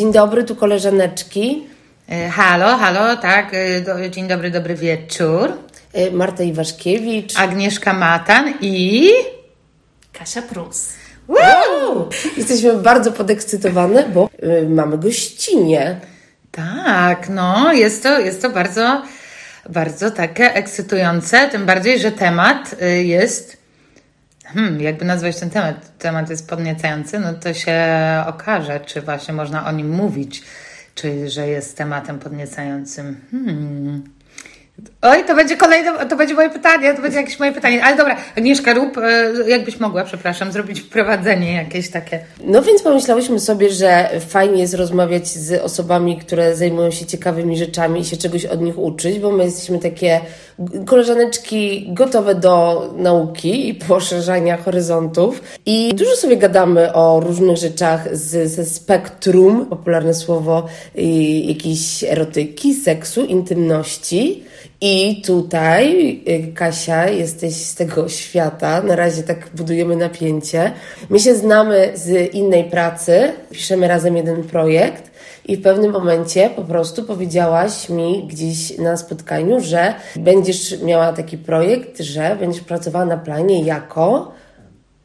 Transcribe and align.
Dzień 0.00 0.12
dobry, 0.12 0.44
tu 0.44 0.56
koleżaneczki. 0.56 1.66
E, 2.08 2.28
halo, 2.28 2.76
halo, 2.76 3.16
tak, 3.16 3.54
e, 3.54 4.10
dzień 4.10 4.28
dobry, 4.28 4.50
dobry 4.50 4.74
wieczór. 4.74 5.52
E, 5.92 6.10
Marta 6.10 6.42
Iwaszkiewicz. 6.42 7.38
Agnieszka 7.38 7.92
Matan 7.92 8.54
i... 8.60 9.10
Kasia 10.12 10.42
Prus. 10.42 10.88
Wow! 11.28 12.08
Jesteśmy 12.36 12.74
bardzo 12.74 13.12
podekscytowane, 13.12 14.08
bo 14.08 14.28
mamy 14.68 14.98
gościnie. 14.98 16.00
Tak, 16.50 17.28
no, 17.28 17.72
jest 17.72 18.02
to, 18.02 18.20
jest 18.20 18.42
to 18.42 18.50
bardzo, 18.50 19.02
bardzo 19.68 20.10
takie 20.10 20.54
ekscytujące, 20.54 21.48
tym 21.48 21.66
bardziej, 21.66 21.98
że 21.98 22.12
temat 22.12 22.74
jest 23.02 23.59
Hmm, 24.54 24.80
jakby 24.80 25.04
nazwać 25.04 25.40
ten 25.40 25.50
temat, 25.50 25.98
temat 25.98 26.30
jest 26.30 26.48
podniecający, 26.48 27.18
no 27.18 27.34
to 27.34 27.54
się 27.54 27.76
okaże, 28.26 28.80
czy 28.80 29.00
właśnie 29.00 29.34
można 29.34 29.66
o 29.66 29.72
nim 29.72 29.90
mówić, 29.90 30.42
czy 30.94 31.28
że 31.28 31.48
jest 31.48 31.76
tematem 31.76 32.18
podniecającym. 32.18 33.20
Hmm. 33.30 34.02
Oj, 35.02 35.24
to 35.26 35.34
będzie 35.34 35.56
kolejne, 35.56 36.06
to 36.06 36.16
będzie 36.16 36.34
moje 36.34 36.50
pytanie, 36.50 36.94
to 36.94 37.02
będzie 37.02 37.18
jakieś 37.18 37.38
moje 37.38 37.52
pytanie. 37.52 37.84
Ale 37.84 37.96
dobra, 37.96 38.16
Agnieszka, 38.36 38.74
rób, 38.74 38.98
e, 38.98 39.32
jakbyś 39.48 39.80
mogła, 39.80 40.04
przepraszam, 40.04 40.52
zrobić 40.52 40.80
wprowadzenie 40.80 41.52
jakieś 41.52 41.90
takie. 41.90 42.20
No 42.44 42.62
więc 42.62 42.82
pomyślałyśmy 42.82 43.40
sobie, 43.40 43.70
że 43.70 44.10
fajnie 44.28 44.60
jest 44.60 44.74
rozmawiać 44.74 45.28
z 45.28 45.62
osobami, 45.62 46.16
które 46.16 46.56
zajmują 46.56 46.90
się 46.90 47.06
ciekawymi 47.06 47.56
rzeczami 47.56 48.00
i 48.00 48.04
się 48.04 48.16
czegoś 48.16 48.44
od 48.44 48.60
nich 48.60 48.78
uczyć, 48.78 49.18
bo 49.18 49.30
my 49.30 49.44
jesteśmy 49.44 49.78
takie 49.78 50.20
koleżaneczki 50.86 51.86
gotowe 51.92 52.34
do 52.34 52.84
nauki 52.96 53.68
i 53.68 53.74
poszerzania 53.74 54.56
horyzontów. 54.56 55.42
I 55.66 55.94
dużo 55.94 56.16
sobie 56.16 56.36
gadamy 56.36 56.92
o 56.92 57.20
różnych 57.20 57.56
rzeczach 57.56 58.16
z, 58.16 58.50
ze 58.50 58.64
spektrum, 58.64 59.66
popularne 59.66 60.14
słowo, 60.14 60.66
jakiejś 61.44 62.04
erotyki, 62.04 62.74
seksu, 62.74 63.24
intymności. 63.24 64.44
I 64.80 65.22
tutaj, 65.22 66.10
y, 66.28 66.52
Kasia, 66.54 67.08
jesteś 67.08 67.54
z 67.54 67.74
tego 67.74 68.08
świata. 68.08 68.82
Na 68.82 68.96
razie 68.96 69.22
tak 69.22 69.48
budujemy 69.54 69.96
napięcie. 69.96 70.72
My 71.10 71.20
się 71.20 71.34
znamy 71.34 71.92
z 71.94 72.34
innej 72.34 72.64
pracy, 72.64 73.32
piszemy 73.50 73.88
razem 73.88 74.16
jeden 74.16 74.44
projekt. 74.44 75.10
I 75.44 75.56
w 75.56 75.62
pewnym 75.62 75.92
momencie 75.92 76.50
po 76.50 76.62
prostu 76.62 77.02
powiedziałaś 77.02 77.88
mi 77.88 78.26
gdzieś 78.28 78.78
na 78.78 78.96
spotkaniu, 78.96 79.60
że 79.60 79.94
będziesz 80.16 80.82
miała 80.82 81.12
taki 81.12 81.38
projekt, 81.38 82.00
że 82.00 82.36
będziesz 82.40 82.62
pracowała 82.62 83.04
na 83.04 83.16
planie 83.16 83.62
jako 83.62 84.32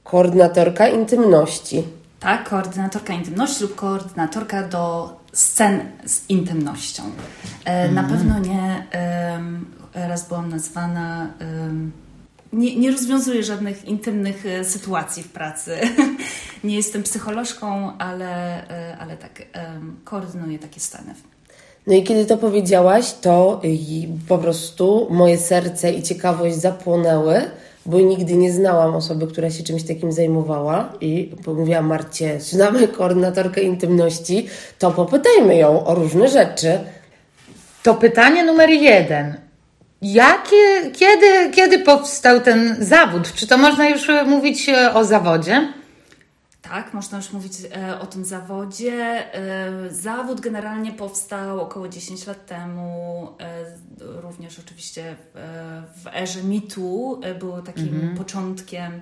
koordynatorka 0.04 0.88
intymności. 0.88 1.84
Tak, 2.20 2.50
koordynatorka 2.50 3.14
intymności 3.14 3.64
lub 3.64 3.76
koordynatorka 3.76 4.64
do 4.68 5.10
scen 5.36 5.80
z 6.05 6.30
intymnością. 6.30 7.03
E, 7.66 7.91
na 7.91 8.02
mhm. 8.02 8.19
pewno 8.19 8.39
nie 8.39 8.88
raz 9.94 10.28
byłam 10.28 10.50
nazwana. 10.50 11.33
Nie, 12.53 12.75
nie 12.75 12.91
rozwiązuję 12.91 13.44
żadnych 13.44 13.86
intymnych 13.86 14.45
e, 14.45 14.63
sytuacji 14.63 15.23
w 15.23 15.31
pracy. 15.31 15.78
nie 16.63 16.75
jestem 16.75 17.03
psycholożką, 17.03 17.97
ale, 17.97 18.63
e, 18.69 18.97
ale 18.97 19.17
tak, 19.17 19.41
koordynuję 20.03 20.59
takie 20.59 20.80
sceny. 20.80 21.16
No 21.88 21.94
i 21.94 22.03
kiedy 22.03 22.25
to 22.25 22.38
powiedziałaś, 22.38 23.13
to 23.22 23.61
po 24.28 24.38
prostu 24.38 25.07
moje 25.09 25.38
serce 25.38 25.91
i 25.91 26.03
ciekawość 26.03 26.56
zapłonęły, 26.56 27.41
bo 27.85 28.00
nigdy 28.00 28.34
nie 28.34 28.51
znałam 28.51 28.96
osoby, 28.96 29.28
która 29.28 29.50
się 29.50 29.63
czymś 29.63 29.84
takim 29.84 30.12
zajmowała 30.12 30.94
i 31.01 31.31
mówiłam 31.47 31.85
Marcie, 31.85 32.41
znamy 32.41 32.88
koordynatorkę 32.88 33.62
intymności, 33.62 34.47
to 34.79 34.91
popytajmy 34.91 35.56
ją 35.56 35.85
o 35.85 35.95
różne 35.95 36.28
rzeczy. 36.28 36.79
To 37.84 37.95
pytanie 37.95 38.44
numer 38.44 38.69
jeden. 38.69 39.38
Jakie, 40.01 40.91
kiedy, 40.94 41.51
kiedy 41.51 41.79
powstał 41.79 42.41
ten 42.41 42.75
zawód? 42.79 43.34
Czy 43.34 43.47
to 43.47 43.57
można 43.57 43.90
już 43.90 44.07
mówić 44.25 44.69
o 44.94 45.03
zawodzie? 45.03 45.74
Tak, 46.70 46.94
można 46.94 47.18
już 47.18 47.31
mówić 47.31 47.53
e, 47.76 48.00
o 48.00 48.06
tym 48.06 48.26
zawodzie. 48.26 48.94
E, 49.34 49.90
zawód 49.90 50.42
generalnie 50.42 50.92
powstał 50.92 51.62
około 51.62 51.88
10 51.88 52.28
lat 52.28 52.46
temu, 52.46 53.28
e, 53.40 54.22
również 54.22 54.59
oczywiście 54.59 55.16
w 56.04 56.08
erze 56.08 56.44
mitu 56.44 57.22
był 57.40 57.62
takim 57.62 57.96
mhm. 57.96 58.18
początkiem 58.18 58.92
E, 58.92 59.02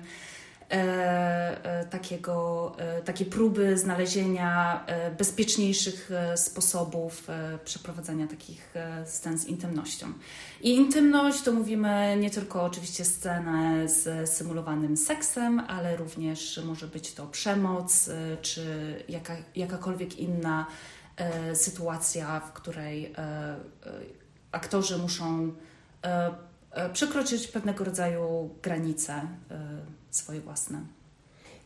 takiego, 1.90 2.72
e, 2.78 3.02
takiej 3.02 3.26
próby 3.26 3.78
znalezienia 3.78 4.86
bezpieczniejszych 5.18 6.10
sposobów 6.36 7.28
przeprowadzania 7.64 8.26
takich 8.26 8.74
scen 9.04 9.38
z 9.38 9.44
intymnością. 9.44 10.06
I 10.60 10.74
intymność 10.74 11.42
to 11.42 11.52
mówimy 11.52 12.16
nie 12.20 12.30
tylko 12.30 12.62
oczywiście 12.62 13.04
scenę 13.04 13.88
z 13.88 14.30
symulowanym 14.30 14.96
seksem, 14.96 15.60
ale 15.60 15.96
również 15.96 16.60
może 16.64 16.86
być 16.86 17.14
to 17.14 17.26
przemoc, 17.26 18.10
czy 18.42 18.64
jaka, 19.08 19.36
jakakolwiek 19.56 20.18
inna 20.18 20.66
sytuacja, 21.54 22.40
w 22.40 22.52
której 22.52 23.14
aktorzy 24.52 24.98
muszą 24.98 25.52
przekroczyć 26.92 27.48
pewnego 27.48 27.84
rodzaju 27.84 28.50
granice 28.62 29.22
swoje 30.16 30.40
własne. 30.40 30.78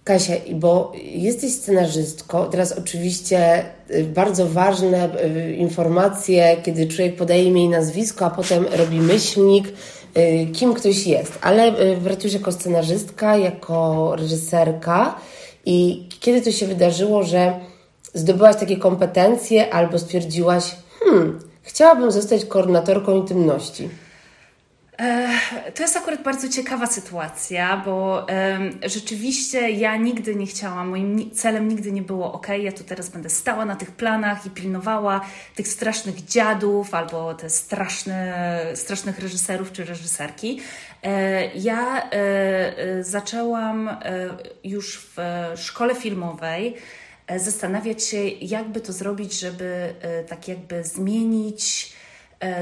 Kasia, 0.04 0.34
bo 0.54 0.92
jesteś 1.04 1.53
scenarzystką, 1.53 2.50
teraz 2.50 2.72
oczywiście 2.72 3.64
y, 3.91 4.04
bardzo 4.04 4.47
ważne 4.47 5.25
y, 5.25 5.56
informacje, 5.56 6.56
kiedy 6.62 6.87
człowiek 6.87 7.16
podaje 7.16 7.44
imię 7.44 7.64
i 7.64 7.69
nazwisko, 7.69 8.26
a 8.26 8.31
potem 8.31 8.66
robi 8.72 9.00
myślnik, 9.00 9.69
y, 9.69 10.47
kim 10.53 10.75
ktoś 10.75 11.06
jest. 11.06 11.38
Ale 11.41 11.72
pracujesz 12.04 12.34
jako 12.34 12.53
scenarzystka, 12.53 13.37
jako 13.37 14.16
reżyserka 14.16 15.14
i 15.66 16.08
kiedy 16.20 16.42
to 16.42 16.53
się 16.53 16.66
wydarzyło, 16.66 17.22
że 17.22 17.60
zdobyłaś 18.14 18.56
takie 18.56 18.76
kompetencje 18.76 19.75
albo 19.75 19.98
stwierdziłaś, 19.98 20.76
hmm, 21.00 21.41
chciałabym 21.62 22.10
zostać 22.10 22.44
koordynatorką 22.44 23.16
intymności? 23.16 23.88
To 25.75 25.82
jest 25.82 25.97
akurat 25.97 26.22
bardzo 26.22 26.48
ciekawa 26.48 26.86
sytuacja, 26.86 27.82
bo 27.84 28.26
rzeczywiście 28.86 29.70
ja 29.70 29.97
nigdy 29.97 30.34
nie 30.34 30.47
chciałam, 30.47 30.88
moim 30.88 31.31
celem 31.31 31.69
nigdy 31.69 31.92
nie 31.92 32.03
było, 32.03 32.32
ok, 32.32 32.47
ja 32.60 32.72
tu 32.72 32.84
teraz 32.84 33.08
będę 33.08 33.31
stała 33.31 33.64
na 33.64 33.76
tych 33.76 33.91
planach 33.91 34.47
i 34.47 34.50
pilnowała 34.50 35.20
tych 35.54 35.69
strasznych 35.69 36.25
dziadów 36.25 36.94
albo 36.94 37.34
te 37.34 37.50
straszne, 37.50 38.56
strasznych 38.75 39.19
reżyserów 39.19 39.72
czy 39.72 39.84
reżyserki. 39.84 40.60
E, 41.03 41.47
ja 41.54 42.03
e, 42.03 42.12
e, 42.12 43.04
zaczęłam 43.04 43.97
już 44.64 44.98
w 45.16 45.16
szkole 45.56 45.94
filmowej 45.94 46.75
zastanawiać 47.37 48.04
się, 48.04 48.28
jakby 48.28 48.81
to 48.81 48.92
zrobić, 48.92 49.41
żeby 49.41 49.94
tak 50.28 50.48
jakby 50.48 50.84
zmienić 50.84 51.92
E, 51.94 51.97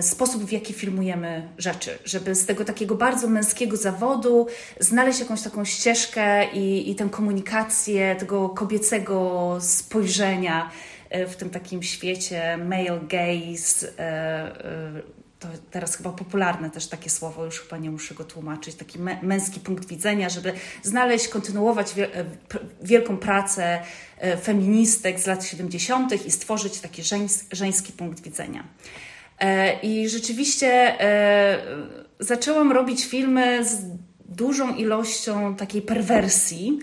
sposób, 0.01 0.45
w 0.45 0.53
jaki 0.53 0.73
filmujemy 0.73 1.49
rzeczy, 1.59 1.99
żeby 2.05 2.35
z 2.35 2.47
tego 2.47 2.65
takiego 2.65 2.95
bardzo 2.95 3.29
męskiego 3.29 3.77
zawodu 3.77 4.47
znaleźć 4.81 5.21
jakąś 5.21 5.43
taką 5.43 5.65
ścieżkę 5.65 6.53
i, 6.53 6.91
i 6.91 6.95
tę 6.95 7.09
komunikację 7.11 8.17
tego 8.17 8.49
kobiecego 8.49 9.59
spojrzenia 9.61 10.71
e, 11.11 11.27
w 11.27 11.37
tym 11.37 11.51
takim 11.51 11.83
świecie 11.83 12.57
male 12.57 13.01
gaze. 13.09 13.99
E, 13.99 15.17
to 15.39 15.49
teraz 15.71 15.97
chyba 15.97 16.13
popularne 16.13 16.71
też 16.71 16.87
takie 16.87 17.11
słowo, 17.11 17.45
już 17.45 17.61
chyba 17.61 17.79
nie 17.79 17.91
muszę 17.91 18.15
go 18.15 18.25
tłumaczyć, 18.25 18.75
taki 18.75 18.99
męski 19.23 19.61
punkt 19.61 19.89
widzenia, 19.89 20.29
żeby 20.29 20.53
znaleźć, 20.83 21.29
kontynuować 21.29 21.95
wielką 22.83 23.17
pracę 23.17 23.81
feministek 24.43 25.21
z 25.21 25.27
lat 25.27 25.45
70. 25.45 26.27
i 26.27 26.31
stworzyć 26.31 26.81
taki 26.81 27.03
żeński 27.53 27.93
punkt 27.93 28.23
widzenia. 28.23 28.65
E, 29.39 29.81
I 29.81 30.09
rzeczywiście 30.09 31.01
e, 31.01 31.59
zaczęłam 32.21 32.73
robić 32.73 33.05
filmy 33.05 33.65
z 33.65 33.83
dużą 34.29 34.75
ilością 34.75 35.57
takiej 35.57 35.83
perwersji, 35.83 36.79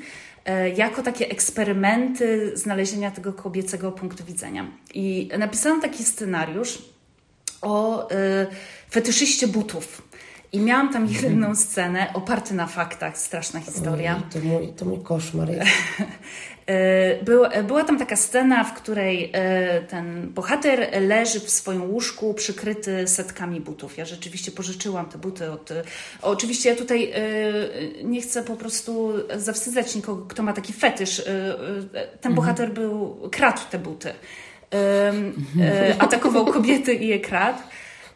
e, 0.46 0.70
jako 0.70 1.04
takie 1.04 1.30
eksperymenty 1.30 2.52
znalezienia 2.58 3.12
tego 3.12 3.34
kobiecego 3.34 3.92
punktu 3.92 4.26
widzenia. 4.26 4.72
I 4.94 5.30
napisałam 5.38 5.82
taki 5.82 6.04
scenariusz 6.04 6.82
o 7.62 8.08
fetyszyście 8.92 9.48
butów. 9.48 10.02
I 10.52 10.60
miałam 10.60 10.94
tam 10.94 11.08
jedną 11.08 11.56
scenę 11.66 12.14
oparty 12.14 12.54
na 12.54 12.68
faktach, 12.68 13.18
straszna 13.18 13.60
historia. 13.60 14.16
Oj, 14.18 14.42
to, 14.42 14.48
mój, 14.48 14.74
to 14.74 14.86
mój 14.86 15.00
koszmar 15.04 15.50
jest. 15.50 15.72
E, 16.68 17.64
była 17.64 17.84
tam 17.84 18.00
taka 18.00 18.16
scena, 18.16 18.64
w 18.64 18.74
której 18.74 19.32
e, 19.34 19.82
ten 19.82 20.30
bohater 20.34 20.90
leży 21.02 21.40
w 21.40 21.50
swoim 21.50 21.92
łóżku 21.92 22.34
przykryty 22.34 23.08
setkami 23.08 23.62
butów. 23.62 23.98
Ja 23.98 24.06
rzeczywiście 24.06 24.52
pożyczyłam 24.52 25.06
te 25.06 25.18
buty 25.18 25.52
od. 25.52 25.70
Oczywiście 26.22 26.70
ja 26.70 26.76
tutaj 26.76 27.12
e, 27.12 27.24
nie 28.04 28.22
chcę 28.22 28.44
po 28.44 28.56
prostu 28.56 29.14
zawstydzać 29.36 29.96
nikogo, 29.96 30.26
kto 30.26 30.44
ma 30.44 30.54
taki 30.54 30.74
fetysz. 30.74 31.24
Ten 32.22 32.32
mhm. 32.32 32.36
bohater 32.36 32.74
był, 32.74 33.18
kradł 33.32 33.62
te 33.72 33.80
buty. 33.80 34.14
e, 34.72 35.96
atakował 36.00 36.46
kobiety 36.46 36.94
i 36.94 37.08
je 37.08 37.20
kradł. 37.20 37.60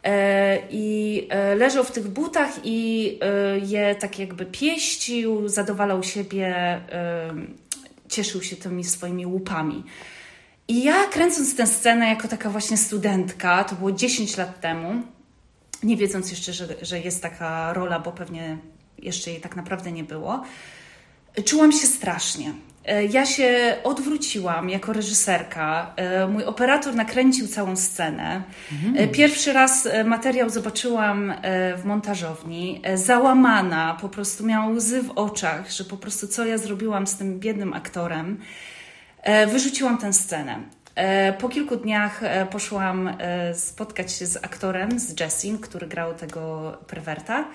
E, 0.03 0.59
I 0.69 1.27
e, 1.29 1.55
leżał 1.55 1.83
w 1.83 1.91
tych 1.91 2.07
butach 2.07 2.49
i 2.63 3.19
e, 3.21 3.59
je 3.59 3.95
tak 3.95 4.19
jakby 4.19 4.45
pieścił, 4.45 5.47
zadowalał 5.47 6.03
siebie, 6.03 6.81
cieszył 8.09 8.43
się 8.43 8.55
tymi 8.55 8.83
swoimi 8.83 9.25
łupami. 9.25 9.83
I 10.67 10.83
ja 10.83 11.03
kręcąc 11.03 11.55
tę 11.55 11.67
scenę 11.67 12.07
jako 12.07 12.27
taka 12.27 12.49
właśnie 12.49 12.77
studentka, 12.77 13.63
to 13.63 13.75
było 13.75 13.91
10 13.91 14.37
lat 14.37 14.61
temu, 14.61 15.03
nie 15.83 15.97
wiedząc 15.97 16.31
jeszcze, 16.31 16.53
że, 16.53 16.67
że 16.81 16.99
jest 16.99 17.21
taka 17.21 17.73
rola, 17.73 17.99
bo 17.99 18.11
pewnie 18.11 18.57
jeszcze 18.97 19.31
jej 19.31 19.41
tak 19.41 19.55
naprawdę 19.55 19.91
nie 19.91 20.03
było, 20.03 20.43
czułam 21.45 21.71
się 21.71 21.87
strasznie. 21.87 22.53
E, 22.87 23.05
ja 23.05 23.25
się 23.25 23.77
odwróciłam 23.83 24.69
jako 24.69 24.93
reżyserka. 24.93 25.93
E, 25.95 26.27
mój 26.27 26.43
operator 26.43 26.95
nakręcił 26.95 27.47
całą 27.47 27.75
scenę. 27.75 28.43
Mhm. 28.71 29.09
Pierwszy 29.09 29.53
raz 29.53 29.87
materiał 30.05 30.49
zobaczyłam 30.49 31.33
w 31.77 31.81
montażowni. 31.85 32.81
Załamana, 32.95 33.97
po 34.01 34.09
prostu 34.09 34.45
miałam 34.45 34.75
łzy 34.75 35.03
w 35.03 35.11
oczach, 35.11 35.71
że 35.71 35.83
po 35.83 35.97
prostu 35.97 36.27
co 36.27 36.45
ja 36.45 36.57
zrobiłam 36.57 37.07
z 37.07 37.17
tym 37.17 37.39
biednym 37.39 37.73
aktorem. 37.73 38.39
Wyrzuciłam 39.47 39.97
tę 39.97 40.13
scenę. 40.13 40.59
Po 41.39 41.49
kilku 41.49 41.75
dniach 41.75 42.21
poszłam 42.51 43.17
spotkać 43.53 44.13
się 44.13 44.25
z 44.25 44.37
aktorem, 44.37 44.99
z 44.99 45.19
Jessim, 45.19 45.57
który 45.57 45.87
grał 45.87 46.13
tego 46.13 46.71
perwerta. 46.87 47.45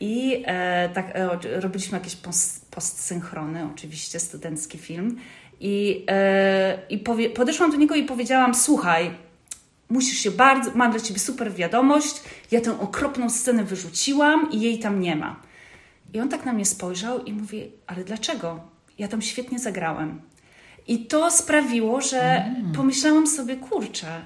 I 0.00 0.42
e, 0.46 0.88
tak 0.88 1.10
e, 1.14 1.60
robiliśmy 1.60 1.98
jakieś 1.98 2.16
post, 2.16 2.70
postsynchrony, 2.70 3.68
oczywiście, 3.74 4.20
studencki 4.20 4.78
film. 4.78 5.16
I, 5.60 6.04
e, 6.08 6.78
i 6.90 6.98
powie, 6.98 7.30
podeszłam 7.30 7.70
do 7.70 7.76
niego 7.76 7.94
i 7.94 8.02
powiedziałam: 8.02 8.54
Słuchaj, 8.54 9.10
musisz 9.88 10.18
się 10.18 10.30
bardzo, 10.30 10.70
mam 10.74 10.90
dla 10.90 11.00
ciebie 11.00 11.20
super 11.20 11.54
wiadomość. 11.54 12.22
Ja 12.50 12.60
tę 12.60 12.80
okropną 12.80 13.30
scenę 13.30 13.64
wyrzuciłam 13.64 14.52
i 14.52 14.60
jej 14.60 14.78
tam 14.78 15.00
nie 15.00 15.16
ma. 15.16 15.40
I 16.14 16.20
on 16.20 16.28
tak 16.28 16.44
na 16.44 16.52
mnie 16.52 16.66
spojrzał 16.66 17.24
i 17.24 17.32
mówi: 17.32 17.70
Ale 17.86 18.04
dlaczego? 18.04 18.60
Ja 18.98 19.08
tam 19.08 19.22
świetnie 19.22 19.58
zagrałem. 19.58 20.20
I 20.88 21.06
to 21.06 21.30
sprawiło, 21.30 22.00
że 22.00 22.20
mm. 22.20 22.72
pomyślałam 22.72 23.26
sobie: 23.26 23.56
Kurczę. 23.56 24.20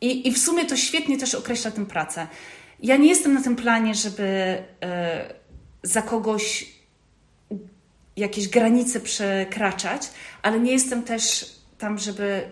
I, 0.00 0.28
I 0.28 0.32
w 0.32 0.38
sumie 0.38 0.64
to 0.64 0.76
świetnie 0.76 1.18
też 1.18 1.34
określa 1.34 1.70
tę 1.70 1.86
pracę 1.86 2.26
ja 2.82 2.96
nie 2.96 3.08
jestem 3.08 3.34
na 3.34 3.42
tym 3.42 3.56
planie, 3.56 3.94
żeby 3.94 4.58
e, 4.82 5.34
za 5.82 6.02
kogoś 6.02 6.72
jakieś 8.16 8.48
granice 8.48 9.00
przekraczać, 9.00 10.10
ale 10.42 10.60
nie 10.60 10.72
jestem 10.72 11.02
też 11.02 11.52
tam, 11.78 11.98
żeby 11.98 12.50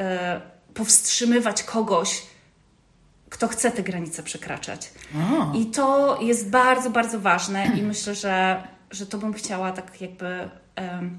e, 0.00 0.40
powstrzymywać 0.74 1.62
kogoś, 1.62 2.22
kto 3.30 3.48
chce 3.48 3.70
te 3.70 3.82
granice 3.82 4.22
przekraczać. 4.22 4.90
I 5.54 5.66
to 5.66 6.18
jest 6.22 6.50
bardzo, 6.50 6.90
bardzo 6.90 7.20
ważne 7.20 7.66
i 7.78 7.82
myślę, 7.82 8.14
że, 8.14 8.62
że 8.90 9.06
to 9.06 9.18
bym 9.18 9.32
chciała 9.32 9.72
tak 9.72 10.00
jakby 10.00 10.50
um, 10.76 11.18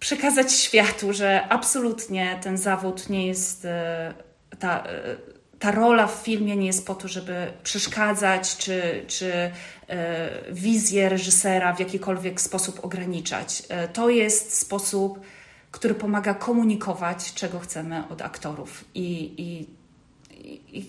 przekazać 0.00 0.52
światu, 0.52 1.12
że 1.12 1.48
absolutnie 1.48 2.38
ten 2.42 2.58
zawód 2.58 3.10
nie 3.10 3.26
jest 3.26 3.66
ta 4.58 4.84
ta 5.58 5.70
rola 5.70 6.06
w 6.06 6.14
filmie 6.14 6.56
nie 6.56 6.66
jest 6.66 6.86
po 6.86 6.94
to, 6.94 7.08
żeby 7.08 7.52
przeszkadzać, 7.62 8.56
czy, 8.56 9.04
czy 9.06 9.32
e, 9.88 10.30
wizję 10.52 11.08
reżysera 11.08 11.74
w 11.74 11.80
jakikolwiek 11.80 12.40
sposób 12.40 12.84
ograniczać. 12.84 13.62
E, 13.68 13.88
to 13.88 14.08
jest 14.08 14.58
sposób, 14.58 15.20
który 15.70 15.94
pomaga 15.94 16.34
komunikować, 16.34 17.34
czego 17.34 17.58
chcemy 17.58 18.02
od 18.10 18.22
aktorów. 18.22 18.84
I, 18.94 19.34
i, 19.38 19.66
i, 20.48 20.78
i 20.78 20.84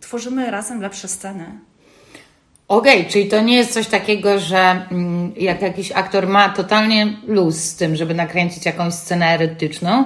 tworzymy 0.00 0.50
razem 0.50 0.80
lepsze 0.80 1.08
sceny. 1.08 1.58
Okej, 2.68 2.98
okay, 2.98 3.12
czyli 3.12 3.28
to 3.28 3.40
nie 3.40 3.56
jest 3.56 3.72
coś 3.72 3.86
takiego, 3.86 4.38
że 4.38 4.86
mm, 4.90 5.32
jak 5.36 5.62
jakiś 5.62 5.92
aktor 5.92 6.28
ma 6.28 6.48
totalnie 6.48 7.16
luz 7.26 7.56
z 7.56 7.76
tym, 7.76 7.96
żeby 7.96 8.14
nakręcić 8.14 8.66
jakąś 8.66 8.94
scenę 8.94 9.26
erotyczną, 9.26 10.04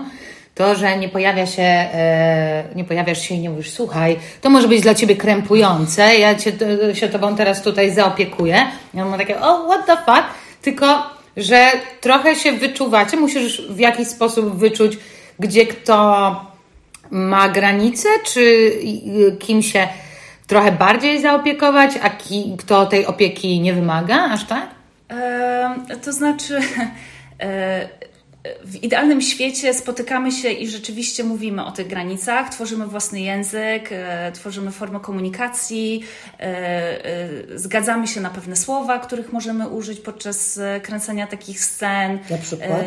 to, 0.56 0.75
że 0.75 0.99
nie 0.99 1.08
pojawia 1.08 1.47
się, 1.47 1.62
e, 1.62 2.64
nie 2.75 2.85
pojawiasz 2.85 3.20
się 3.23 3.35
i 3.35 3.38
nie 3.38 3.50
mówisz, 3.50 3.70
słuchaj, 3.70 4.17
to 4.41 4.50
może 4.50 4.69
być 4.69 4.81
dla 4.81 4.94
ciebie 4.94 5.17
krępujące, 5.17 6.17
ja 6.17 6.35
cię, 6.35 6.53
się 6.94 7.08
tobą 7.08 7.37
teraz 7.37 7.62
tutaj 7.62 7.91
zaopiekuję. 7.91 8.67
Ja 8.94 9.05
mam 9.05 9.19
takie, 9.19 9.41
o, 9.41 9.67
oh, 9.67 9.69
what 9.69 9.87
the 9.87 9.97
fuck? 9.97 10.29
Tylko, 10.62 11.03
że 11.37 11.70
trochę 12.00 12.35
się 12.35 12.53
wyczuwacie, 12.53 13.17
musisz 13.17 13.62
w 13.69 13.79
jakiś 13.79 14.08
sposób 14.08 14.56
wyczuć, 14.58 14.99
gdzie 15.38 15.67
kto 15.67 15.97
ma 17.11 17.49
granice, 17.49 18.09
czy 18.25 18.73
kim 19.38 19.62
się 19.62 19.88
trochę 20.47 20.73
bardziej 20.73 21.23
zaopiekować, 21.23 21.91
a 22.02 22.11
ki, 22.11 22.56
kto 22.59 22.87
tej 22.87 23.06
opieki 23.06 23.61
nie 23.61 23.75
wymaga, 23.75 24.25
aż 24.31 24.44
tak? 24.44 24.67
E, 25.11 25.97
to 26.05 26.12
znaczy, 26.12 26.61
e, 27.41 27.88
w 28.65 28.83
idealnym 28.83 29.23
świecie 29.23 29.75
spotykamy 29.75 30.33
się 30.33 30.51
i 30.51 30.69
rzeczywiście 30.69 31.25
mówimy 31.25 31.65
o 31.65 31.73
tych 31.73 31.87
granicach, 31.87 32.51
tworzymy 32.51 32.87
własny 32.87 33.21
język, 33.21 33.89
e, 33.91 34.33
tworzymy 34.33 34.71
formę 34.71 35.01
komunikacji, 35.01 36.03
e, 36.41 36.43
e, 36.45 37.59
zgadzamy 37.59 38.09
się 38.09 38.21
na 38.21 38.31
pewne 38.31 38.57
słowa, 38.57 38.99
których 38.99 39.33
możemy 39.33 39.69
użyć 39.69 40.01
podczas 40.01 40.61
kręcenia 40.83 41.27
takich 41.27 41.65
scen. 41.65 42.19
Na 42.31 42.39
przykład? 42.39 42.81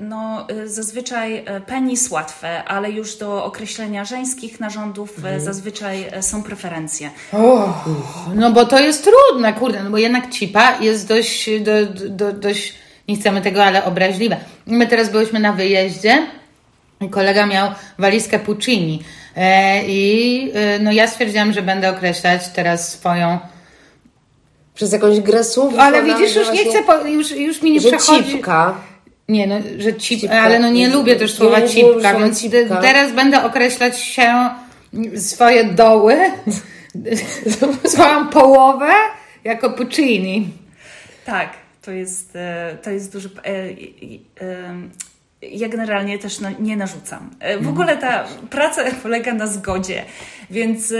No, 0.00 0.46
zazwyczaj 0.64 1.44
penis 1.66 2.10
łatwe, 2.10 2.64
ale 2.64 2.90
już 2.90 3.16
do 3.16 3.44
określenia 3.44 4.04
żeńskich 4.04 4.60
narządów 4.60 5.16
mhm. 5.16 5.40
zazwyczaj 5.40 6.10
są 6.20 6.42
preferencje. 6.42 7.10
Oh, 7.32 7.84
no 8.34 8.52
bo 8.52 8.64
to 8.64 8.80
jest 8.80 9.04
trudne, 9.04 9.52
kurde, 9.52 9.82
no 9.82 9.90
bo 9.90 9.98
jednak 9.98 10.30
cipa 10.30 10.78
jest 10.80 11.08
dość, 11.08 11.50
do, 11.60 11.86
do, 12.08 12.32
dość 12.32 12.83
nie 13.08 13.16
chcemy 13.16 13.40
tego, 13.40 13.64
ale 13.64 13.84
obraźliwe. 13.84 14.36
My 14.66 14.86
teraz 14.86 15.10
byliśmy 15.10 15.40
na 15.40 15.52
wyjeździe 15.52 16.26
kolega 17.10 17.46
miał 17.46 17.70
walizkę 17.98 18.38
Puccini 18.38 19.02
e, 19.36 19.84
i 19.86 20.50
e, 20.54 20.78
no 20.78 20.92
ja 20.92 21.06
stwierdziłam, 21.06 21.52
że 21.52 21.62
będę 21.62 21.90
określać 21.90 22.48
teraz 22.48 22.92
swoją 22.92 23.38
przez 24.74 24.92
jakąś 24.92 25.20
grę 25.20 25.44
słów. 25.44 25.74
Ale 25.78 26.02
widzisz, 26.02 26.36
już 26.36 26.52
nie 26.52 26.64
chcę, 26.64 26.82
po, 26.82 26.96
już, 26.96 27.30
już 27.30 27.62
mi 27.62 27.72
nie 27.72 27.80
że 27.80 27.88
przechodzi. 27.88 28.32
Cipka. 28.32 28.74
Nie, 29.28 29.46
no, 29.46 29.54
że 29.78 29.94
cip, 29.94 30.30
ale 30.30 30.58
no 30.58 30.70
nie, 30.70 30.80
nie 30.80 30.88
lubię 30.88 31.16
też 31.16 31.34
słowa 31.34 31.58
nie 31.58 31.68
cipka, 31.68 32.18
więc 32.18 32.42
cipka. 32.42 32.76
teraz 32.76 33.12
będę 33.12 33.44
określać 33.44 34.00
się 34.00 34.50
swoje 35.16 35.64
doły, 35.64 36.16
swoją 37.94 38.28
połowę 38.28 38.90
jako 39.44 39.70
Puccini. 39.70 40.48
Tak. 41.26 41.63
To 41.84 41.90
jest, 41.90 42.36
e, 42.36 42.78
to 42.82 42.90
jest 42.90 43.12
duży. 43.12 43.28
E, 43.44 43.50
e, 43.50 44.74
ja 45.42 45.68
generalnie 45.68 46.18
też 46.18 46.38
nie 46.60 46.76
narzucam. 46.76 47.30
W 47.40 47.44
mhm. 47.44 47.68
ogóle 47.68 47.96
ta 47.96 48.24
praca 48.50 48.82
polega 49.02 49.34
na 49.34 49.46
zgodzie, 49.46 50.04
więc 50.50 50.94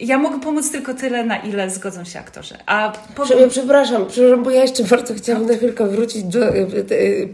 ja 0.00 0.18
mogę 0.18 0.40
pomóc 0.40 0.72
tylko 0.72 0.94
tyle, 0.94 1.24
na 1.24 1.36
ile 1.36 1.70
zgodzą 1.70 2.04
się 2.04 2.18
aktorzy. 2.18 2.54
A 2.66 2.92
powiem... 3.14 3.50
Przepraszam, 3.50 4.06
przepraszam, 4.06 4.42
bo 4.42 4.50
ja 4.50 4.62
jeszcze 4.62 4.84
bardzo 4.84 5.14
chciałam 5.14 5.46
na 5.46 5.54
chwilkę 5.54 5.88
wrócić 5.88 6.24
do 6.24 6.40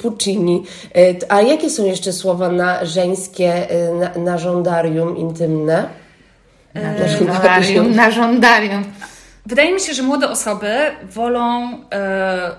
Puccini. 0.00 0.62
A 1.28 1.42
jakie 1.42 1.70
są 1.70 1.86
jeszcze 1.86 2.12
słowa 2.12 2.48
na 2.48 2.84
żeńskie, 2.84 3.66
na, 4.00 4.22
na 4.22 4.38
żądarium 4.38 5.16
intymne? 5.16 5.88
Na 6.74 7.08
żądarium. 7.08 7.94
Na 7.94 8.10
żądarium. 8.10 8.84
Wydaje 9.48 9.74
mi 9.74 9.80
się, 9.80 9.94
że 9.94 10.02
młode 10.02 10.30
osoby 10.30 10.70
wolą 11.02 11.72
e, 11.92 12.50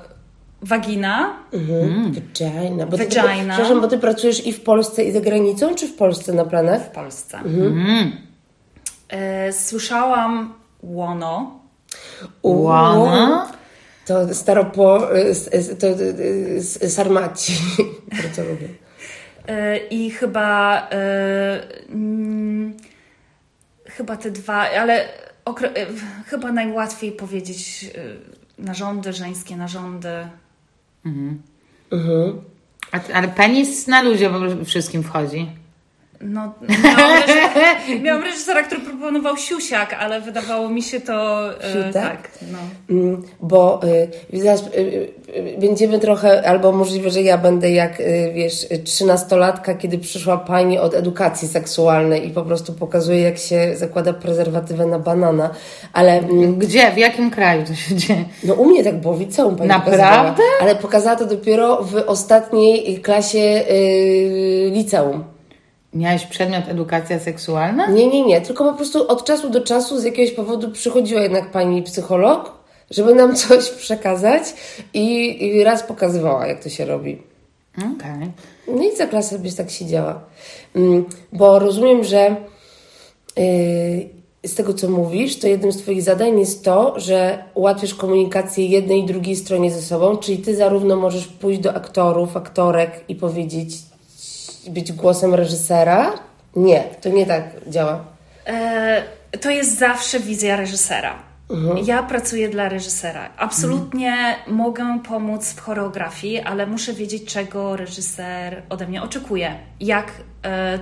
wagina. 0.62 1.34
Mhm. 1.53 1.84
Mm. 1.84 2.13
Vagina. 2.13 2.86
Bo 2.86 2.98
Vagina. 2.98 3.24
Ty, 3.24 3.50
przepraszam, 3.50 3.81
bo 3.81 3.88
ty 3.88 3.98
pracujesz 3.98 4.48
i 4.48 4.53
w 4.53 4.62
Polsce, 4.62 5.03
i 5.03 5.12
za 5.12 5.22
granicą, 5.22 5.75
czy 5.75 5.88
w 5.88 5.96
Polsce 5.96 6.34
na 6.34 6.46
planach? 6.46 6.81
W 6.81 6.89
Polsce. 6.89 7.38
Mhm. 7.38 7.62
Mm. 7.62 8.12
E, 9.10 9.53
słyszałam 9.53 10.53
łono. 10.84 11.60
Łono? 12.43 13.48
To 14.05 14.34
staropo... 14.34 15.08
To, 15.79 15.88
to 16.79 16.89
sarmaci. 16.89 17.53
Bardzo 18.24 18.43
lubię. 18.43 18.67
E, 19.48 19.77
I 19.77 20.12
chyba... 20.12 20.88
E, 20.91 21.89
mm, 21.89 22.77
chyba 23.86 24.17
te 24.17 24.31
dwa, 24.31 24.55
ale 24.55 25.05
E, 25.05 25.28
chyba 26.25 26.51
najłatwiej 26.51 27.11
powiedzieć 27.11 27.91
e, 27.95 28.61
narządy, 28.61 29.13
żeńskie 29.13 29.57
narządy. 29.57 30.27
Mhm. 31.05 31.41
Mhm. 31.91 32.41
A, 32.91 32.99
ale 33.13 33.27
penis 33.27 33.87
na 33.87 34.01
ludzie 34.01 34.29
wszystkim 34.65 35.03
wchodzi. 35.03 35.47
No, 36.21 36.41
miałam, 36.83 37.21
reżysera, 37.21 38.01
miałam 38.01 38.23
reżysera, 38.23 38.63
który 38.63 38.81
proponował 38.81 39.38
siusiak, 39.38 39.93
ale 39.99 40.21
wydawało 40.21 40.69
mi 40.69 40.83
się 40.83 41.01
to... 41.01 41.49
E, 41.63 41.73
Siutak? 41.73 41.93
tak, 41.93 42.29
no. 42.51 42.57
Mm, 42.89 43.23
Bo 43.41 43.79
y, 44.33 44.39
zaraz, 44.41 44.61
y, 44.67 44.79
y, 45.38 45.57
będziemy 45.59 45.99
trochę, 45.99 46.47
albo 46.49 46.71
możliwe, 46.71 47.09
że 47.09 47.21
ja 47.21 47.38
będę 47.38 47.71
jak, 47.71 47.97
wiesz, 48.33 48.67
trzynastolatka, 48.83 49.73
kiedy 49.73 49.97
przyszła 49.97 50.38
pani 50.38 50.79
od 50.79 50.93
edukacji 50.93 51.47
seksualnej 51.47 52.27
i 52.27 52.31
po 52.31 52.41
prostu 52.43 52.73
pokazuje, 52.73 53.19
jak 53.21 53.38
się 53.38 53.75
zakłada 53.75 54.13
prezerwatywę 54.13 54.85
na 54.85 54.99
banana. 54.99 55.49
Ale 55.93 56.11
mm, 56.19 56.55
Gdzie? 56.55 56.91
W 56.91 56.97
jakim 56.97 57.31
kraju 57.31 57.63
to 57.67 57.73
się 57.75 57.95
dzieje? 57.95 58.25
no 58.43 58.53
u 58.53 58.65
mnie 58.65 58.83
tak 58.83 59.01
było 59.01 59.13
w 59.13 59.19
liceum 59.19 59.55
pani 59.55 59.67
Naprawdę? 59.67 59.97
pokazywała. 59.97 60.35
Ale 60.61 60.75
pokazała 60.75 61.15
to 61.15 61.25
dopiero 61.25 61.83
w 61.83 61.95
ostatniej 62.07 63.01
klasie 63.01 63.63
y, 63.71 64.71
liceum. 64.73 65.23
Miałeś 65.93 66.25
przedmiot 66.25 66.63
edukacja 66.67 67.19
seksualna? 67.19 67.88
Nie, 67.88 68.08
nie, 68.08 68.25
nie. 68.25 68.41
Tylko 68.41 68.72
po 68.72 68.74
prostu 68.74 69.08
od 69.08 69.24
czasu 69.24 69.50
do 69.50 69.62
czasu 69.62 70.00
z 70.00 70.03
jakiegoś 70.03 70.31
powodu 70.36 70.72
przychodziła 70.72 71.22
jednak 71.22 71.51
pani 71.51 71.84
psycholog, 71.84 72.51
żeby 72.91 73.15
nam 73.15 73.36
coś 73.48 73.69
przekazać 73.69 74.43
i, 74.93 75.38
i 75.46 75.63
raz 75.63 75.84
pokazywała, 75.84 76.48
jak 76.48 76.63
to 76.63 76.69
się 76.69 76.86
robi. 76.86 77.22
Okej. 77.77 78.31
No 78.67 78.84
i 78.84 78.96
za 78.96 79.08
klasę 79.08 79.38
sobie 79.38 79.51
tak 79.51 79.69
siedziała. 79.69 80.22
Mm, 80.75 81.05
Bo 81.34 81.60
rozumiem, 81.60 82.03
że 82.03 82.36
yy, 83.38 84.10
z 84.46 84.55
tego, 84.55 84.74
co 84.74 84.89
mówisz, 84.89 85.39
to 85.39 85.48
jednym 85.48 85.72
z 85.72 85.77
Twoich 85.77 86.01
zadań 86.01 86.39
jest 86.39 86.65
to, 86.65 87.00
że 87.00 87.43
ułatwiasz 87.53 87.93
komunikację 87.93 88.65
jednej 88.65 89.00
i 89.00 89.05
drugiej 89.05 89.36
stronie 89.36 89.72
ze 89.72 89.81
sobą, 89.81 90.17
czyli 90.17 90.38
Ty 90.38 90.55
zarówno 90.55 90.96
możesz 90.96 91.27
pójść 91.27 91.60
do 91.60 91.74
aktorów, 91.74 92.38
aktorek 92.38 93.03
i 93.08 93.15
powiedzieć, 93.15 93.72
być 94.69 94.91
głosem 94.91 95.33
reżysera. 95.35 96.11
Nie, 96.55 96.83
to 97.01 97.09
nie 97.09 97.25
tak 97.25 97.43
działa. 97.67 98.05
E, 98.45 99.03
to 99.41 99.49
jest 99.49 99.77
zawsze 99.79 100.19
wizja 100.19 100.55
reżysera. 100.55 101.15
Ja 101.85 102.03
pracuję 102.03 102.49
dla 102.49 102.69
reżysera. 102.69 103.29
Absolutnie 103.38 104.35
mogę 104.47 104.99
pomóc 105.07 105.53
w 105.53 105.59
choreografii, 105.59 106.39
ale 106.41 106.67
muszę 106.67 106.93
wiedzieć, 106.93 107.33
czego 107.33 107.75
reżyser 107.75 108.63
ode 108.69 108.88
mnie 108.88 109.01
oczekuje. 109.03 109.55
Jak 109.79 110.11
e, 110.45 110.79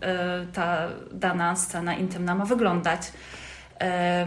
e, 0.00 0.46
ta 0.52 0.88
dana 1.12 1.56
scena 1.56 1.94
intymna 1.94 2.34
ma 2.34 2.44
wyglądać. 2.44 3.00
E, 3.80 4.26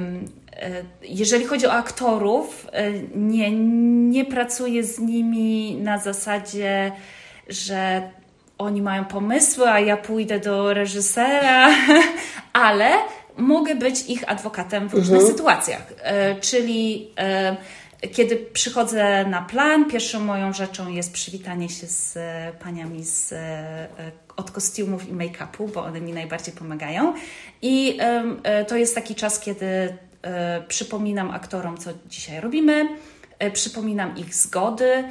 Jeżeli 1.01 1.45
chodzi 1.45 1.67
o 1.67 1.73
aktorów, 1.73 2.67
e, 2.71 2.91
nie, 3.15 3.51
nie 4.09 4.25
pracuję 4.25 4.83
z 4.83 4.99
nimi 4.99 5.75
na 5.81 5.97
zasadzie, 5.97 6.91
że 7.49 8.01
oni 8.61 8.81
mają 8.81 9.05
pomysły, 9.05 9.69
a 9.69 9.79
ja 9.79 9.97
pójdę 9.97 10.39
do 10.39 10.73
reżysera, 10.73 11.69
ale 12.53 12.91
mogę 13.37 13.75
być 13.75 14.05
ich 14.09 14.31
adwokatem 14.31 14.89
w 14.89 14.93
różnych 14.93 15.21
sytuacjach. 15.21 15.93
E, 15.97 16.35
Czyli 16.35 17.11
e, 17.17 17.57
kiedy 18.11 18.37
przychodzę 18.37 19.25
na 19.25 19.41
plan, 19.41 19.85
pierwszą 19.85 20.19
moją 20.19 20.53
rzeczą 20.53 20.89
jest 20.89 21.13
przywitanie 21.13 21.69
się 21.69 21.87
z 21.87 22.17
e, 22.17 22.51
paniami 22.63 23.03
z, 23.03 23.33
od 24.35 24.51
kostiumów 24.51 25.09
i 25.09 25.13
make-upu, 25.13 25.71
bo 25.73 25.83
one 25.83 26.01
mi 26.01 26.13
najbardziej 26.13 26.53
pomagają. 26.53 27.13
I 27.61 27.97
e, 28.43 28.65
to 28.65 28.77
jest 28.77 28.95
taki 28.95 29.15
czas, 29.15 29.39
kiedy 29.39 29.97
przypominam 30.67 31.31
aktorom, 31.31 31.77
co 31.77 31.89
dzisiaj 32.09 32.41
robimy, 32.41 32.87
przypominam 33.53 34.17
ich 34.17 34.35
zgody, 34.35 35.03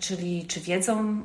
czyli 0.00 0.46
czy 0.46 0.60
wiedzą, 0.60 1.22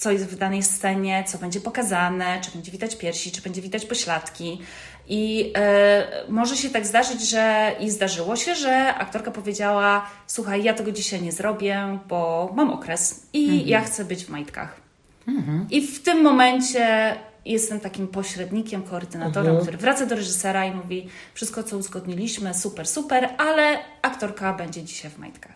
co 0.00 0.10
jest 0.10 0.24
w 0.24 0.36
danej 0.36 0.62
scenie, 0.62 1.24
co 1.26 1.38
będzie 1.38 1.60
pokazane, 1.60 2.40
czy 2.40 2.50
będzie 2.50 2.72
widać 2.72 2.96
piersi, 2.96 3.32
czy 3.32 3.42
będzie 3.42 3.62
widać 3.62 3.86
pośladki. 3.86 4.60
I 5.08 5.52
e, 5.56 6.24
może 6.28 6.56
się 6.56 6.70
tak 6.70 6.86
zdarzyć, 6.86 7.30
że 7.30 7.72
i 7.80 7.90
zdarzyło 7.90 8.36
się, 8.36 8.54
że 8.54 8.94
aktorka 8.94 9.30
powiedziała: 9.30 10.06
Słuchaj, 10.26 10.62
ja 10.62 10.74
tego 10.74 10.92
dzisiaj 10.92 11.22
nie 11.22 11.32
zrobię, 11.32 11.98
bo 12.08 12.50
mam 12.56 12.70
okres 12.70 13.26
i 13.32 13.68
ja 13.68 13.80
chcę 13.80 14.04
być 14.04 14.24
w 14.24 14.28
majtkach. 14.28 14.80
I 15.70 15.86
w 15.86 16.02
tym 16.02 16.22
momencie 16.22 17.14
jestem 17.44 17.80
takim 17.80 18.08
pośrednikiem, 18.08 18.82
koordynatorem, 18.82 19.60
który 19.60 19.78
wraca 19.78 20.06
do 20.06 20.14
reżysera 20.14 20.66
i 20.66 20.74
mówi: 20.74 21.08
Wszystko, 21.34 21.62
co 21.62 21.76
uzgodniliśmy, 21.76 22.54
super, 22.54 22.86
super, 22.88 23.28
ale 23.38 23.78
aktorka 24.02 24.52
będzie 24.52 24.82
dzisiaj 24.82 25.10
w 25.10 25.18
majtkach. 25.18 25.52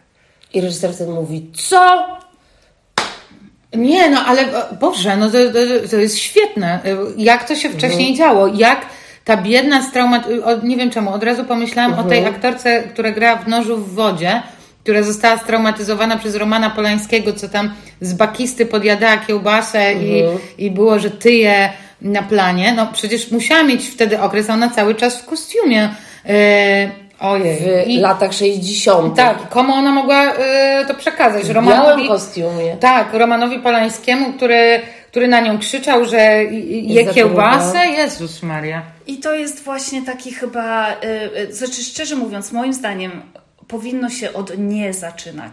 I 0.55 0.61
reżyser 0.61 0.97
ten 0.97 1.11
mówi, 1.11 1.51
co? 1.55 2.09
Nie, 3.77 4.11
no 4.11 4.25
ale 4.27 4.43
o, 4.43 4.75
Boże, 4.75 5.17
no 5.17 5.31
to, 5.31 5.39
to, 5.39 5.89
to 5.91 5.97
jest 5.97 6.19
świetne. 6.19 6.79
Jak 7.17 7.49
to 7.49 7.55
się 7.55 7.71
wcześniej 7.71 8.11
Mhm. 8.11 8.17
działo? 8.17 8.47
Jak 8.55 8.87
ta 9.25 9.37
biedna 9.37 9.83
z 9.83 9.93
traumat... 9.93 10.27
o, 10.45 10.67
Nie 10.67 10.77
wiem 10.77 10.91
czemu, 10.91 11.13
od 11.15 11.25
razu 11.25 11.45
pomyślałam 11.45 11.93
o 11.93 12.03
Mhm. 12.03 12.09
tej 12.09 12.27
aktorce, 12.27 12.83
która 12.83 13.11
gra 13.11 13.37
w 13.37 13.49
Nożu 13.49 13.77
w 13.77 13.95
wodzie, 13.95 14.43
która 14.83 15.03
została 15.03 15.39
straumatyzowana 15.39 16.17
przez 16.19 16.35
Romana 16.35 16.71
Polańskiego, 16.71 17.33
co 17.33 17.49
tam 17.49 17.71
z 18.01 18.15
bakisty 18.15 18.67
podjadała 18.67 19.17
kiełbasę 19.17 19.93
i, 19.95 20.21
Mhm. 20.21 20.39
i 20.59 20.71
było, 20.71 20.99
że 20.99 21.11
tyje 21.11 21.73
na 22.03 22.23
planie. 22.23 22.73
No 22.77 22.87
przecież 22.93 23.31
musiała 23.31 23.63
mieć 23.63 23.87
wtedy 23.89 24.21
okres, 24.21 24.51
a 24.51 24.55
ona 24.55 24.71
cały 24.71 24.95
czas 24.95 25.23
w 25.23 25.25
kostiumie. 25.27 25.89
Yy, 26.25 26.33
ojej. 27.31 27.85
W 27.85 27.89
I- 27.89 27.99
latach 28.01 28.33
60. 28.33 29.17
tak, 29.17 29.49
komu 29.49 29.73
ona 29.75 29.91
mogła 29.93 30.33
y, 30.33 30.87
to 30.89 30.95
przekazać? 30.95 31.43
W 31.43 31.47
białym 31.47 31.69
Romanowi, 31.71 32.09
kostiumie. 32.09 32.77
tak, 32.77 33.15
Romanowi 33.15 33.59
Polańskiemu, 33.59 34.33
który, 34.33 34.81
który 35.11 35.29
na 35.29 35.41
nią 35.41 35.59
krzyczał, 35.59 36.05
że 36.05 36.45
je 36.45 37.07
kiełbasę. 37.07 37.87
Jezus 37.87 38.43
Maria. 38.43 38.83
I 39.07 39.17
to 39.19 39.35
jest 39.35 39.65
właśnie 39.65 40.03
taki 40.03 40.33
chyba, 40.33 40.93
y, 40.93 40.97
y, 41.51 41.53
znaczy 41.55 41.83
szczerze 41.85 42.17
mówiąc, 42.17 42.53
moim 42.53 42.73
zdaniem 42.73 43.23
powinno 43.69 44.11
się 44.11 44.33
od 44.33 44.59
nie 44.59 44.93
zaczynać. 44.93 45.53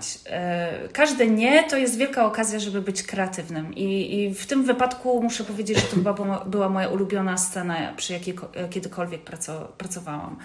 Y, 0.85 0.89
Każde 0.93 1.27
nie 1.27 1.63
to 1.63 1.77
jest 1.77 1.97
wielka 1.97 2.25
okazja, 2.25 2.59
żeby 2.59 2.81
być 2.81 3.03
kreatywnym. 3.03 3.75
I, 3.75 4.15
i 4.19 4.33
w 4.33 4.45
tym 4.45 4.63
wypadku 4.63 5.23
muszę 5.23 5.43
powiedzieć, 5.43 5.77
że 5.77 5.83
to 5.83 5.95
chyba 5.95 6.13
była- 6.45 6.69
moja 6.69 6.87
ulubiona 6.87 7.37
scena, 7.37 7.75
przy 7.97 8.13
jakiej 8.13 8.33
ko- 8.33 8.49
kiedykolwiek 8.69 9.21
praco, 9.21 9.67
pracowałam. 9.77 10.37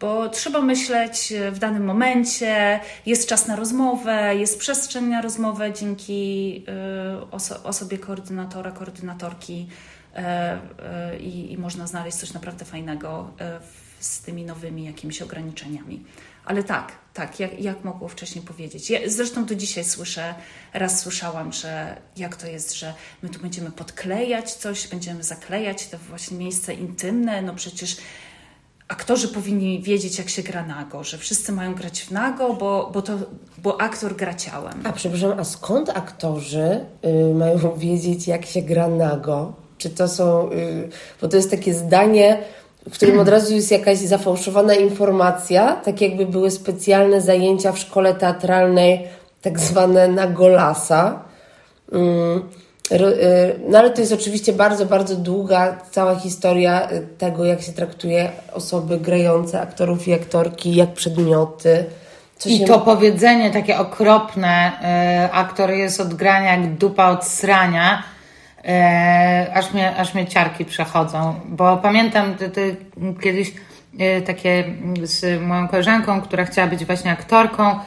Bo 0.00 0.28
trzeba 0.28 0.60
myśleć 0.60 1.32
w 1.52 1.58
danym 1.58 1.84
momencie, 1.84 2.80
jest 3.06 3.28
czas 3.28 3.46
na 3.46 3.56
rozmowę, 3.56 4.36
jest 4.36 4.58
przestrzeń 4.58 5.04
na 5.04 5.22
rozmowę 5.22 5.72
dzięki 5.72 6.64
y, 6.68 7.30
oso- 7.30 7.60
osobie 7.64 7.98
koordynatora, 7.98 8.70
koordynatorki 8.72 9.68
e, 10.14 10.58
e, 10.78 11.18
i, 11.18 11.52
i 11.52 11.58
można 11.58 11.86
znaleźć 11.86 12.16
coś 12.16 12.32
naprawdę 12.32 12.64
fajnego 12.64 13.30
e, 13.40 13.60
z 14.00 14.20
tymi 14.20 14.44
nowymi 14.44 14.84
jakimiś 14.84 15.22
ograniczeniami. 15.22 16.04
Ale 16.44 16.64
tak, 16.64 16.92
tak, 17.14 17.40
jak, 17.40 17.60
jak 17.60 17.84
mogło 17.84 18.08
wcześniej 18.08 18.44
powiedzieć. 18.44 18.90
Ja, 18.90 18.98
zresztą 19.06 19.46
to 19.46 19.54
dzisiaj 19.54 19.84
słyszę, 19.84 20.34
raz 20.74 21.00
słyszałam, 21.00 21.52
że 21.52 21.96
jak 22.16 22.36
to 22.36 22.46
jest, 22.46 22.74
że 22.74 22.94
my 23.22 23.28
tu 23.28 23.40
będziemy 23.40 23.70
podklejać 23.70 24.54
coś, 24.54 24.88
będziemy 24.88 25.22
zaklejać 25.22 25.86
te 25.86 25.98
właśnie 25.98 26.38
miejsce 26.38 26.74
intymne, 26.74 27.42
no 27.42 27.54
przecież 27.54 27.96
aktorzy 28.88 29.28
powinni 29.28 29.82
wiedzieć, 29.82 30.18
jak 30.18 30.28
się 30.28 30.42
gra 30.42 30.66
nago, 30.66 31.04
że 31.04 31.18
wszyscy 31.18 31.52
mają 31.52 31.74
grać 31.74 32.02
w 32.02 32.10
nago, 32.10 32.54
bo, 32.54 32.90
bo, 32.92 33.02
to, 33.02 33.12
bo 33.58 33.80
aktor 33.80 34.16
gra 34.16 34.34
ciałem. 34.34 34.74
A 34.84 34.92
przepraszam, 34.92 35.40
a 35.40 35.44
skąd 35.44 35.90
aktorzy 35.90 36.80
y, 37.04 37.34
mają 37.34 37.74
wiedzieć, 37.78 38.28
jak 38.28 38.46
się 38.46 38.62
gra 38.62 38.88
nago? 38.88 39.52
Czy 39.78 39.90
to 39.90 40.08
są. 40.08 40.52
Y, 40.52 40.88
bo 41.22 41.28
to 41.28 41.36
jest 41.36 41.50
takie 41.50 41.74
zdanie, 41.74 42.38
w 42.90 42.92
którym 42.92 43.18
od 43.18 43.28
razu 43.28 43.54
jest 43.54 43.70
jakaś 43.70 43.98
zafałszowana 43.98 44.74
informacja, 44.74 45.72
tak 45.72 46.00
jakby 46.00 46.26
były 46.26 46.50
specjalne 46.50 47.20
zajęcia 47.20 47.72
w 47.72 47.78
szkole 47.78 48.14
teatralnej, 48.14 49.08
tak 49.42 49.60
zwane 49.60 50.08
nagolasa. 50.08 51.24
Y, 51.92 52.65
No 53.68 53.78
ale 53.78 53.90
to 53.90 54.00
jest 54.00 54.12
oczywiście 54.12 54.52
bardzo, 54.52 54.86
bardzo 54.86 55.16
długa 55.16 55.78
cała 55.90 56.14
historia 56.14 56.90
y, 56.90 57.06
tego, 57.18 57.44
jak 57.44 57.62
się 57.62 57.72
traktuje 57.72 58.30
osoby 58.52 58.98
grające, 58.98 59.60
aktorów 59.60 60.08
i 60.08 60.12
aktorki, 60.12 60.74
jak 60.74 60.92
przedmioty. 60.92 61.84
I 62.46 62.64
to 62.64 62.78
powiedzenie 62.78 63.50
takie 63.50 63.78
okropne, 63.78 64.72
e, 64.82 65.28
aktor 65.32 65.70
jest 65.70 66.00
od 66.00 66.14
grania 66.14 66.56
jak 66.56 66.74
dupa 66.74 67.10
od 67.10 67.24
srania, 67.24 68.02
e, 68.64 69.50
aż, 69.54 69.72
mnie, 69.72 69.96
aż 69.96 70.14
mnie 70.14 70.26
ciarki 70.26 70.64
przechodzą. 70.64 71.34
Bo 71.44 71.76
pamiętam 71.76 72.34
ty, 72.34 72.50
ty, 72.50 72.76
kiedyś 73.22 73.52
e, 73.98 74.22
takie 74.22 74.64
z 75.02 75.42
moją 75.42 75.68
koleżanką, 75.68 76.20
która 76.20 76.44
chciała 76.44 76.68
być 76.68 76.84
właśnie 76.84 77.10
aktorką, 77.10 77.78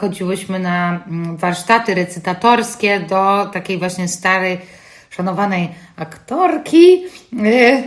chodziłyśmy 0.00 0.58
na 0.58 1.04
mm, 1.06 1.36
warsztaty 1.36 1.94
recytatorskie 1.94 3.00
do 3.00 3.46
takiej 3.52 3.78
właśnie 3.78 4.08
starej, 4.08 4.58
szanowanej 5.10 5.68
aktorki. 5.96 7.02
e, 7.44 7.82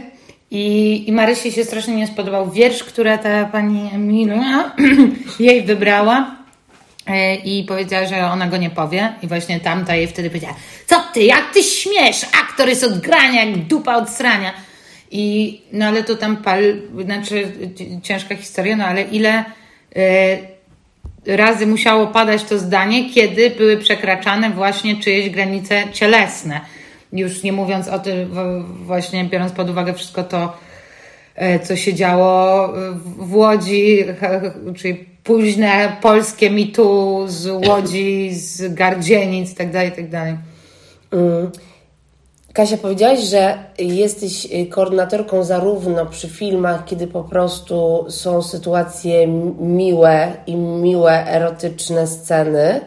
I, 0.51 1.03
I 1.09 1.11
Marysi 1.11 1.51
się 1.51 1.63
strasznie 1.63 1.95
nie 1.95 2.07
spodobał 2.07 2.51
wiersz, 2.51 2.83
który 2.83 3.17
ta 3.17 3.45
pani 3.45 3.89
Emilia 3.93 4.71
jej 5.39 5.61
wybrała. 5.63 6.35
e, 7.07 7.35
i 7.35 7.63
powiedziała, 7.63 8.05
że 8.05 8.25
ona 8.25 8.47
go 8.47 8.57
nie 8.57 8.69
powie. 8.69 9.13
I 9.21 9.27
właśnie 9.27 9.59
tamta 9.59 9.95
jej 9.95 10.07
wtedy 10.07 10.29
powiedziała: 10.29 10.55
Co 10.87 11.03
ty, 11.13 11.23
jak 11.23 11.53
ty 11.53 11.63
śmiesz? 11.63 12.25
Aktor 12.43 12.69
jest 12.69 12.83
od 12.83 12.99
grania, 12.99 13.45
jak 13.45 13.57
dupa 13.57 13.95
od 13.95 14.09
srania. 14.09 14.53
I 15.11 15.61
no 15.73 15.85
ale 15.85 16.03
to 16.03 16.15
tam 16.15 16.37
pal, 16.37 16.63
znaczy 17.05 17.51
ciężka 18.03 18.35
historia, 18.35 18.75
no 18.75 18.85
ale 18.85 19.01
ile 19.01 19.45
razy 21.25 21.67
musiało 21.67 22.07
padać 22.07 22.43
to 22.43 22.59
zdanie, 22.59 23.09
kiedy 23.09 23.49
były 23.49 23.77
przekraczane 23.77 24.49
właśnie 24.49 24.95
czyjeś 24.95 25.29
granice 25.29 25.83
cielesne. 25.91 26.61
Już 27.13 27.43
nie 27.43 27.53
mówiąc 27.53 27.87
o 27.87 27.99
tym, 27.99 28.29
właśnie 28.85 29.25
biorąc 29.25 29.51
pod 29.51 29.69
uwagę 29.69 29.93
wszystko 29.93 30.23
to, 30.23 30.57
y, 31.55 31.59
co 31.59 31.75
się 31.75 31.93
działo 31.93 32.69
w 33.03 33.35
Łodzi, 33.35 34.03
czyli 34.77 35.05
późne 35.23 35.97
polskie 36.01 36.49
mitu 36.49 37.23
z 37.27 37.47
Łodzi, 37.67 38.29
z 38.33 38.73
Gardzienic 38.73 39.49
itd., 39.49 39.71
tak 39.73 39.85
itd. 39.85 40.37
Tak. 41.09 41.70
Kasia, 42.53 42.77
powiedziałaś, 42.77 43.19
że 43.19 43.57
jesteś 43.79 44.45
y, 44.45 44.65
koordynatorką 44.65 45.43
zarówno 45.43 46.05
przy 46.05 46.29
filmach, 46.29 46.85
kiedy 46.85 47.07
po 47.07 47.23
prostu 47.23 48.05
są 48.09 48.41
sytuacje 48.41 49.27
miłe 49.59 50.33
i 50.47 50.55
miłe, 50.55 51.27
erotyczne 51.27 52.07
sceny, 52.07 52.81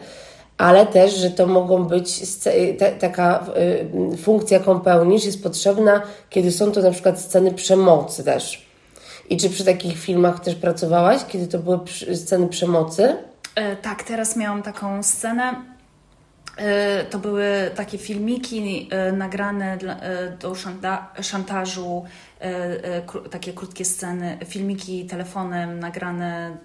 ale 0.58 0.86
też, 0.86 1.16
że 1.16 1.30
to 1.30 1.46
mogą 1.46 1.84
być 1.84 2.22
y, 2.46 2.76
taka 3.00 3.46
y, 4.12 4.16
funkcja, 4.16 4.58
jaką 4.58 4.80
pełnisz, 4.80 5.24
jest 5.24 5.42
potrzebna, 5.42 6.02
kiedy 6.30 6.52
są 6.52 6.72
to 6.72 6.82
na 6.82 6.90
przykład 6.90 7.20
sceny 7.20 7.52
przemocy 7.52 8.24
też. 8.24 8.66
I 9.30 9.36
czy 9.36 9.50
przy 9.50 9.64
takich 9.64 9.98
filmach 9.98 10.40
też 10.40 10.54
pracowałaś, 10.54 11.24
kiedy 11.28 11.46
to 11.46 11.58
były 11.58 11.78
sceny 12.14 12.48
przemocy? 12.48 13.16
E, 13.54 13.76
tak, 13.76 14.02
teraz 14.02 14.36
miałam 14.36 14.62
taką 14.62 15.02
scenę 15.02 15.73
to 17.10 17.18
były 17.18 17.70
takie 17.74 17.98
filmiki 17.98 18.88
e, 18.90 19.12
nagrane 19.12 19.72
e, 19.72 20.36
do 20.36 20.54
szantażu, 21.22 22.04
takie 23.30 23.52
krótkie 23.52 23.84
sceny, 23.84 24.38
filmiki 24.46 25.06
telefonem 25.06 25.80
nagrane 25.80 26.56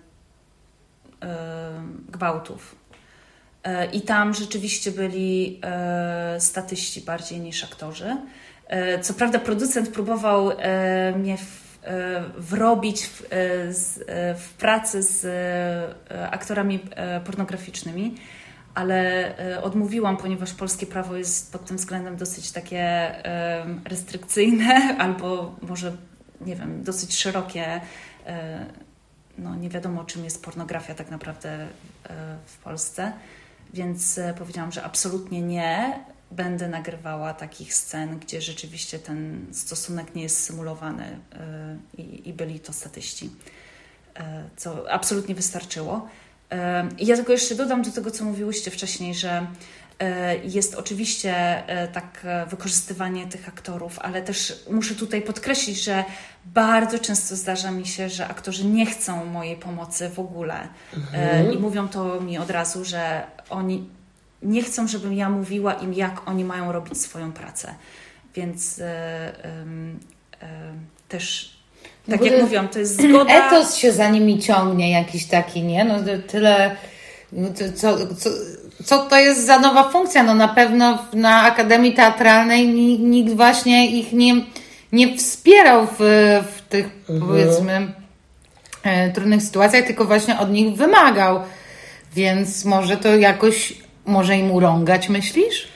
gwałtów. 2.10 2.76
I 3.94 4.02
tam 4.02 4.34
rzeczywiście 4.34 4.92
byli 4.92 5.62
statyści 6.40 7.02
bardziej 7.02 7.40
niż 7.40 7.64
aktorzy. 7.64 8.18
Co 9.02 9.14
prawda, 9.14 9.40
producent 9.40 9.90
próbował 9.90 10.52
mnie 11.16 11.38
wrobić 12.38 13.06
w, 13.06 13.24
w 14.36 14.54
pracy 14.58 15.04
z 15.04 15.26
aktorami 16.32 16.80
pornograficznymi 17.26 18.16
ale 18.76 19.38
e, 19.38 19.62
odmówiłam, 19.64 20.18
ponieważ 20.18 20.54
polskie 20.54 20.86
prawo 20.86 21.16
jest 21.16 21.52
pod 21.52 21.66
tym 21.66 21.78
względem 21.78 22.18
dosyć 22.18 22.52
takie 22.52 23.16
restrykcyjne 23.86 24.76
albo 25.04 25.56
może, 25.62 25.98
nie 26.42 26.56
wiem, 26.56 26.84
dosyć 26.84 27.18
szerokie. 27.18 27.82
E, 28.26 28.66
no, 29.38 29.56
nie 29.56 29.70
wiadomo, 29.70 30.04
czym 30.04 30.24
jest 30.24 30.44
pornografia 30.44 30.96
tak 30.96 31.12
naprawdę 31.12 31.50
e, 31.50 31.68
w 32.46 32.58
Polsce, 32.58 33.12
więc 33.74 34.20
powiedziałam, 34.38 34.72
że 34.72 34.84
absolutnie 34.84 35.42
nie 35.42 36.00
będę 36.32 36.68
nagrywała 36.68 37.34
takich 37.34 37.74
scen, 37.74 38.20
gdzie 38.20 38.42
rzeczywiście 38.42 39.00
ten 39.00 39.46
stosunek 39.52 40.16
nie 40.16 40.24
jest 40.24 40.44
symulowany 40.44 41.20
i, 41.98 42.34
byli 42.34 42.60
to 42.60 42.74
statyści, 42.74 43.30
co 44.58 44.92
absolutnie 44.92 45.36
wystarczyło. 45.36 46.10
Ja 47.00 47.16
tylko 47.16 47.32
jeszcze 47.32 47.56
dodam 47.56 47.82
do 47.82 47.92
tego, 47.92 48.12
co 48.12 48.26
mówiłyście 48.26 48.72
wcześniej, 48.72 49.16
że 49.16 49.48
e, 50.00 50.38
jest 50.38 50.76
oczywiście 50.76 51.34
e, 51.68 51.88
tak 51.88 52.22
e, 52.24 52.46
wykorzystywanie 52.46 53.28
tych 53.28 53.48
aktorów, 53.48 54.00
ale 54.00 54.22
też 54.22 54.64
muszę 54.72 54.96
tutaj 54.96 55.22
podkreślić, 55.22 55.84
że 55.84 56.04
bardzo 56.46 57.00
często 57.00 57.36
zdarza 57.36 57.72
mi 57.72 57.86
się, 57.86 58.10
że 58.10 58.28
aktorzy 58.28 58.66
nie 58.66 58.86
chcą 58.86 59.26
mojej 59.26 59.56
pomocy 59.56 60.10
w 60.10 60.20
ogóle 60.20 60.68
mhm. 60.94 61.54
i 61.54 61.58
mówią 61.58 61.88
to 61.88 62.22
mi 62.22 62.38
od 62.38 62.50
razu, 62.50 62.86
że 62.86 63.24
oni 63.50 63.90
nie 64.42 64.64
chcą, 64.64 64.88
żebym 64.88 65.14
ja 65.14 65.30
mówiła 65.30 65.74
im, 65.74 65.94
jak 65.94 66.28
oni 66.28 66.44
mają 66.44 66.72
robić 66.72 67.02
swoją 67.02 67.32
pracę. 67.32 67.76
Więc 68.36 68.82
też 71.08 71.59
tak 72.10 72.26
jak 72.26 72.36
to, 72.36 72.42
mówiłam, 72.42 72.68
to 72.68 72.80
jest 72.80 73.02
zgoda. 73.04 73.48
Etos 73.48 73.76
się 73.76 73.92
za 73.92 74.10
nimi 74.10 74.40
ciągnie 74.40 74.92
jakiś 74.92 75.26
taki, 75.26 75.64
nie? 75.64 75.86
No 75.86 75.96
tyle. 76.28 76.76
No 77.32 77.50
co, 77.76 77.98
co, 78.18 78.30
co 78.86 78.98
to 78.98 79.18
jest 79.18 79.46
za 79.46 79.60
nowa 79.60 79.90
funkcja? 79.90 80.24
No 80.24 80.36
na 80.36 80.48
pewno 80.48 80.98
na 81.14 81.44
Akademii 81.44 81.94
Teatralnej 81.94 82.68
nikt 83.00 83.34
właśnie 83.34 84.00
ich 84.00 84.14
nie, 84.14 84.36
nie 84.92 85.18
wspierał 85.18 85.88
w, 86.00 86.00
w 86.58 86.62
tych 86.70 86.86
mhm. 87.10 87.22
powiedzmy 87.32 87.94
e, 88.84 89.12
trudnych 89.12 89.44
sytuacjach, 89.44 89.86
tylko 89.86 90.06
właśnie 90.06 90.40
od 90.40 90.52
nich 90.52 90.76
wymagał. 90.76 91.40
Więc 92.16 92.66
może 92.66 92.98
to 92.98 93.16
jakoś, 93.16 93.74
może 94.06 94.38
im 94.38 94.52
urągać, 94.52 95.10
myślisz? 95.10 95.68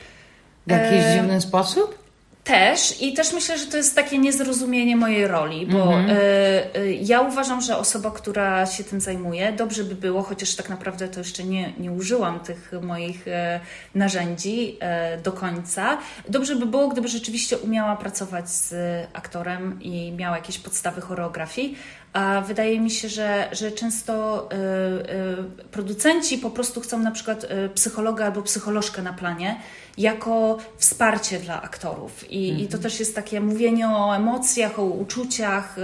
W 0.67 0.71
jakiś 0.71 0.99
e... 0.99 1.13
dziwny 1.13 1.41
sposób? 1.41 2.02
Też 2.43 3.01
i 3.01 3.13
też 3.13 3.33
myślę, 3.33 3.57
że 3.57 3.65
to 3.65 3.77
jest 3.77 3.95
takie 3.95 4.17
niezrozumienie 4.17 4.95
mojej 4.95 5.27
roli, 5.27 5.65
bo 5.65 5.99
y, 5.99 6.77
y, 6.77 6.93
ja 7.01 7.21
uważam, 7.21 7.61
że 7.61 7.77
osoba, 7.77 8.11
która 8.11 8.65
się 8.65 8.83
tym 8.83 9.01
zajmuje, 9.01 9.51
dobrze 9.51 9.83
by 9.83 9.95
było, 9.95 10.23
chociaż 10.23 10.55
tak 10.55 10.69
naprawdę 10.69 11.07
to 11.07 11.19
jeszcze 11.19 11.43
nie, 11.43 11.73
nie 11.77 11.91
użyłam 11.91 12.39
tych 12.39 12.71
moich 12.81 13.27
y, 13.27 13.31
narzędzi 13.95 14.77
do 15.23 15.31
końca, 15.31 15.97
dobrze 16.29 16.55
by 16.55 16.65
było, 16.65 16.87
gdyby 16.87 17.07
rzeczywiście 17.07 17.57
umiała 17.57 17.95
pracować 17.95 18.49
z 18.49 18.73
aktorem 19.13 19.81
i 19.81 20.11
miała 20.11 20.35
jakieś 20.35 20.57
podstawy 20.57 21.01
choreografii, 21.01 21.77
a 22.13 22.41
wydaje 22.41 22.79
mi 22.79 22.91
się, 22.91 23.09
że, 23.09 23.49
że 23.51 23.71
często 23.71 24.43
y, 24.51 24.55
y, 24.55 25.67
producenci 25.71 26.37
po 26.37 26.49
prostu 26.49 26.81
chcą 26.81 26.99
na 26.99 27.11
przykład 27.11 27.43
y, 27.43 27.69
psychologa 27.75 28.25
albo 28.25 28.41
psycholożkę 28.41 29.01
na 29.01 29.13
planie 29.13 29.59
jako 29.97 30.57
wsparcie 30.77 31.39
dla 31.39 31.61
aktorów. 31.61 32.31
I, 32.31 32.49
mhm. 32.49 32.65
I 32.65 32.67
to 32.67 32.77
też 32.77 32.99
jest 32.99 33.15
takie 33.15 33.41
mówienie 33.41 33.89
o 33.89 34.15
emocjach, 34.15 34.79
o 34.79 34.83
uczuciach. 34.83 35.75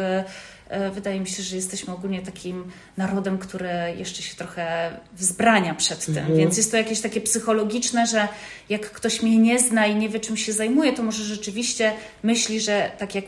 Wydaje 0.93 1.19
mi 1.19 1.27
się, 1.27 1.43
że 1.43 1.55
jesteśmy 1.55 1.93
ogólnie 1.93 2.21
takim 2.21 2.71
narodem, 2.97 3.37
który 3.37 3.69
jeszcze 3.97 4.21
się 4.21 4.35
trochę 4.35 4.91
wzbrania 5.13 5.75
przed 5.75 6.05
tym, 6.05 6.17
mhm. 6.17 6.37
więc 6.37 6.57
jest 6.57 6.71
to 6.71 6.77
jakieś 6.77 7.01
takie 7.01 7.21
psychologiczne, 7.21 8.07
że 8.07 8.27
jak 8.69 8.91
ktoś 8.91 9.23
mnie 9.23 9.37
nie 9.37 9.59
zna 9.59 9.87
i 9.87 9.95
nie 9.95 10.09
wie, 10.09 10.19
czym 10.19 10.37
się 10.37 10.53
zajmuje, 10.53 10.93
to 10.93 11.03
może 11.03 11.23
rzeczywiście 11.23 11.93
myśli, 12.23 12.61
że 12.61 12.91
tak 12.97 13.15
jak 13.15 13.25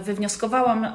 wywnioskowałam, 0.00 0.84
y, 0.84 0.88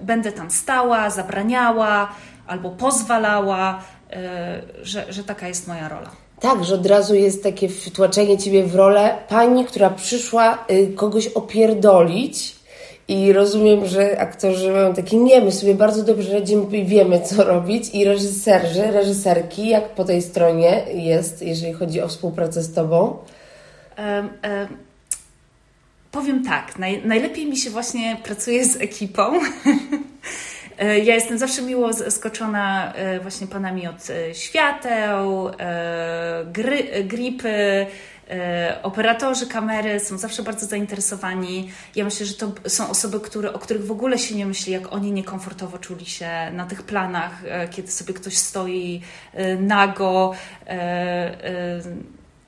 będę 0.00 0.32
tam 0.32 0.50
stała, 0.50 1.10
zabraniała 1.10 2.08
albo 2.46 2.70
pozwalała, 2.70 3.82
y, 4.12 4.84
że, 4.84 5.12
że 5.12 5.24
taka 5.24 5.48
jest 5.48 5.68
moja 5.68 5.88
rola. 5.88 6.10
Tak, 6.40 6.64
że 6.64 6.74
od 6.74 6.86
razu 6.86 7.14
jest 7.14 7.42
takie 7.42 7.68
wtłaczenie 7.68 8.38
ciebie 8.38 8.64
w 8.64 8.74
rolę 8.74 9.18
pani, 9.28 9.64
która 9.64 9.90
przyszła 9.90 10.58
kogoś 10.96 11.26
opierdolić. 11.26 12.56
I 13.08 13.32
rozumiem, 13.32 13.86
że 13.86 14.20
aktorzy 14.20 14.72
mają 14.72 14.94
takie, 14.94 15.16
nie, 15.16 15.40
my 15.40 15.52
sobie 15.52 15.74
bardzo 15.74 16.02
dobrze 16.02 16.32
radzimy 16.32 16.76
i 16.76 16.84
wiemy, 16.84 17.20
co 17.20 17.44
robić. 17.44 17.94
I 17.94 18.04
reżyserzy, 18.04 18.86
reżyserki, 18.86 19.68
jak 19.68 19.88
po 19.88 20.04
tej 20.04 20.22
stronie 20.22 20.84
jest, 20.94 21.42
jeżeli 21.42 21.72
chodzi 21.72 22.02
o 22.02 22.08
współpracę 22.08 22.62
z 22.62 22.74
tobą? 22.74 23.16
Um, 23.98 24.28
um 24.42 24.85
Powiem 26.16 26.44
tak, 26.44 26.78
naj, 26.78 27.02
najlepiej 27.04 27.46
mi 27.46 27.56
się 27.56 27.70
właśnie 27.70 28.16
pracuje 28.22 28.64
z 28.64 28.76
ekipą. 28.76 29.32
E, 30.78 30.98
ja 30.98 31.14
jestem 31.14 31.38
zawsze 31.38 31.62
miło 31.62 31.92
zaskoczona 31.92 32.92
e, 32.92 33.20
właśnie 33.20 33.46
panami 33.46 33.88
od 33.88 34.10
e, 34.10 34.34
świateł, 34.34 35.50
gry, 36.46 37.04
gripy, 37.04 37.86
operatorzy 38.82 39.46
kamery 39.46 40.00
są 40.00 40.18
zawsze 40.18 40.42
bardzo 40.42 40.66
zainteresowani. 40.66 41.70
Ja 41.94 42.04
myślę, 42.04 42.26
że 42.26 42.34
to 42.34 42.52
są 42.66 42.88
osoby, 42.90 43.20
które, 43.20 43.52
o 43.52 43.58
których 43.58 43.86
w 43.86 43.90
ogóle 43.90 44.18
się 44.18 44.34
nie 44.34 44.46
myśli, 44.46 44.72
jak 44.72 44.92
oni 44.92 45.12
niekomfortowo 45.12 45.78
czuli 45.78 46.06
się 46.06 46.30
na 46.52 46.66
tych 46.66 46.82
planach, 46.82 47.32
kiedy 47.70 47.90
sobie 47.90 48.14
ktoś 48.14 48.36
stoi 48.36 49.00
nago 49.58 50.34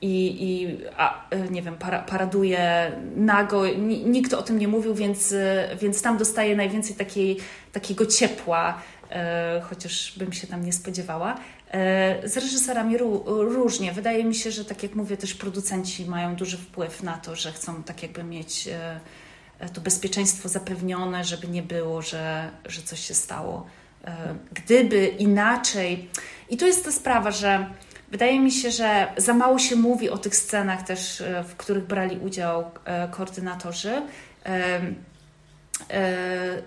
i, 0.01 0.43
i 0.43 0.77
a, 0.97 1.25
nie 1.51 1.61
wiem, 1.61 1.75
para, 1.75 1.99
paraduje 1.99 2.91
nago. 3.15 3.63
Nikt 4.05 4.33
o 4.33 4.41
tym 4.41 4.59
nie 4.59 4.67
mówił, 4.67 4.95
więc, 4.95 5.33
więc 5.81 6.01
tam 6.01 6.17
dostaje 6.17 6.55
najwięcej 6.55 6.95
takiej, 6.95 7.37
takiego 7.71 8.05
ciepła, 8.05 8.81
e, 9.11 9.61
chociaż 9.69 10.13
bym 10.17 10.33
się 10.33 10.47
tam 10.47 10.65
nie 10.65 10.73
spodziewała. 10.73 11.35
E, 11.71 12.29
z 12.29 12.37
reżyserami 12.37 12.97
ró, 12.97 13.23
różnie. 13.25 13.91
Wydaje 13.91 14.23
mi 14.23 14.35
się, 14.35 14.51
że 14.51 14.65
tak 14.65 14.83
jak 14.83 14.95
mówię, 14.95 15.17
też 15.17 15.33
producenci 15.33 16.05
mają 16.05 16.35
duży 16.35 16.57
wpływ 16.57 17.03
na 17.03 17.17
to, 17.17 17.35
że 17.35 17.51
chcą 17.51 17.83
tak 17.83 18.03
jakby 18.03 18.23
mieć 18.23 18.67
e, 18.67 19.69
to 19.73 19.81
bezpieczeństwo 19.81 20.49
zapewnione, 20.49 21.23
żeby 21.23 21.47
nie 21.47 21.63
było, 21.63 22.01
że, 22.01 22.51
że 22.65 22.81
coś 22.81 22.99
się 22.99 23.13
stało. 23.13 23.67
E, 24.05 24.35
gdyby 24.53 25.07
inaczej, 25.07 26.09
I 26.49 26.57
tu 26.57 26.65
jest 26.65 26.85
ta 26.85 26.91
sprawa, 26.91 27.31
że 27.31 27.69
wydaje 28.11 28.39
mi 28.39 28.51
się, 28.51 28.71
że 28.71 29.07
za 29.17 29.33
mało 29.33 29.59
się 29.59 29.75
mówi 29.75 30.09
o 30.09 30.17
tych 30.17 30.35
scenach 30.35 30.81
też, 30.81 31.21
e, 31.21 31.43
w 31.43 31.55
których 31.55 31.87
brali 31.87 32.17
udział 32.17 32.71
e, 32.85 33.07
koordynatorzy 33.07 34.01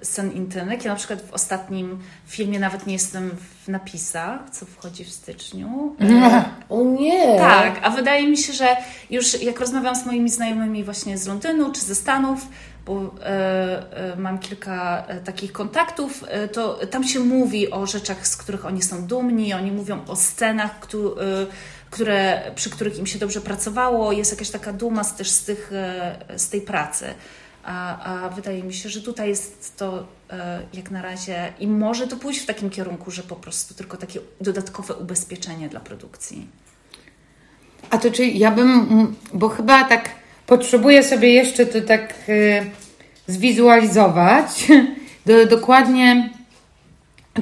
scen 0.02 0.33
intymnych. 0.33 0.85
Ja 0.85 0.90
na 0.90 0.96
przykład 0.96 1.22
w 1.22 1.33
ostatnim 1.33 1.98
filmie 2.26 2.61
nawet 2.61 2.87
nie 2.87 2.92
jestem 2.92 3.31
w 3.64 3.68
napisach, 3.68 4.50
co 4.50 4.66
wchodzi 4.66 5.05
w 5.05 5.09
styczniu. 5.09 5.96
O 6.68 6.85
nie! 6.85 7.37
Tak, 7.38 7.81
a 7.83 7.90
wydaje 7.90 8.28
mi 8.28 8.37
się, 8.37 8.52
że 8.52 8.76
już 9.11 9.42
jak 9.42 9.61
rozmawiam 9.61 9.96
z 9.96 10.07
moimi 10.07 10.31
znajomymi 10.31 10.85
właśnie 10.85 11.18
z 11.18 11.26
Londynu 11.26 11.72
czy 11.72 11.81
ze 11.81 11.94
Stanów, 11.94 12.46
bo 12.87 13.14
e, 13.23 14.12
e, 14.12 14.16
mam 14.16 14.38
kilka 14.38 15.05
e, 15.07 15.21
takich 15.21 15.53
kontaktów, 15.53 16.25
to 16.53 16.87
tam 16.90 17.05
się 17.05 17.21
mówi 17.21 17.71
o 17.71 17.87
rzeczach, 17.87 18.27
z 18.27 18.37
których 18.37 18.66
oni 18.66 18.83
są 18.83 19.07
dumni, 19.07 19.55
oni 19.55 19.73
mówią 19.73 20.05
o 20.07 20.16
scenach, 20.16 20.81
któ- 20.81 21.16
które, 21.90 22.42
przy 22.55 22.71
których 22.71 22.99
im 22.99 23.07
się 23.07 23.18
dobrze 23.18 23.40
pracowało, 23.40 24.12
jest 24.12 24.31
jakaś 24.33 24.51
taka 24.51 24.73
duma 24.73 25.05
z, 25.05 25.16
też 25.16 25.31
z, 25.31 25.45
tych, 25.45 25.73
z 26.37 26.49
tej 26.49 26.61
pracy. 26.61 27.07
A, 27.64 28.05
a 28.25 28.29
wydaje 28.29 28.62
mi 28.62 28.75
się, 28.75 28.88
że 28.88 29.03
tutaj 29.03 29.29
jest 29.29 29.77
to 29.77 30.07
e, 30.31 30.62
jak 30.75 30.90
na 30.90 31.03
razie 31.03 31.53
i 31.59 31.66
może 31.66 32.07
to 32.07 32.16
pójść 32.16 32.40
w 32.40 32.47
takim 32.47 32.71
kierunku, 32.71 33.11
że 33.11 33.23
po 33.23 33.37
prostu 33.37 33.75
tylko 33.75 33.97
takie 33.97 34.21
dodatkowe 34.40 34.95
ubezpieczenie 34.95 35.68
dla 35.68 35.81
produkcji. 35.81 36.47
A 37.90 37.99
to 37.99 38.11
czy 38.11 38.25
ja 38.27 38.51
bym, 38.51 39.16
bo 39.35 39.49
chyba 39.49 39.85
tak 39.85 40.11
potrzebuję 40.52 41.02
sobie 41.02 41.32
jeszcze 41.32 41.66
to 41.66 41.80
tak 41.80 42.14
y, 42.28 42.62
zwizualizować, 43.26 44.46
do, 45.26 45.46
dokładnie, 45.46 46.30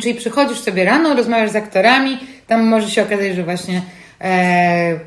czyli 0.01 0.15
przychodzisz 0.15 0.59
sobie 0.59 0.85
rano, 0.85 1.15
rozmawiasz 1.15 1.51
z 1.51 1.57
aktorami, 1.57 2.19
tam 2.47 2.67
może 2.67 2.91
się 2.91 3.03
okazać, 3.03 3.35
że 3.37 3.45
właśnie 3.45 3.83
e, 4.21 4.99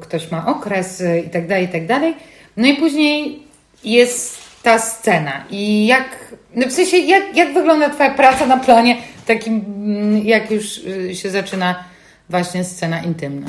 ktoś 0.00 0.30
ma 0.30 0.46
okres 0.46 1.00
y, 1.00 1.22
i 1.26 1.30
tak 1.30 1.46
dalej, 1.46 1.64
i 1.64 1.68
tak 1.68 1.86
dalej. 1.86 2.14
No 2.56 2.66
i 2.66 2.74
później 2.74 3.42
jest 3.84 4.38
ta 4.62 4.78
scena 4.78 5.44
i 5.50 5.86
jak, 5.86 6.34
no 6.54 6.66
w 6.66 6.72
sensie, 6.72 6.96
jak, 6.96 7.36
jak 7.36 7.54
wygląda 7.54 7.90
Twoja 7.90 8.10
praca 8.10 8.46
na 8.46 8.56
planie 8.56 8.96
takim, 9.26 9.54
mm, 9.54 10.26
jak 10.26 10.50
już 10.50 10.78
y, 10.78 11.14
się 11.14 11.30
zaczyna 11.30 11.84
właśnie 12.28 12.64
scena 12.64 13.02
intymna? 13.02 13.46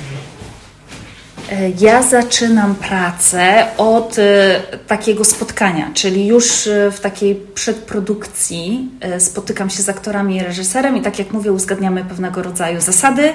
E, 1.51 1.69
Ja 1.79 2.03
zaczynam 2.03 2.75
pracę 2.75 3.65
od 3.77 4.19
e, 4.19 4.61
takiego 4.87 5.25
spotkania, 5.25 5.91
czyli 5.93 6.27
już 6.27 6.67
e, 6.67 6.91
w 6.91 6.99
takiej 6.99 7.35
przedprodukcji 7.35 8.89
spotykam 9.19 9.69
się 9.69 9.83
z 9.83 9.89
aktorami 9.89 10.35
i 10.35 10.39
reżyserem 10.39 10.97
i 10.97 11.01
tak 11.01 11.19
jak 11.19 11.31
mówię, 11.31 11.51
uzgadniamy 11.51 12.05
pewnego 12.05 12.43
rodzaju 12.43 12.81
zasady, 12.81 13.33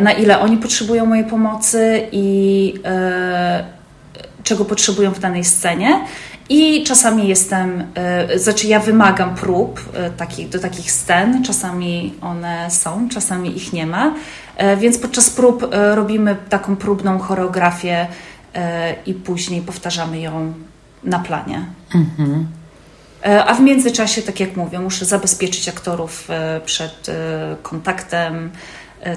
na 0.00 0.12
ile 0.12 0.40
oni 0.40 0.56
potrzebują 0.56 1.06
mojej 1.06 1.24
pomocy 1.24 2.08
i 2.12 2.74
czego 4.44 4.64
potrzebują 4.64 5.10
w 5.10 5.18
danej 5.18 5.44
scenie. 5.44 6.04
I 6.52 6.84
czasami 6.84 7.28
jestem, 7.28 7.84
e, 7.94 8.38
znaczy 8.38 8.66
ja 8.66 8.80
wymagam 8.80 9.34
prób 9.34 9.80
e, 9.94 10.10
takich, 10.10 10.48
do 10.48 10.58
takich 10.58 10.92
scen, 10.92 11.44
czasami 11.44 12.14
one 12.20 12.70
są, 12.70 13.08
czasami 13.08 13.56
ich 13.56 13.72
nie 13.72 13.86
ma, 13.86 14.14
E, 14.60 14.76
więc 14.76 14.98
podczas 14.98 15.30
prób 15.30 15.66
robimy 15.94 16.36
taką 16.48 16.76
próbną 16.76 17.18
choreografię 17.18 18.06
i 19.06 19.14
później 19.14 19.62
powtarzamy 19.62 20.20
ją 20.20 20.52
na 21.04 21.18
planie. 21.18 21.64
E, 23.24 23.44
A 23.44 23.54
w 23.54 23.60
międzyczasie, 23.60 24.22
tak 24.22 24.40
jak 24.40 24.56
mówię, 24.56 24.80
muszę 24.80 25.04
zabezpieczyć 25.04 25.68
aktorów 25.68 26.28
przed 26.64 27.06
kontaktem 27.62 28.50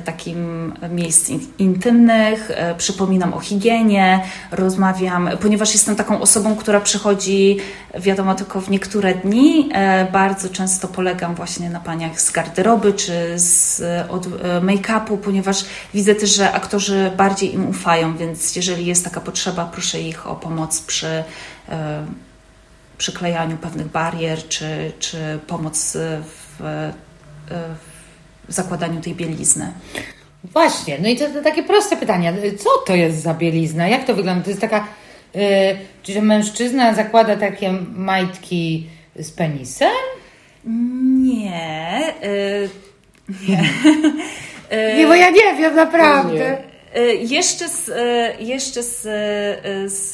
takim 0.05 0.73
miejsc 0.89 1.29
in- 1.29 1.47
intymnych, 1.59 2.51
e, 2.51 2.75
przypominam 2.75 3.33
o 3.33 3.39
higienie, 3.39 4.23
rozmawiam, 4.51 5.29
ponieważ 5.41 5.73
jestem 5.73 5.95
taką 5.95 6.21
osobą, 6.21 6.55
która 6.55 6.81
przychodzi, 6.81 7.57
wiadomo, 7.99 8.35
tylko 8.35 8.61
w 8.61 8.69
niektóre 8.69 9.15
dni, 9.15 9.69
e, 9.73 10.11
bardzo 10.11 10.49
często 10.49 10.87
polegam 10.87 11.35
właśnie 11.35 11.69
na 11.69 11.79
paniach 11.79 12.21
z 12.21 12.31
garderoby 12.31 12.93
czy 12.93 13.39
z, 13.39 13.81
e, 13.81 14.09
od 14.09 14.25
e, 14.27 14.29
make-upu, 14.61 15.17
ponieważ 15.17 15.65
widzę 15.93 16.15
też, 16.15 16.35
że 16.35 16.51
aktorzy 16.51 17.11
bardziej 17.17 17.53
im 17.53 17.69
ufają, 17.69 18.17
więc 18.17 18.55
jeżeli 18.55 18.85
jest 18.85 19.03
taka 19.03 19.21
potrzeba, 19.21 19.65
proszę 19.65 20.01
ich 20.01 20.27
o 20.27 20.35
pomoc 20.35 20.81
przy 20.81 21.23
e, 21.69 22.05
przyklejaniu 22.97 23.57
pewnych 23.57 23.87
barier, 23.87 24.47
czy, 24.47 24.91
czy 24.99 25.39
pomoc 25.47 25.97
w, 26.23 26.59
w 26.59 27.92
zakładaniu 28.47 29.01
tej 29.01 29.15
bielizny. 29.15 29.71
Właśnie, 30.43 30.97
no 31.01 31.09
i 31.09 31.17
to, 31.17 31.29
to 31.29 31.41
takie 31.41 31.63
proste 31.63 31.97
pytanie. 31.97 32.33
Co 32.57 32.69
to 32.87 32.95
jest 32.95 33.21
za 33.21 33.33
bielizna? 33.33 33.87
Jak 33.87 34.05
to 34.05 34.15
wygląda? 34.15 34.43
To 34.43 34.49
jest 34.49 34.61
taka, 34.61 34.87
yy, 35.33 35.41
czy 36.03 36.21
mężczyzna 36.21 36.93
zakłada 36.93 37.35
takie 37.35 37.71
majtki 37.95 38.87
z 39.15 39.31
penisem? 39.31 39.91
Nie. 41.23 42.13
Y, 42.23 42.69
nie. 43.47 43.63
Nie, 44.97 45.07
bo 45.07 45.15
ja 45.15 45.29
nie 45.29 45.55
wiem, 45.57 45.75
naprawdę. 45.75 46.57
Y, 46.97 47.15
jeszcze 47.15 47.69
z, 47.69 47.89
y, 47.89 48.43
jeszcze 48.43 48.83
z, 48.83 49.05
y, 49.05 49.89
z, 49.89 50.13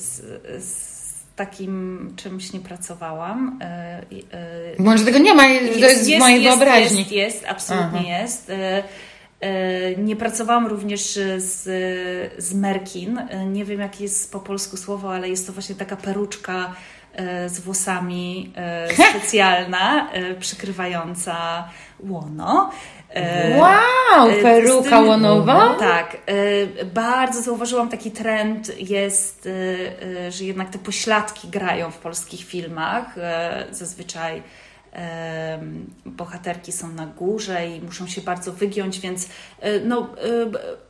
z, 0.00 0.22
z 0.64 0.93
takim 1.36 2.12
czymś 2.16 2.52
nie 2.52 2.60
pracowałam. 2.60 3.60
Y, 4.12 4.16
y, 4.16 4.82
Może 4.82 5.04
tego 5.04 5.18
nie 5.18 5.34
ma, 5.34 5.42
to 5.42 5.48
jest, 5.78 6.04
z 6.04 6.18
mojej 6.18 6.42
jest, 6.42 6.58
wyobraźni. 6.58 6.98
Jest, 6.98 7.12
jest, 7.12 7.44
absolutnie 7.48 8.00
Aha. 8.00 8.22
jest. 8.22 8.50
E, 8.50 8.82
e, 9.40 9.96
Nie 9.96 10.16
pracowałam 10.16 10.66
również 10.66 11.18
z, 11.36 11.62
z 12.38 12.54
Merkin. 12.54 13.18
E, 13.18 13.46
Nie 13.46 13.64
wiem, 13.64 13.80
jakie 13.80 14.04
jest 14.04 14.32
po 14.32 14.40
polsku 14.40 14.76
słowo, 14.76 15.14
ale 15.14 15.28
jest 15.28 15.46
to 15.46 15.52
właśnie 15.52 15.74
taka 15.74 15.96
peruczka 15.96 16.56
e, 16.64 16.74
z 17.48 17.60
włosami 17.60 18.52
e, 18.56 18.88
specjalna, 19.10 20.12
e, 20.12 20.34
przykrywająca 20.34 21.68
łono. 22.00 22.70
E, 23.10 23.58
Wow, 23.58 24.30
e, 24.30 24.42
peruka 24.42 24.90
tym- 24.90 25.08
łonowa? 25.08 25.74
Tak. 25.78 26.16
e, 26.80 26.84
Bardzo 26.84 27.42
zauważyłam 27.42 27.88
taki 27.88 28.10
trend 28.10 28.90
jest, 28.90 29.46
e, 29.46 30.26
e, 30.26 30.32
że 30.32 30.44
jednak 30.44 30.70
te 30.70 30.78
pośladki 30.78 31.48
grają 31.48 31.90
w 31.90 31.98
polskich 31.98 32.44
filmach. 32.44 33.18
E, 33.18 33.64
Zazwyczaj 33.70 34.42
bohaterki 36.06 36.72
są 36.72 36.88
na 36.88 37.06
górze 37.06 37.68
i 37.68 37.80
muszą 37.80 38.06
się 38.06 38.20
bardzo 38.20 38.52
wygiąć, 38.52 39.00
więc 39.00 39.28
e, 39.60 39.80
no, 39.80 40.08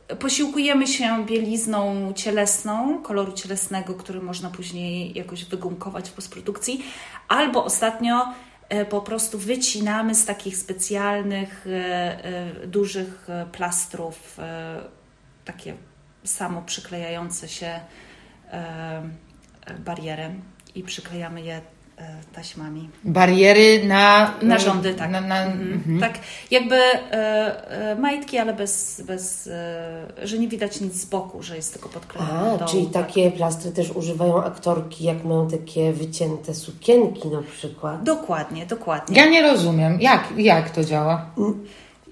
e, 0.09 0.15
posiłkujemy 0.15 0.87
się 0.87 1.25
bielizną 1.25 2.13
cielesną, 2.13 3.01
koloru 3.03 3.31
cielesnego, 3.31 3.93
który 3.93 4.21
można 4.21 4.49
później 4.49 5.17
jakoś 5.17 5.45
wygumkować 5.45 6.09
w 6.09 6.13
postprodukcji, 6.13 6.85
albo 7.27 7.63
ostatnio 7.63 8.33
e, 8.69 8.85
po 8.85 9.01
prostu 9.01 9.39
wycinamy 9.39 10.15
z 10.15 10.25
takich 10.25 10.57
specjalnych, 10.57 11.65
dużych 12.65 13.27
plastrów 13.51 14.37
takie 15.45 15.73
samo 16.23 16.61
przyklejające 16.61 17.47
się 17.47 17.79
bariery 19.79 20.35
i 20.75 20.83
przyklejamy 20.83 21.41
je 21.41 21.61
taśmami. 22.33 22.89
Bariery 23.03 23.87
na... 23.87 24.33
Narządy, 24.41 24.93
tak. 24.93 25.11
Na, 25.11 25.21
na, 25.21 25.43
Mhm. 25.45 25.73
mhm. 25.73 25.99
Tak, 25.99 26.19
jakby 26.51 26.75
e, 26.75 27.91
e, 27.91 27.95
majtki, 27.95 28.37
ale 28.37 28.53
bez, 28.53 29.01
bez 29.01 29.47
e, 29.47 30.05
że 30.23 30.37
nie 30.37 30.47
widać 30.47 30.81
nic 30.81 30.93
z 30.93 31.05
boku, 31.05 31.43
że 31.43 31.55
jest 31.55 31.73
tylko 31.73 31.89
podklejone 31.89 32.33
A, 32.39 32.51
do 32.51 32.57
dołu, 32.57 32.71
czyli 32.71 32.85
tak. 32.87 33.07
takie 33.07 33.31
plastry 33.31 33.71
też 33.71 33.91
używają 33.91 34.43
aktorki, 34.43 35.03
jak 35.03 35.23
mają 35.23 35.47
takie 35.47 35.93
wycięte 35.93 36.53
sukienki 36.53 37.27
na 37.27 37.41
przykład. 37.57 38.03
Dokładnie, 38.03 38.65
dokładnie. 38.65 39.17
Ja 39.17 39.25
nie 39.29 39.41
rozumiem. 39.41 40.01
Jak, 40.01 40.23
jak 40.37 40.69
to 40.69 40.83
działa? 40.83 41.25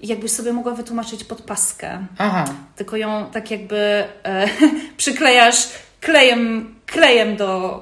Jakbyś 0.02 0.30
sobie 0.30 0.52
mogła 0.52 0.74
wytłumaczyć 0.74 1.24
podpaskę, 1.24 2.06
Aha. 2.18 2.44
tylko 2.76 2.96
ją 2.96 3.26
tak 3.32 3.50
jakby 3.50 4.04
e, 4.24 4.48
przyklejasz 4.96 5.68
klejem, 6.00 6.74
klejem 6.86 7.36
do, 7.36 7.80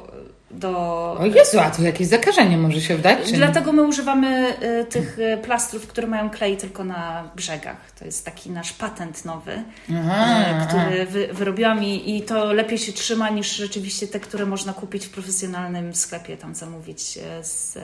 do 0.53 0.71
O 1.19 1.27
Jezu, 1.27 1.61
a 1.61 1.71
to 1.71 1.83
jakieś 1.83 2.07
zakażenie 2.07 2.59
może 2.59 2.81
się 2.81 2.97
wdać? 2.97 3.19
Czy? 3.27 3.33
Dlatego 3.33 3.73
my 3.73 3.83
używamy 3.83 4.57
e, 4.59 4.85
tych 4.85 5.19
e, 5.19 5.37
plastrów, 5.37 5.87
które 5.87 6.07
mają 6.07 6.31
klej 6.31 6.57
tylko 6.57 6.85
na 6.85 7.31
brzegach. 7.37 7.91
To 7.99 8.05
jest 8.05 8.25
taki 8.25 8.51
nasz 8.51 8.73
patent 8.73 9.25
nowy, 9.25 9.62
Aha, 9.91 10.45
aha. 10.51 10.67
który 10.67 11.07
wy, 11.07 11.29
wyrobiłam 11.33 11.85
i, 11.85 12.17
i 12.17 12.23
to 12.23 12.53
lepiej 12.53 12.79
się 12.79 12.93
trzyma 12.93 13.31
niż 13.31 13.57
rzeczywiście 13.57 14.09
te, 14.09 14.21
które 14.21 14.47
można 14.47 14.73
kupić 14.73 15.07
w 15.07 15.11
profesjonalnym 15.11 15.95
sklepie, 15.95 16.37
tam 16.37 16.55
zamówić 16.55 17.19
z, 17.43 17.79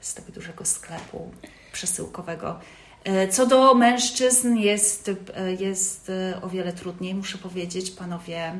z 0.00 0.14
tego 0.14 0.32
dużego 0.32 0.64
sklepu 0.64 1.30
przesyłkowego. 1.72 2.60
E, 3.04 3.28
Co 3.28 3.46
do 3.46 3.74
mężczyzn 3.74 4.56
jest, 4.56 5.10
e, 5.36 5.52
jest 5.52 6.12
o 6.42 6.48
wiele 6.48 6.72
trudniej, 6.72 7.14
muszę 7.14 7.38
powiedzieć. 7.38 7.90
Panowie 7.90 8.52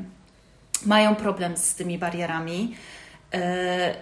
mają 0.87 1.16
problem 1.16 1.57
z 1.57 1.74
tymi 1.74 1.98
barierami. 1.98 2.74
E, 3.32 3.36
e, 3.36 3.94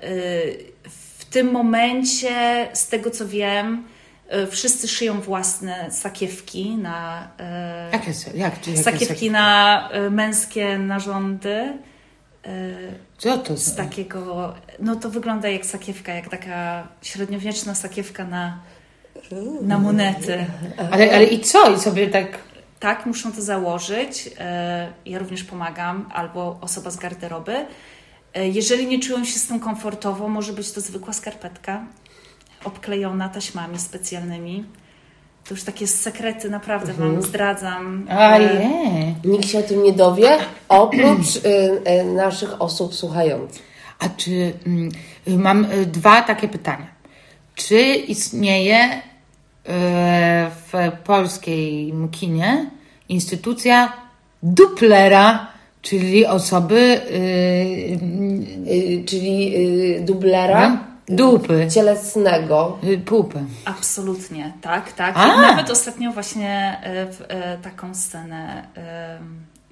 W 1.18 1.24
tym 1.24 1.52
momencie, 1.52 2.68
z 2.72 2.88
tego 2.88 3.10
co 3.10 3.28
wiem, 3.28 3.84
E, 4.28 4.46
wszyscy 4.46 4.88
szyją 4.88 5.20
własne 5.20 5.90
sakiewki 5.90 6.76
na. 6.76 7.28
Jakie, 7.92 8.12
jak, 8.34 8.54
sakiewki, 8.84 9.30
na 9.30 9.88
męskie 10.10 10.78
narządy. 10.78 11.72
Co 13.18 13.38
to 13.38 13.56
z 13.56 13.74
takiego. 13.74 14.54
No 14.78 14.96
to 14.96 15.10
wygląda 15.10 15.48
jak 15.48 15.66
sakiewka, 15.66 16.14
jak 16.14 16.28
taka 16.28 16.88
średniowieczna 17.02 17.74
sakiewka 17.74 18.24
na, 18.24 18.58
na 19.62 19.78
monety. 19.78 20.46
Ale, 20.90 21.14
ale 21.14 21.24
i 21.24 21.40
co? 21.40 21.74
I 21.74 21.78
sobie 21.78 22.08
tak. 22.08 22.38
Tak, 22.80 23.06
muszą 23.06 23.32
to 23.32 23.42
założyć. 23.42 24.30
Ja 25.06 25.18
również 25.18 25.44
pomagam, 25.44 26.10
albo 26.14 26.58
osoba 26.60 26.90
z 26.90 26.96
garderoby. 26.96 27.66
Jeżeli 28.42 28.86
nie 28.86 29.00
czują 29.00 29.24
się 29.24 29.38
z 29.38 29.46
tym 29.46 29.60
komfortowo, 29.60 30.28
może 30.28 30.52
być 30.52 30.72
to 30.72 30.80
zwykła 30.80 31.12
skarpetka 31.12 31.84
obklejona 32.64 33.28
taśmami 33.28 33.78
specjalnymi. 33.78 34.64
To 35.44 35.54
już 35.54 35.62
takie 35.62 35.86
sekrety 35.86 36.50
naprawdę 36.50 36.90
mhm. 36.90 37.12
Wam 37.12 37.22
zdradzam. 37.22 38.06
A 38.10 38.38
je. 38.38 39.14
Nikt 39.24 39.48
się 39.48 39.58
o 39.58 39.62
tym 39.62 39.82
nie 39.82 39.92
dowie, 39.92 40.38
oprócz 40.68 41.36
y, 41.36 41.40
y, 42.00 42.04
naszych 42.04 42.62
osób 42.62 42.94
słuchających. 42.94 43.62
A 43.98 44.08
czy 44.08 44.30
y, 45.28 45.38
mam 45.38 45.64
y, 45.64 45.86
dwa 45.86 46.22
takie 46.22 46.48
pytania. 46.48 46.86
Czy 47.54 47.80
istnieje 47.84 48.84
y, 48.94 49.00
w 50.50 50.92
polskiej 51.04 51.94
kinie 52.10 52.70
instytucja 53.08 53.92
duplera, 54.42 55.46
czyli 55.86 56.26
osoby, 56.26 57.00
y, 57.10 59.04
czyli 59.06 59.54
dublera? 60.00 60.86
Dupy. 61.08 61.68
Cielesnego. 61.70 62.78
Y, 62.84 62.98
pupy. 62.98 63.44
Absolutnie, 63.64 64.52
tak, 64.60 64.92
tak. 64.92 65.16
Nawet 65.16 65.70
ostatnio 65.70 66.12
właśnie 66.12 66.80
e, 66.82 67.06
w, 67.12 67.22
e, 67.28 67.58
taką 67.58 67.94
scenę, 67.94 68.68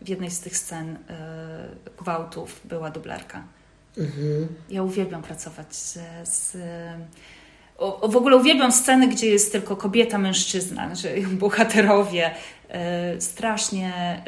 w 0.02 0.08
jednej 0.08 0.30
z 0.30 0.40
tych 0.40 0.56
scen 0.56 0.98
gwałtów 1.98 2.60
była 2.64 2.90
dublerka. 2.90 3.42
Mhm. 3.98 4.48
Ja 4.70 4.82
uwielbiam 4.82 5.22
pracować 5.22 5.76
z, 5.76 5.98
z 6.24 6.56
o, 7.78 8.08
w 8.08 8.16
ogóle 8.16 8.36
uwielbiam 8.36 8.72
sceny, 8.72 9.08
gdzie 9.08 9.26
jest 9.26 9.52
tylko 9.52 9.76
kobieta, 9.76 10.18
mężczyzna, 10.18 10.94
że 10.94 11.08
bohaterowie 11.32 12.30
strasznie 13.18 14.22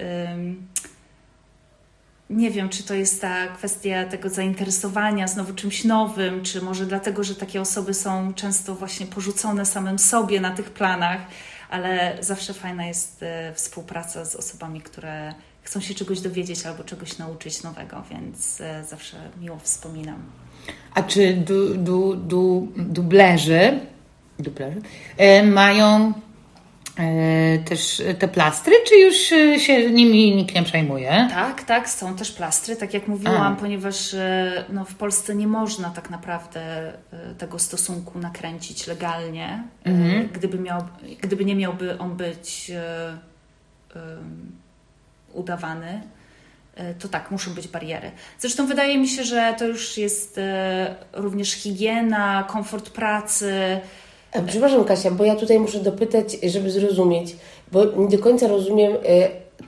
nie 2.31 2.51
wiem, 2.51 2.69
czy 2.69 2.83
to 2.83 2.95
jest 2.95 3.21
ta 3.21 3.47
kwestia 3.47 4.05
tego 4.05 4.29
zainteresowania 4.29 5.29
znowu 5.29 5.55
czymś 5.55 5.85
nowym, 5.85 6.43
czy 6.43 6.63
może 6.63 6.87
dlatego, 6.87 7.25
że 7.25 7.35
takie 7.35 7.61
osoby 7.61 7.95
są 7.95 8.35
często 8.35 8.75
właśnie 8.75 9.07
porzucone 9.07 9.67
samym 9.67 9.99
sobie 9.99 10.41
na 10.41 10.51
tych 10.51 10.71
planach, 10.71 11.21
ale 11.71 12.17
zawsze 12.21 12.55
fajna 12.55 12.87
jest 12.87 13.23
e, 13.23 13.53
współpraca 13.55 14.25
z 14.25 14.37
osobami, 14.37 14.81
które 14.81 15.35
chcą 15.63 15.81
się 15.81 15.95
czegoś 15.95 16.21
dowiedzieć 16.21 16.67
albo 16.67 16.85
czegoś 16.85 17.19
nauczyć 17.19 17.63
nowego, 17.63 18.03
więc 18.11 18.61
e, 18.61 18.85
zawsze 18.85 19.17
miło 19.41 19.59
wspominam. 19.59 20.23
A 20.95 21.03
czy 21.03 21.35
du, 21.35 21.75
du, 21.75 22.17
du, 22.17 22.69
dublerzy, 22.77 23.81
dublerzy 24.39 24.81
e, 25.17 25.43
mają 25.43 26.13
też 27.65 28.03
te 28.19 28.29
plastry, 28.29 28.75
czy 28.89 28.97
już 28.97 29.33
e, 29.33 29.61
się 29.61 29.91
nimi 29.91 30.37
nikt 30.37 30.55
nie 30.55 30.63
przejmuje? 30.63 31.29
Tak, 31.31 31.65
tak, 31.65 31.89
są 31.89 32.17
też 32.17 32.33
plastry, 32.33 32.77
tak 32.77 32.95
jak 32.95 33.09
mówiłam, 33.09 33.53
A. 33.53 33.57
ponieważ 33.57 34.15
e, 34.15 34.65
no, 34.69 34.85
w 34.85 34.95
Polsce 34.95 35.35
nie 35.35 35.47
można 35.47 35.91
tak 35.91 36.11
naprawdę 36.11 36.93
tego 37.39 37.59
stosunku 37.59 38.19
nakręcić 38.19 38.87
legalnie, 38.87 39.63
mhm. 39.85 40.29
gdyby, 40.33 40.59
miał, 40.59 40.83
gdyby 41.21 41.45
nie 41.45 41.55
miałby 41.55 41.99
on 41.99 42.17
być 42.17 42.73
udawany 45.33 46.03
to 46.99 47.09
tak, 47.09 47.31
muszą 47.31 47.55
być 47.55 47.69
bariery. 47.69 48.11
Zresztą 48.39 48.67
wydaje 48.67 48.99
mi 48.99 49.09
się, 49.09 49.25
że 49.25 49.55
to 49.59 49.67
już 49.67 49.99
jest 49.99 50.41
również 51.13 51.53
higiena, 51.53 52.45
komfort 52.49 52.91
pracy, 52.91 53.81
Przepraszam 54.47 54.85
Kasia, 54.85 55.11
bo 55.11 55.25
ja 55.25 55.37
tutaj 55.37 55.61
muszę 55.61 55.81
dopytać, 55.81 56.37
żeby 56.43 56.71
zrozumieć, 56.71 57.37
bo 57.73 57.85
nie 57.85 58.09
do 58.09 58.19
końca 58.19 58.49
rozumiem 58.49 58.93
y, 58.93 58.99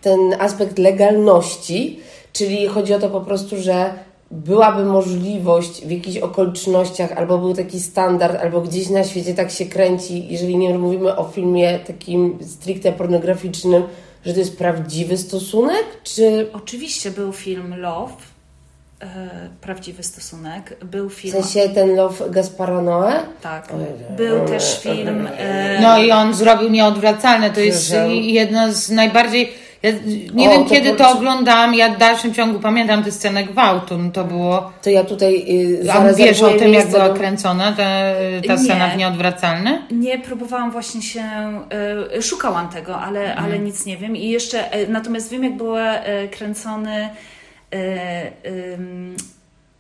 ten 0.01 0.35
aspekt 0.39 0.79
legalności, 0.79 2.01
czyli 2.33 2.67
chodzi 2.67 2.95
o 2.95 2.99
to 2.99 3.09
po 3.11 3.21
prostu, 3.21 3.57
że 3.57 3.95
byłaby 4.31 4.85
możliwość 4.85 5.87
w 5.87 5.91
jakichś 5.91 6.17
okolicznościach, 6.19 7.13
albo 7.13 7.39
był 7.39 7.55
taki 7.55 7.81
standard, 7.81 8.43
albo 8.43 8.61
gdzieś 8.61 8.91
na 8.91 9.05
świecie 9.05 9.35
tak 9.35 9.51
się 9.51 9.67
kręci, 9.67 10.29
jeżeli 10.29 10.57
nie 10.57 10.79
mówimy 10.79 11.17
o 11.17 11.25
filmie 11.25 11.79
takim 11.79 12.39
stricte 12.43 12.93
pornograficznym, 12.93 13.83
że 14.27 14.33
to 14.33 14.39
jest 14.39 14.59
prawdziwy 14.59 15.19
stosunek, 15.19 15.85
czy... 16.05 16.47
Oczywiście 16.53 17.11
był 17.11 17.33
film 17.33 17.75
Love, 17.77 18.13
E, 18.13 18.38
prawdziwy 19.61 20.03
stosunek. 20.03 20.85
Był 20.85 21.11
film. 21.11 21.35
W 21.35 21.47
sensie 21.47 21.75
ten 21.75 21.97
Love 21.97 22.31
Gaspara 22.31 22.83
Noe? 22.83 23.13
Tak. 23.43 23.73
Był 24.17 24.45
też 24.45 24.81
film. 24.81 25.29
E... 25.39 25.81
No 25.83 25.99
i 25.99 26.11
on 26.11 26.35
zrobił 26.35 26.69
nieodwracalne. 26.69 27.51
To 27.51 27.61
jest 27.61 27.95
jedno 28.11 28.73
z 28.73 28.91
najbardziej. 28.91 29.53
Ja 29.83 29.91
nie 30.35 30.49
o, 30.49 30.53
wiem, 30.53 30.65
to 30.65 30.71
kiedy 30.71 30.93
to, 30.93 31.11
oglądałam. 31.11 31.75
Ja 31.75 31.95
w 31.95 31.99
dalszym 31.99 32.35
ciągu 32.35 32.61
pamiętam 32.61 33.05
tę 33.05 33.13
scenę 33.13 33.45
gwałtu. 33.45 33.99
No 33.99 34.11
to 34.11 34.25
było. 34.25 34.73
To 34.83 34.91
ja 34.91 35.05
tutaj. 35.05 35.45
Yy, 35.83 35.93
A 35.93 36.13
wiesz 36.13 36.43
o 36.43 36.51
tym, 36.51 36.73
jak 36.73 36.89
była 36.89 37.09
kręcona 37.09 37.73
ta, 37.73 37.85
ta 38.47 38.57
scena 38.57 38.89
w 38.89 38.97
nieodwracalne? 38.97 39.83
Nie, 39.91 40.19
próbowałam 40.19 40.71
właśnie 40.71 41.03
się. 41.03 41.23
Yy, 42.15 42.23
szukałam 42.23 42.69
tego, 42.69 42.99
ale, 43.01 43.21
mhm. 43.21 43.45
ale 43.45 43.59
nic 43.59 43.87
nie 43.87 43.97
wiem. 43.97 44.17
I 44.17 44.29
jeszcze. 44.29 44.59
Yy, 44.59 44.89
natomiast 44.89 45.31
wiem, 45.31 45.45
jak 45.45 45.57
był 45.57 45.75
kręcony 46.31 46.95
e, 46.95 47.11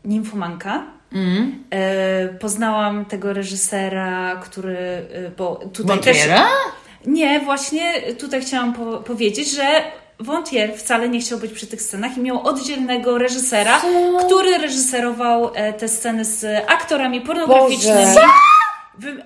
Nimfomanka. 0.04 0.86
Mm. 1.12 1.64
E, 1.70 2.28
poznałam 2.28 3.04
tego 3.04 3.32
reżysera, 3.32 4.40
który. 4.44 4.76
E, 4.76 5.30
bo 5.36 5.60
tutaj 5.72 6.00
też. 6.00 6.16
Nie, 7.06 7.40
właśnie 7.40 7.92
tutaj 8.18 8.40
chciałam 8.40 8.72
po 8.72 8.96
powiedzieć, 8.98 9.50
że 9.50 9.82
Wątier 10.20 10.76
wcale 10.76 11.08
nie 11.08 11.20
chciał 11.20 11.38
być 11.38 11.52
przy 11.52 11.66
tych 11.66 11.82
scenach 11.82 12.16
i 12.16 12.20
miał 12.20 12.46
oddzielnego 12.46 13.18
reżysera, 13.18 13.80
Co? 13.80 14.26
który 14.26 14.58
reżyserował 14.58 15.50
e, 15.54 15.72
te 15.72 15.88
sceny 15.88 16.24
z 16.24 16.64
aktorami 16.66 17.20
pornograficznymi. 17.20 18.06
Boże. 18.98 19.22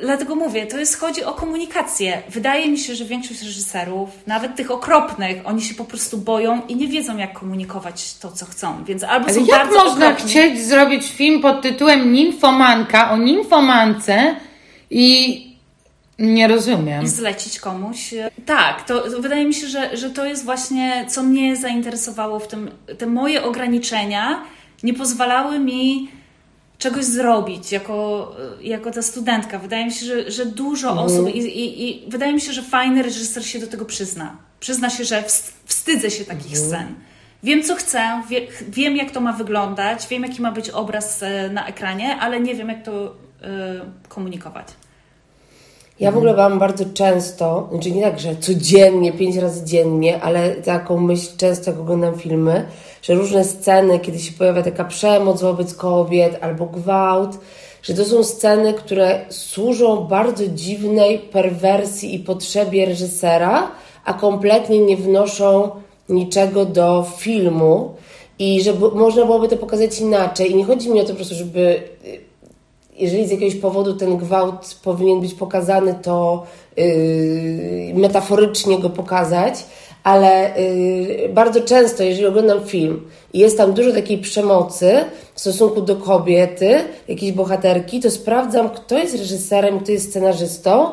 Dlatego 0.00 0.34
mówię, 0.34 0.66
to 0.66 0.78
jest 0.78 1.00
chodzi 1.00 1.24
o 1.24 1.32
komunikację. 1.32 2.22
Wydaje 2.28 2.68
mi 2.68 2.78
się, 2.78 2.94
że 2.94 3.04
większość 3.04 3.42
reżyserów, 3.42 4.08
nawet 4.26 4.56
tych 4.56 4.70
okropnych, 4.70 5.36
oni 5.44 5.62
się 5.62 5.74
po 5.74 5.84
prostu 5.84 6.18
boją 6.18 6.66
i 6.66 6.76
nie 6.76 6.88
wiedzą, 6.88 7.16
jak 7.16 7.32
komunikować 7.32 8.14
to, 8.14 8.32
co 8.32 8.46
chcą. 8.46 8.84
Więc 8.84 9.02
albo 9.04 9.26
Ale 9.26 9.34
są 9.34 9.40
jak 9.40 9.48
bardzo 9.48 9.84
można 9.84 10.06
okropni, 10.06 10.30
chcieć 10.30 10.64
zrobić 10.64 11.12
film 11.12 11.40
pod 11.40 11.62
tytułem 11.62 12.12
Nimfomanka 12.12 13.10
o 13.10 13.16
nimfomance 13.16 14.36
i 14.90 15.46
nie 16.18 16.48
rozumiem. 16.48 17.02
I 17.02 17.08
zlecić 17.08 17.60
komuś. 17.60 18.14
Tak, 18.46 18.86
to, 18.86 19.00
to, 19.00 19.22
wydaje 19.22 19.44
mi 19.44 19.54
się, 19.54 19.66
że, 19.66 19.96
że 19.96 20.10
to 20.10 20.24
jest 20.24 20.44
właśnie, 20.44 21.06
co 21.08 21.22
mnie 21.22 21.56
zainteresowało 21.56 22.38
w 22.38 22.48
tym. 22.48 22.70
Te 22.98 23.06
moje 23.06 23.44
ograniczenia 23.44 24.44
nie 24.82 24.94
pozwalały 24.94 25.58
mi 25.58 26.08
czegoś 26.82 27.04
zrobić 27.04 27.72
jako, 27.72 28.32
jako 28.60 28.90
ta 28.90 29.02
studentka. 29.02 29.58
Wydaje 29.58 29.84
mi 29.84 29.92
się, 29.92 30.06
że, 30.06 30.30
że 30.30 30.46
dużo 30.46 30.90
mhm. 30.90 31.06
osób 31.06 31.34
i, 31.34 31.38
i, 31.38 31.88
i, 31.88 32.10
wydaje 32.10 32.32
mi 32.32 32.40
się, 32.40 32.52
że 32.52 32.62
fajny 32.62 33.02
reżyser 33.02 33.46
się 33.46 33.58
do 33.58 33.66
tego 33.66 33.84
przyzna. 33.84 34.36
Przyzna 34.60 34.90
się, 34.90 35.04
że 35.04 35.24
wstydzę 35.64 36.10
się 36.10 36.24
takich 36.24 36.52
mhm. 36.52 36.66
scen. 36.66 36.94
Wiem, 37.42 37.62
co 37.62 37.74
chcę, 37.74 38.22
wie, 38.28 38.46
wiem, 38.68 38.96
jak 38.96 39.10
to 39.10 39.20
ma 39.20 39.32
wyglądać, 39.32 40.08
wiem, 40.08 40.22
jaki 40.22 40.42
ma 40.42 40.52
być 40.52 40.70
obraz 40.70 41.22
e, 41.22 41.50
na 41.50 41.66
ekranie, 41.66 42.16
ale 42.16 42.40
nie 42.40 42.54
wiem, 42.54 42.68
jak 42.68 42.84
to 42.84 43.06
y, 43.06 43.08
komunikować. 44.08 44.66
Ja 46.00 46.12
w 46.12 46.16
ogóle 46.16 46.34
mam 46.34 46.58
bardzo 46.58 46.84
często, 46.94 47.68
znaczy 47.72 47.90
nie 47.90 48.02
tak, 48.02 48.20
że 48.20 48.36
codziennie, 48.36 49.12
pięć 49.12 49.36
razy 49.36 49.64
dziennie, 49.64 50.22
ale 50.22 50.50
taką 50.50 51.00
myśl 51.00 51.36
często, 51.36 51.70
jak 51.70 51.80
oglądam 51.80 52.14
filmy, 52.18 52.66
że 53.02 53.14
różne 53.14 53.44
sceny, 53.44 53.98
kiedy 53.98 54.18
się 54.18 54.32
pojawia 54.32 54.62
taka 54.62 54.84
przemoc 54.84 55.42
wobec 55.42 55.74
kobiet 55.74 56.38
albo 56.40 56.66
gwałt, 56.66 57.38
że 57.82 57.94
to 57.94 58.04
są 58.04 58.24
sceny, 58.24 58.74
które 58.74 59.24
służą 59.28 59.96
bardzo 59.96 60.48
dziwnej 60.48 61.18
perwersji 61.18 62.14
i 62.14 62.18
potrzebie 62.18 62.86
reżysera, 62.86 63.70
a 64.04 64.14
kompletnie 64.14 64.78
nie 64.78 64.96
wnoszą 64.96 65.70
niczego 66.08 66.64
do 66.64 67.06
filmu 67.16 67.94
i 68.38 68.62
że 68.62 68.74
można 68.94 69.24
byłoby 69.24 69.48
to 69.48 69.56
pokazać 69.56 70.00
inaczej. 70.00 70.50
I 70.50 70.54
nie 70.54 70.64
chodzi 70.64 70.90
mi 70.90 71.00
o 71.00 71.04
to 71.04 71.08
po 71.08 71.16
prostu, 71.16 71.34
żeby 71.34 71.82
jeżeli 72.96 73.26
z 73.26 73.30
jakiegoś 73.30 73.54
powodu 73.54 73.94
ten 73.94 74.16
gwałt 74.16 74.78
powinien 74.82 75.20
być 75.20 75.34
pokazany, 75.34 75.94
to 76.02 76.46
yy, 76.76 77.94
metaforycznie 77.94 78.78
go 78.78 78.90
pokazać, 78.90 79.54
ale 80.04 80.56
y, 80.56 81.30
bardzo 81.34 81.60
często, 81.60 82.02
jeżeli 82.02 82.26
oglądam 82.26 82.66
film 82.66 83.08
i 83.32 83.38
jest 83.38 83.56
tam 83.56 83.72
dużo 83.72 83.92
takiej 83.92 84.18
przemocy 84.18 85.04
w 85.34 85.40
stosunku 85.40 85.82
do 85.82 85.96
kobiety, 85.96 86.84
jakiejś 87.08 87.32
bohaterki, 87.32 88.00
to 88.00 88.10
sprawdzam, 88.10 88.70
kto 88.70 88.98
jest 88.98 89.16
reżyserem, 89.16 89.80
kto 89.80 89.92
jest 89.92 90.10
scenarzystą 90.10 90.92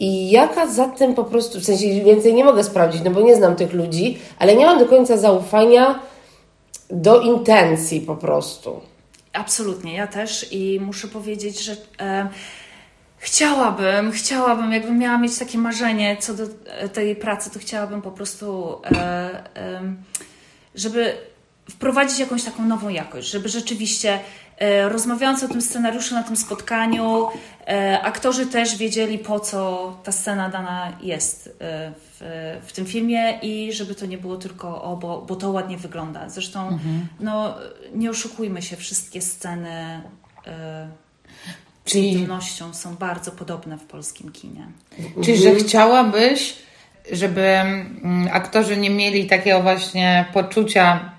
i 0.00 0.30
jaka 0.30 0.66
za 0.66 0.88
tym 0.88 1.14
po 1.14 1.24
prostu, 1.24 1.60
w 1.60 1.64
sensie 1.64 2.04
więcej 2.04 2.34
nie 2.34 2.44
mogę 2.44 2.64
sprawdzić, 2.64 3.02
no 3.04 3.10
bo 3.10 3.20
nie 3.20 3.36
znam 3.36 3.56
tych 3.56 3.72
ludzi, 3.72 4.18
ale 4.38 4.56
nie 4.56 4.66
mam 4.66 4.78
do 4.78 4.86
końca 4.86 5.16
zaufania 5.16 6.00
do 6.90 7.20
intencji 7.20 8.00
po 8.00 8.16
prostu. 8.16 8.80
Absolutnie, 9.32 9.94
ja 9.94 10.06
też 10.06 10.52
i 10.52 10.80
muszę 10.80 11.08
powiedzieć, 11.08 11.64
że 11.64 11.76
chciałabym, 13.20 14.12
chciałabym, 14.12 14.72
jakbym 14.72 14.98
miała 14.98 15.18
mieć 15.18 15.38
takie 15.38 15.58
marzenie 15.58 16.16
co 16.20 16.34
do 16.34 16.44
e, 16.66 16.88
tej 16.88 17.16
pracy, 17.16 17.50
to 17.50 17.58
chciałabym 17.58 18.02
po 18.02 18.10
prostu, 18.10 18.78
e, 18.84 19.42
żeby 20.74 21.14
wprowadzić 21.70 22.18
jakąś 22.18 22.44
taką 22.44 22.64
nową 22.64 22.88
jakość, 22.88 23.30
żeby 23.30 23.48
rzeczywiście 23.48 24.20
e, 24.58 24.88
rozmawiając 24.88 25.42
o 25.42 25.48
tym 25.48 25.62
scenariuszu 25.62 26.14
na 26.14 26.22
tym 26.22 26.36
spotkaniu, 26.36 27.28
aktorzy 28.02 28.46
też 28.46 28.76
wiedzieli, 28.76 29.18
po 29.18 29.40
co 29.40 29.96
ta 30.04 30.12
scena 30.12 30.48
dana 30.48 30.92
jest 31.02 31.56
w, 31.60 32.60
w 32.66 32.72
tym 32.72 32.86
filmie 32.86 33.38
i 33.42 33.72
żeby 33.72 33.94
to 33.94 34.06
nie 34.06 34.18
było 34.18 34.36
tylko 34.36 34.82
o, 34.82 34.96
bo, 34.96 35.22
bo 35.22 35.36
to 35.36 35.50
ładnie 35.50 35.76
wygląda. 35.76 36.28
Zresztą, 36.28 36.68
Mhm. 36.68 37.06
no, 37.20 37.54
nie 37.94 38.10
oszukujmy 38.10 38.62
się, 38.62 38.76
wszystkie 38.76 39.20
sceny 39.22 40.02
z 41.86 41.90
Czyli- 41.92 42.12
intymnością 42.12 42.74
są 42.74 42.94
bardzo 42.94 43.30
podobne 43.30 43.78
w 43.78 43.84
polskim 43.84 44.32
kinie. 44.32 44.66
Czyli, 45.24 45.38
że 45.38 45.54
chciałabyś, 45.54 46.56
żeby 47.12 47.46
mm, 47.46 48.28
aktorzy 48.32 48.76
nie 48.76 48.90
mieli 48.90 49.26
takiego 49.26 49.62
właśnie 49.62 50.24
poczucia 50.32 51.10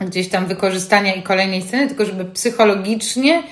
gdzieś 0.00 0.28
tam 0.28 0.46
wykorzystania 0.46 1.14
i 1.14 1.22
kolejnej 1.22 1.62
sceny, 1.62 1.88
tylko 1.88 2.04
żeby 2.04 2.24
psychologicznie, 2.24 3.42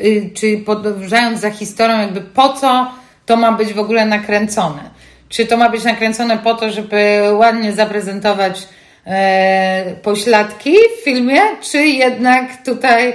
y, 0.00 0.30
czy 0.34 0.58
podążając 0.58 1.40
za 1.40 1.50
historią, 1.50 1.98
jakby 1.98 2.20
po 2.20 2.52
co 2.52 2.90
to 3.26 3.36
ma 3.36 3.52
być 3.52 3.72
w 3.72 3.78
ogóle 3.78 4.06
nakręcone. 4.06 4.90
Czy 5.28 5.46
to 5.46 5.56
ma 5.56 5.68
być 5.68 5.84
nakręcone 5.84 6.38
po 6.38 6.54
to, 6.54 6.70
żeby 6.70 7.20
ładnie 7.32 7.72
zaprezentować 7.72 8.68
e, 9.06 9.94
pośladki 10.02 10.74
w 11.00 11.04
filmie, 11.04 11.40
czy 11.60 11.78
jednak 11.78 12.64
tutaj 12.64 13.14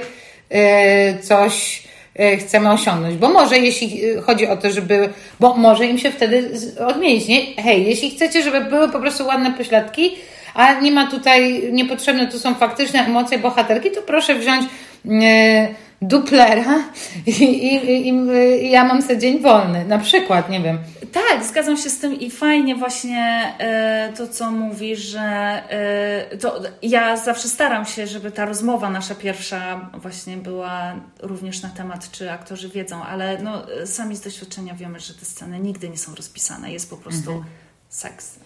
e, 0.49 1.19
coś 1.19 1.84
chcemy 2.39 2.71
osiągnąć. 2.71 3.15
Bo 3.17 3.29
może 3.29 3.57
jeśli 3.57 4.05
e, 4.05 4.21
chodzi 4.21 4.47
o 4.47 4.57
to, 4.57 4.71
żeby, 4.71 5.09
bo 5.39 5.55
może 5.55 5.85
im 5.85 5.97
się 5.97 6.11
wtedy 6.11 6.51
odmienić, 6.87 7.27
nie? 7.27 7.45
Hej, 7.63 7.85
jeśli 7.85 8.11
chcecie, 8.11 8.43
żeby 8.43 8.61
były 8.61 8.89
po 8.89 8.99
prostu 8.99 9.25
ładne 9.25 9.53
pośladki, 9.53 10.15
a 10.53 10.79
nie 10.79 10.91
ma 10.91 11.07
tutaj, 11.07 11.69
niepotrzebne 11.71 12.27
tu 12.27 12.39
są 12.39 12.55
faktyczne 12.55 13.05
emocje 13.05 13.39
bohaterki, 13.39 13.91
to 13.91 14.01
proszę 14.01 14.35
wziąć 14.35 14.63
e, 14.63 14.67
duplera 16.01 16.83
i, 17.25 17.43
i, 17.43 18.09
i, 18.09 18.71
ja 18.71 18.83
mam 18.83 19.01
sobie 19.01 19.17
dzień 19.17 19.41
wolny. 19.41 19.85
Na 19.85 19.99
przykład, 19.99 20.49
nie 20.49 20.61
wiem. 20.61 20.79
Tak, 21.11 21.43
zgadzam 21.43 21.77
się 21.77 21.89
z 21.89 21.99
tym 21.99 22.19
i 22.19 22.31
fajnie 22.31 22.75
właśnie 22.75 23.53
e, 23.59 24.13
to, 24.17 24.27
co 24.27 24.51
mówisz, 24.51 24.99
że 24.99 25.19
e, 25.21 26.37
to 26.37 26.61
ja 26.81 27.17
zawsze 27.17 27.47
staram 27.47 27.85
się, 27.85 28.07
żeby 28.07 28.31
ta 28.31 28.45
rozmowa 28.45 28.89
nasza 28.89 29.15
pierwsza 29.15 29.89
właśnie 29.93 30.37
była 30.37 30.95
również 31.21 31.61
na 31.61 31.69
temat, 31.69 32.11
czy 32.11 32.31
aktorzy 32.31 32.69
wiedzą, 32.69 33.03
ale 33.03 33.37
no, 33.43 33.65
sami 33.85 34.15
z 34.15 34.21
doświadczenia 34.21 34.73
wiemy, 34.73 34.99
że 34.99 35.13
te 35.13 35.25
sceny 35.25 35.59
nigdy 35.59 35.89
nie 35.89 35.97
są 35.97 36.15
rozpisane, 36.15 36.71
jest 36.71 36.89
po 36.89 36.97
prostu 36.97 37.43
seks. 37.89 38.39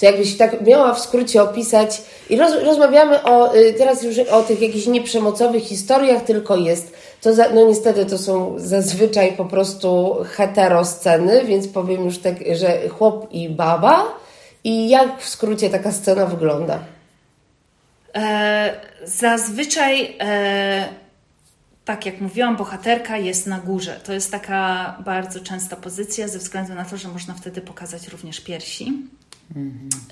To 0.00 0.06
jakbyś 0.06 0.36
tak 0.36 0.66
miała 0.66 0.94
w 0.94 1.00
skrócie 1.00 1.42
opisać, 1.42 2.02
i 2.30 2.36
roz, 2.36 2.52
rozmawiamy 2.64 3.22
o, 3.22 3.56
y, 3.56 3.74
teraz 3.78 4.02
już 4.02 4.18
o 4.18 4.42
tych 4.42 4.62
jakichś 4.62 4.86
nieprzemocowych 4.86 5.62
historiach, 5.62 6.24
tylko 6.24 6.56
jest, 6.56 6.92
to 7.20 7.34
za, 7.34 7.48
no 7.48 7.66
niestety 7.66 8.06
to 8.06 8.18
są 8.18 8.54
zazwyczaj 8.58 9.32
po 9.32 9.44
prostu 9.44 10.16
hetero 10.24 10.84
sceny, 10.84 11.44
więc 11.44 11.68
powiem 11.68 12.04
już 12.04 12.18
tak, 12.18 12.34
że 12.52 12.88
chłop 12.88 13.32
i 13.32 13.48
baba. 13.48 14.04
I 14.64 14.88
jak 14.88 15.20
w 15.20 15.28
skrócie 15.28 15.70
taka 15.70 15.92
scena 15.92 16.26
wygląda? 16.26 16.78
E, 18.14 18.74
zazwyczaj, 19.04 20.16
e, 20.20 20.88
tak 21.84 22.06
jak 22.06 22.20
mówiłam, 22.20 22.56
bohaterka 22.56 23.16
jest 23.16 23.46
na 23.46 23.58
górze. 23.58 24.00
To 24.04 24.12
jest 24.12 24.30
taka 24.30 24.96
bardzo 25.04 25.40
częsta 25.40 25.76
pozycja, 25.76 26.28
ze 26.28 26.38
względu 26.38 26.74
na 26.74 26.84
to, 26.84 26.96
że 26.96 27.08
można 27.08 27.34
wtedy 27.34 27.60
pokazać 27.60 28.08
również 28.08 28.40
piersi. 28.40 28.92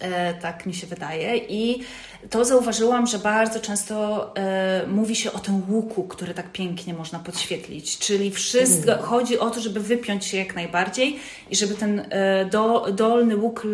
E, 0.01 0.35
tak 0.35 0.67
mi 0.67 0.75
się 0.75 0.87
wydaje. 0.87 1.37
I 1.37 1.83
to 2.31 2.45
zauważyłam, 2.45 3.07
że 3.07 3.19
bardzo 3.19 3.61
często 3.61 4.37
e, 4.37 4.87
mówi 4.87 5.17
się 5.17 5.33
o 5.33 5.39
tym 5.39 5.63
łuku, 5.69 6.05
który 6.05 6.35
tak 6.35 6.53
pięknie 6.53 6.95
można 6.95 7.19
podświetlić. 7.19 7.99
Czyli 7.99 8.31
wszystko 8.31 8.99
chodzi 8.99 9.39
o 9.39 9.51
to, 9.51 9.61
żeby 9.61 9.81
wypiąć 9.81 10.25
się 10.25 10.37
jak 10.37 10.55
najbardziej 10.55 11.19
i 11.51 11.57
żeby 11.57 11.75
ten 11.75 12.07
e, 12.11 12.45
do, 12.45 12.87
dolny 12.93 13.37
łuk 13.37 13.67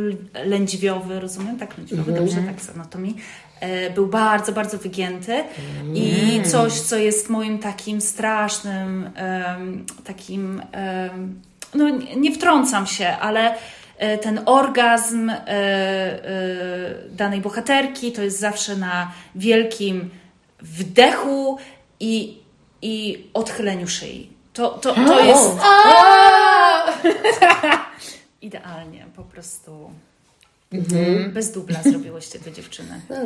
lędźwiowy, 0.44 1.20
rozumiem? 1.20 1.58
Tak, 1.58 1.78
lędźwiowy, 1.78 2.12
dobrze, 2.12 2.36
tak 2.36 2.60
z 2.60 2.70
anatomii, 2.70 3.16
e, 3.60 3.90
był 3.90 4.06
bardzo, 4.06 4.52
bardzo 4.52 4.78
wygięty 4.78 5.44
i 5.94 6.40
coś, 6.44 6.72
co 6.72 6.96
jest 6.96 7.28
moim 7.28 7.58
takim 7.58 8.00
strasznym, 8.00 9.10
takim, 10.04 10.62
no 11.74 11.88
nie, 12.16 12.32
wtrącam 12.32 12.86
się, 12.86 13.08
ale 13.08 13.54
ten 14.22 14.40
orgazm 14.46 15.30
e, 15.30 15.36
e, 15.46 16.94
danej 17.10 17.40
bohaterki 17.40 18.12
to 18.12 18.22
jest 18.22 18.38
zawsze 18.38 18.76
na 18.76 19.12
wielkim 19.34 20.10
wdechu 20.60 21.58
i, 22.00 22.38
i 22.82 23.24
odchyleniu 23.34 23.88
szyi. 23.88 24.30
To, 24.52 24.68
to, 24.68 24.94
to 24.94 25.24
jest 25.24 25.52
idealnie, 28.42 29.06
po 29.16 29.22
prostu. 29.22 29.90
Bez 31.32 31.52
dubla 31.52 31.82
zrobiłyście 31.82 32.38
te 32.38 32.52
dziewczyny. 32.52 33.00
No. 33.10 33.16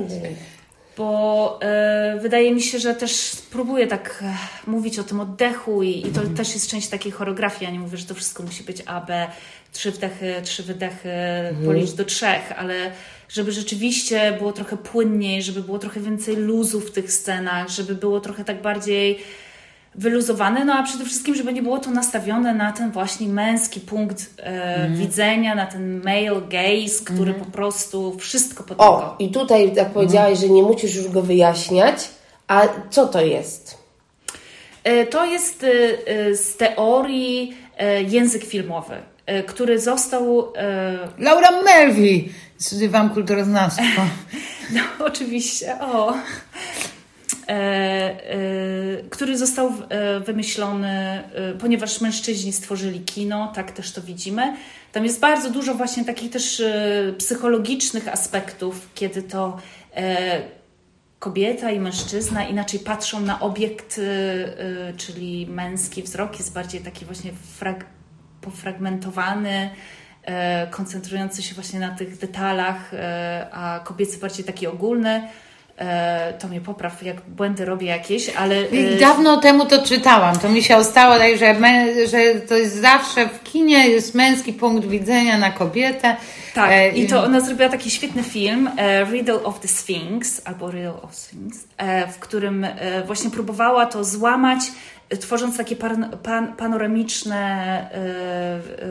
Bo 0.97 1.59
e, 1.63 2.19
wydaje 2.23 2.55
mi 2.55 2.63
się, 2.63 2.79
że 2.79 2.95
też 2.95 3.33
próbuję 3.51 3.87
tak 3.87 4.23
e, 4.23 4.37
mówić 4.71 4.99
o 4.99 5.05
tym 5.05 5.21
oddechu 5.21 5.83
i, 5.83 6.07
i 6.07 6.11
to 6.11 6.21
też 6.37 6.55
jest 6.55 6.71
część 6.71 6.89
takiej 6.89 7.13
choreografii. 7.13 7.65
Ja 7.65 7.71
nie 7.71 7.79
mówię, 7.79 7.99
że 7.99 8.07
to 8.07 8.15
wszystko 8.15 8.43
musi 8.43 8.65
być 8.65 8.83
AB, 8.87 9.11
trzy 9.73 9.91
wdechy, 9.91 10.35
trzy 10.43 10.63
wydechy, 10.63 11.09
policz 11.67 11.91
do 11.91 12.05
trzech, 12.05 12.53
ale 12.57 12.75
żeby 13.29 13.53
rzeczywiście 13.53 14.33
było 14.39 14.53
trochę 14.53 14.77
płynniej, 14.77 15.43
żeby 15.43 15.63
było 15.63 15.79
trochę 15.79 16.01
więcej 16.01 16.37
luzu 16.37 16.81
w 16.81 16.91
tych 16.91 17.13
scenach, 17.13 17.69
żeby 17.69 17.95
było 17.95 18.21
trochę 18.21 18.45
tak 18.45 18.63
bardziej 18.63 19.19
wyluzowane, 19.95 20.65
no 20.65 20.75
a 20.75 20.83
przede 20.83 21.05
wszystkim, 21.05 21.35
żeby 21.35 21.53
nie 21.53 21.63
było 21.63 21.79
to 21.79 21.91
nastawione 21.91 22.55
na 22.55 22.73
ten 22.73 22.91
właśnie 22.91 23.29
męski 23.29 23.81
punkt 23.81 24.31
e, 24.39 24.89
widzenia, 24.91 25.55
na 25.55 25.67
ten 25.67 26.03
male 26.05 26.41
gaze, 26.49 27.05
który 27.05 27.35
po 27.35 27.45
prostu 27.45 28.19
wszystko 28.19 28.65
pod 28.65 28.81
O, 28.81 29.17
i 29.19 29.31
tutaj 29.31 29.75
tak 29.75 29.91
powiedziałaś, 29.91 30.39
że 30.39 30.49
nie 30.49 30.63
musisz 30.63 30.95
już 30.95 31.09
go 31.09 31.23
wyjaśniać. 31.23 32.09
A 32.49 32.69
co 32.91 33.07
to 33.07 33.21
jest? 33.25 33.79
E, 34.85 35.07
To 35.07 35.25
jest 35.25 35.65
e, 35.65 35.69
e, 36.07 36.35
z 36.35 36.57
teorii 36.57 37.55
e, 37.79 38.03
język 38.03 38.45
filmowy, 38.45 38.97
który 39.47 39.79
został, 39.81 40.53
e, 40.57 40.99
Laura 41.19 41.63
Melvi! 41.63 42.33
Studiowałam 42.59 43.11
kulturoznawstwo. 43.11 44.03
no 44.75 44.81
oczywiście, 45.07 45.81
o, 45.81 46.15
e, 46.15 46.17
e, 47.49 48.39
który 49.11 49.39
został 49.39 49.73
e, 49.89 50.21
wymyślony, 50.21 50.89
e, 50.89 51.55
ponieważ 51.61 52.01
mężczyźni 52.01 52.53
stworzyli 52.53 53.01
kino, 53.01 53.53
tak 53.55 53.73
też 53.73 53.93
to 53.93 54.03
widzimy. 54.03 54.57
Tam 54.93 55.05
jest 55.05 55.21
bardzo 55.21 55.51
dużo 55.51 55.75
właśnie 55.75 56.05
takich 56.05 56.31
też 56.31 56.61
e, 56.61 57.13
psychologicznych 57.19 58.09
aspektów, 58.09 58.89
kiedy 58.95 59.23
to 59.23 59.59
e, 59.97 60.43
kobieta 61.19 61.71
i 61.71 61.81
mężczyzna 61.81 62.45
inaczej 62.47 62.81
patrzą 62.81 63.21
na 63.21 63.41
obiekt, 63.41 64.01
czyli 64.97 65.47
męski 65.47 66.03
wzrok 66.03 66.39
jest 66.39 66.53
bardziej 66.53 66.81
taki 66.81 67.05
właśnie 67.05 67.31
frag- 67.61 67.85
pofragmentowany, 68.43 69.71
e, 70.23 70.67
koncentrujący 70.67 71.43
się 71.43 71.55
właśnie 71.55 71.81
na 71.81 71.91
tych 71.91 72.19
detalach, 72.19 72.95
e, 72.95 73.49
a 73.53 73.81
kobiecy 73.85 74.19
bardziej 74.19 74.45
taki 74.45 74.67
ogólny. 74.67 75.29
E, 75.79 76.33
To 76.39 76.49
mnie 76.49 76.61
popraw, 76.61 77.03
jak 77.03 77.21
błędy 77.21 77.65
robię 77.65 77.87
jakieś, 77.87 78.29
ale... 78.29 78.57
E, 78.57 79.01
Dawno 79.01 79.37
temu 79.37 79.67
to 79.67 79.83
czytałam. 79.87 80.39
To 80.39 80.49
mi 80.49 80.63
się 80.63 80.77
ostało, 80.77 81.19
tak, 81.19 81.37
że, 81.39 81.55
że 82.07 82.41
to 82.41 82.57
jest 82.57 82.81
zawsze 82.81 83.29
w 83.29 83.43
kinie 83.43 83.89
jest 83.89 84.15
męski 84.15 84.53
punkt 84.53 84.89
widzenia 84.89 85.39
na 85.39 85.51
kobietę. 85.51 86.17
Tak, 86.55 86.71
E, 86.71 86.89
i 86.89 87.07
to 87.07 87.25
ona 87.25 87.41
zrobiła 87.41 87.69
taki 87.69 87.91
świetny 87.91 88.23
film, 88.23 88.71
Riddle 89.13 89.43
of 89.43 89.61
the 89.61 89.69
Sphinx, 89.69 90.43
albo 90.45 90.71
Riddle 90.71 91.03
of 91.03 91.15
Sphinx, 91.15 91.59
w 92.13 92.19
którym 92.19 92.67
właśnie 93.07 93.31
próbowała 93.31 93.87
to 93.87 94.05
złamać 94.05 94.61
tworząc 95.21 95.57
takie 95.57 95.77
pan, 95.77 96.17
pan, 96.23 96.57
panoramiczne 96.57 97.91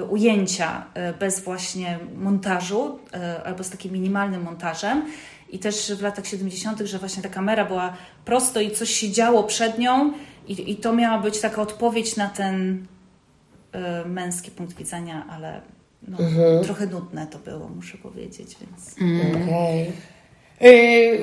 ujęcia 0.10 0.84
bez 1.20 1.40
właśnie 1.40 2.00
montażu 2.18 3.00
albo 3.46 3.64
z 3.64 3.70
takim 3.70 3.92
minimalnym 3.92 4.42
montażem. 4.44 5.06
I 5.52 5.60
też 5.60 5.94
w 5.94 6.02
latach 6.02 6.28
70., 6.28 6.80
że 6.80 7.00
właśnie 7.00 7.24
ta 7.24 7.30
kamera 7.30 7.66
była 7.66 7.94
prosto 8.26 8.62
i 8.62 8.72
coś 8.72 8.90
się 8.90 9.12
działo 9.12 9.44
przed 9.44 9.78
nią, 9.78 10.14
i, 10.48 10.72
i 10.72 10.76
to 10.76 10.94
miała 10.94 11.20
być 11.20 11.40
taka 11.40 11.62
odpowiedź 11.62 12.16
na 12.16 12.30
ten 12.30 12.86
męski 14.06 14.52
punkt 14.52 14.78
widzenia, 14.78 15.26
ale 15.30 15.62
no, 16.08 16.18
mhm. 16.20 16.64
trochę 16.64 16.86
nudne 16.86 17.28
to 17.28 17.40
było, 17.40 17.70
muszę 17.70 17.98
powiedzieć. 17.98 18.58
Więc... 18.62 19.02
Mm. 19.02 19.44
Okay. 19.44 19.86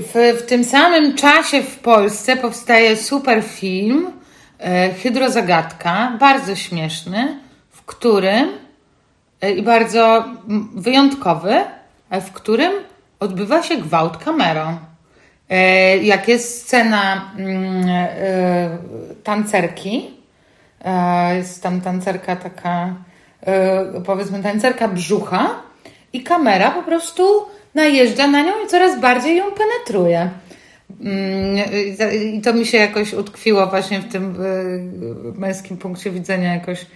W, 0.02 0.38
w 0.38 0.46
tym 0.46 0.64
samym 0.64 1.14
czasie 1.14 1.62
w 1.62 1.78
Polsce 1.78 2.36
powstaje 2.36 2.96
super 2.96 3.42
film 3.42 4.12
E, 4.58 4.94
Hydrozagadka, 4.94 6.16
bardzo 6.20 6.56
śmieszny, 6.56 7.38
w 7.70 7.82
którym 7.82 8.48
e, 9.40 9.52
i 9.52 9.62
bardzo 9.62 10.24
wyjątkowy, 10.74 11.54
w 12.10 12.32
którym 12.32 12.72
odbywa 13.20 13.62
się 13.62 13.76
gwałt 13.76 14.16
kamerą. 14.16 14.78
Jak 16.02 16.28
jest 16.28 16.62
scena 16.62 17.32
mm, 17.38 17.84
tancerki, 19.24 20.10
jest 21.36 21.62
tam 21.62 21.80
tancerka 21.80 22.36
taka, 22.36 22.94
powiedzmy, 24.04 24.42
tancerka 24.42 24.88
brzucha, 24.88 25.68
i 26.12 26.22
kamera 26.22 26.70
po 26.70 26.82
prostu 26.82 27.46
najeżdża 27.74 28.26
na 28.26 28.42
nią 28.42 28.52
i 28.64 28.66
coraz 28.66 29.00
bardziej 29.00 29.36
ją 29.36 29.44
penetruje. 29.44 30.30
Mm, 31.00 31.56
I 32.36 32.40
to 32.40 32.52
mi 32.52 32.66
się 32.66 32.78
jakoś 32.78 33.14
utkwiło 33.14 33.66
właśnie 33.66 34.00
w 34.00 34.12
tym 34.12 34.36
e, 35.36 35.40
męskim 35.40 35.76
punkcie 35.76 36.10
widzenia 36.10 36.54
jakoś 36.54 36.86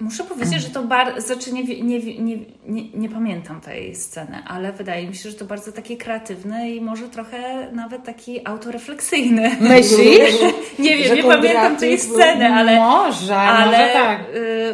Muszę 0.00 0.24
powiedzieć, 0.24 0.62
że 0.62 0.70
to 0.70 0.82
bardzo, 0.82 1.20
znaczy 1.20 1.52
nie, 1.52 1.64
nie, 1.64 1.98
nie, 2.00 2.36
nie, 2.66 2.88
nie 2.94 3.08
pamiętam 3.08 3.60
tej 3.60 3.96
sceny, 3.96 4.42
ale 4.46 4.72
wydaje 4.72 5.08
mi 5.08 5.14
się, 5.14 5.30
że 5.30 5.36
to 5.36 5.44
bardzo 5.44 5.72
takie 5.72 5.96
kreatywne 5.96 6.70
i 6.70 6.80
może 6.80 7.08
trochę 7.08 7.70
nawet 7.72 8.04
taki 8.04 8.48
autorefleksyjny. 8.48 9.56
Myślisz? 9.60 10.34
nie 10.78 10.96
wiem, 10.96 11.16
nie 11.16 11.22
pamiętam 11.22 11.76
tej 11.76 11.98
sceny, 11.98 12.48
ale 12.48 12.76
może, 12.76 13.36
ale 13.36 13.78
może, 13.78 13.92
tak. 13.92 14.20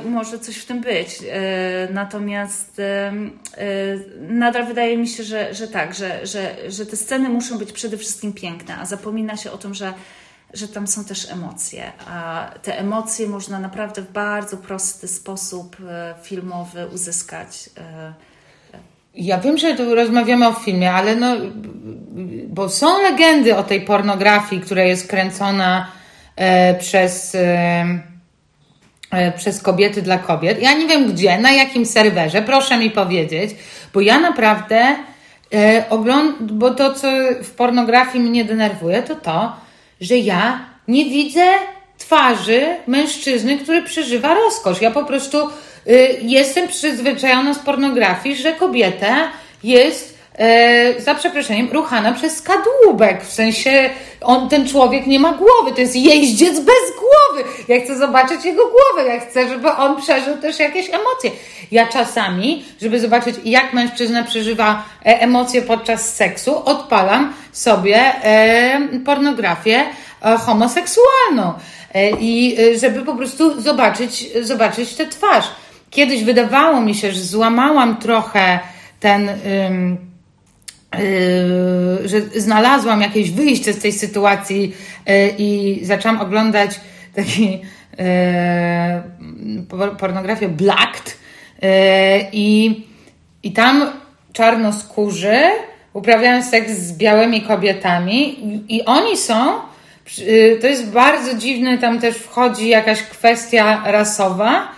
y, 0.06 0.10
może 0.10 0.38
coś 0.38 0.56
w 0.56 0.66
tym 0.66 0.80
być. 0.80 1.22
Y, 1.22 1.92
natomiast 1.92 2.78
y, 2.78 2.82
y, 3.62 4.04
nadal 4.20 4.66
wydaje 4.66 4.96
mi 4.96 5.08
się, 5.08 5.22
że, 5.22 5.54
że 5.54 5.68
tak, 5.68 5.94
że, 5.94 6.26
że, 6.26 6.56
że 6.68 6.86
te 6.86 6.96
sceny 6.96 7.28
muszą 7.28 7.58
być 7.58 7.72
przede 7.72 7.96
wszystkim 7.96 8.32
piękne, 8.32 8.76
a 8.76 8.86
zapomina 8.86 9.36
się 9.36 9.52
o 9.52 9.58
tym, 9.58 9.74
że 9.74 9.94
że 10.54 10.68
tam 10.68 10.86
są 10.86 11.04
też 11.04 11.30
emocje, 11.30 11.92
a 12.08 12.50
te 12.62 12.78
emocje 12.78 13.28
można 13.28 13.58
naprawdę 13.58 14.02
w 14.02 14.12
bardzo 14.12 14.56
prosty 14.56 15.08
sposób 15.08 15.76
e, 15.88 16.14
filmowy 16.22 16.86
uzyskać. 16.86 17.70
E, 17.78 18.12
ja 19.14 19.38
wiem, 19.38 19.58
że 19.58 19.74
tu 19.74 19.94
rozmawiamy 19.94 20.48
o 20.48 20.52
filmie, 20.52 20.92
ale 20.92 21.16
no, 21.16 21.36
bo 22.48 22.68
są 22.68 23.02
legendy 23.02 23.56
o 23.56 23.62
tej 23.62 23.80
pornografii, 23.80 24.62
która 24.62 24.82
jest 24.82 25.08
kręcona 25.08 25.88
e, 26.36 26.74
przez, 26.74 27.34
e, 27.34 27.84
e, 29.10 29.32
przez 29.32 29.62
kobiety 29.62 30.02
dla 30.02 30.18
kobiet. 30.18 30.62
Ja 30.62 30.74
nie 30.74 30.86
wiem 30.86 31.12
gdzie, 31.12 31.38
na 31.38 31.52
jakim 31.52 31.86
serwerze, 31.86 32.42
proszę 32.42 32.78
mi 32.78 32.90
powiedzieć, 32.90 33.50
bo 33.94 34.00
ja 34.00 34.20
naprawdę 34.20 34.96
e, 35.52 35.84
bo 36.40 36.70
to, 36.70 36.94
co 36.94 37.08
w 37.42 37.50
pornografii 37.50 38.24
mnie 38.24 38.44
denerwuje, 38.44 39.02
to 39.02 39.14
to, 39.14 39.63
że 40.00 40.16
ja 40.16 40.60
nie 40.88 41.04
widzę 41.04 41.44
twarzy 41.98 42.76
mężczyzny, 42.86 43.58
który 43.58 43.82
przeżywa 43.82 44.34
rozkosz. 44.34 44.80
Ja 44.80 44.90
po 44.90 45.04
prostu 45.04 45.48
y, 45.86 46.18
jestem 46.22 46.68
przyzwyczajona 46.68 47.54
z 47.54 47.58
pornografii, 47.58 48.36
że 48.36 48.52
kobieta 48.52 49.28
jest 49.64 50.13
e, 50.38 51.00
za 51.00 51.14
przeproszeniem, 51.14 51.68
ruchana 51.72 52.12
przez 52.12 52.42
kadłubek. 52.42 53.24
W 53.24 53.32
sensie 53.32 53.90
on, 54.20 54.48
ten 54.48 54.68
człowiek 54.68 55.06
nie 55.06 55.20
ma 55.20 55.32
głowy, 55.32 55.72
to 55.74 55.80
jest 55.80 55.96
jeździec 55.96 56.60
bez 56.60 56.92
głowy. 56.98 57.48
Ja 57.68 57.80
chcę 57.80 57.98
zobaczyć 57.98 58.44
jego 58.44 58.62
głowę, 58.62 59.08
ja 59.08 59.20
chcę, 59.20 59.48
żeby 59.48 59.70
on 59.70 60.02
przeżył 60.02 60.36
też 60.36 60.58
jakieś 60.58 60.88
emocje. 60.88 61.30
Ja 61.72 61.86
czasami, 61.86 62.64
żeby 62.82 63.00
zobaczyć, 63.00 63.36
jak 63.44 63.72
mężczyzna 63.72 64.22
przeżywa 64.22 64.84
e, 65.06 65.20
emocje 65.20 65.62
podczas 65.62 66.14
seksu, 66.14 66.64
odpalam 66.64 67.32
sobie 67.52 67.96
e, 67.96 68.80
pornografię 69.04 69.84
e, 70.22 70.36
homoseksualną. 70.38 71.52
I 72.20 72.56
żeby 72.80 73.02
po 73.02 73.14
prostu 73.14 73.60
zobaczyć, 73.60 74.26
zobaczyć 74.42 74.94
tę 74.94 75.06
twarz. 75.06 75.44
Kiedyś 75.90 76.24
wydawało 76.24 76.80
mi 76.80 76.94
się, 76.94 77.12
że 77.12 77.20
złamałam 77.20 77.96
trochę 77.96 78.58
ten. 79.00 79.26
Yy, 79.26 80.13
że 82.04 82.40
znalazłam 82.40 83.00
jakieś 83.00 83.30
wyjście 83.30 83.72
z 83.72 83.78
tej 83.78 83.92
sytuacji 83.92 84.74
yy, 85.06 85.34
i 85.38 85.80
zaczęłam 85.82 86.20
oglądać 86.20 86.80
taki 87.14 87.50
yy, 87.50 87.58
pornografię 89.98 90.48
Blacked 90.48 91.18
i, 92.32 92.80
i 93.42 93.52
tam 93.52 93.92
czarnoskórzy 94.32 95.38
uprawiają 95.92 96.42
seks 96.42 96.72
z 96.72 96.96
białymi 96.96 97.42
kobietami 97.42 98.38
i 98.68 98.84
oni 98.84 99.16
są 99.16 99.52
to 100.60 100.66
jest 100.66 100.90
bardzo 100.90 101.34
dziwne, 101.34 101.78
tam 101.78 102.00
też 102.00 102.16
wchodzi 102.16 102.68
jakaś 102.68 103.02
kwestia 103.02 103.82
rasowa, 103.86 104.68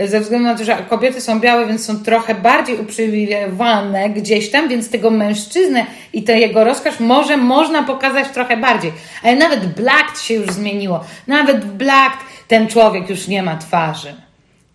ze 0.00 0.20
względu 0.20 0.48
na 0.48 0.54
to, 0.54 0.64
że 0.64 0.76
kobiety 0.90 1.20
są 1.20 1.40
białe, 1.40 1.66
więc 1.66 1.84
są 1.84 1.98
trochę 1.98 2.34
bardziej 2.34 2.80
uprzywilejowane 2.80 4.10
gdzieś 4.10 4.50
tam, 4.50 4.68
więc 4.68 4.90
tego 4.90 5.10
mężczyznę 5.10 5.86
i 6.12 6.22
to 6.22 6.32
jego 6.32 6.64
rozkaz 6.64 7.00
może 7.00 7.36
można 7.36 7.82
pokazać 7.82 8.28
trochę 8.28 8.56
bardziej. 8.56 8.92
Ale 9.22 9.36
nawet 9.36 9.66
Black 9.66 10.18
się 10.20 10.34
już 10.34 10.46
zmieniło. 10.46 11.04
Nawet 11.26 11.64
w 11.64 11.72
Black 11.72 12.16
ten 12.48 12.68
człowiek 12.68 13.10
już 13.10 13.28
nie 13.28 13.42
ma 13.42 13.56
twarzy. 13.56 14.14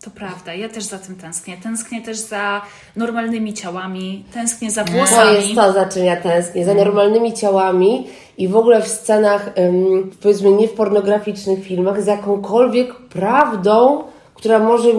To 0.03 0.11
prawda, 0.11 0.53
ja 0.53 0.69
też 0.69 0.83
za 0.83 0.99
tym 0.99 1.15
tęsknię. 1.15 1.57
Tęsknię 1.63 2.01
też 2.01 2.17
za 2.17 2.61
normalnymi 2.95 3.53
ciałami, 3.53 4.25
tęsknię 4.33 4.71
za 4.71 4.83
włosami. 4.83 5.29
To 5.29 5.41
jest 5.41 5.55
to, 5.55 5.73
za 5.73 5.85
czym 5.85 6.05
ja 6.05 6.15
tęsknię, 6.15 6.65
za 6.65 6.73
normalnymi 6.73 7.33
ciałami 7.33 8.07
i 8.37 8.47
w 8.47 8.55
ogóle 8.55 8.81
w 8.81 8.87
scenach, 8.87 9.49
powiedzmy 10.21 10.51
nie 10.51 10.67
w 10.67 10.73
pornograficznych 10.73 11.63
filmach, 11.63 12.01
za 12.01 12.11
jakąkolwiek 12.11 12.95
prawdą, 12.95 14.03
która 14.37 14.59
może 14.59 14.89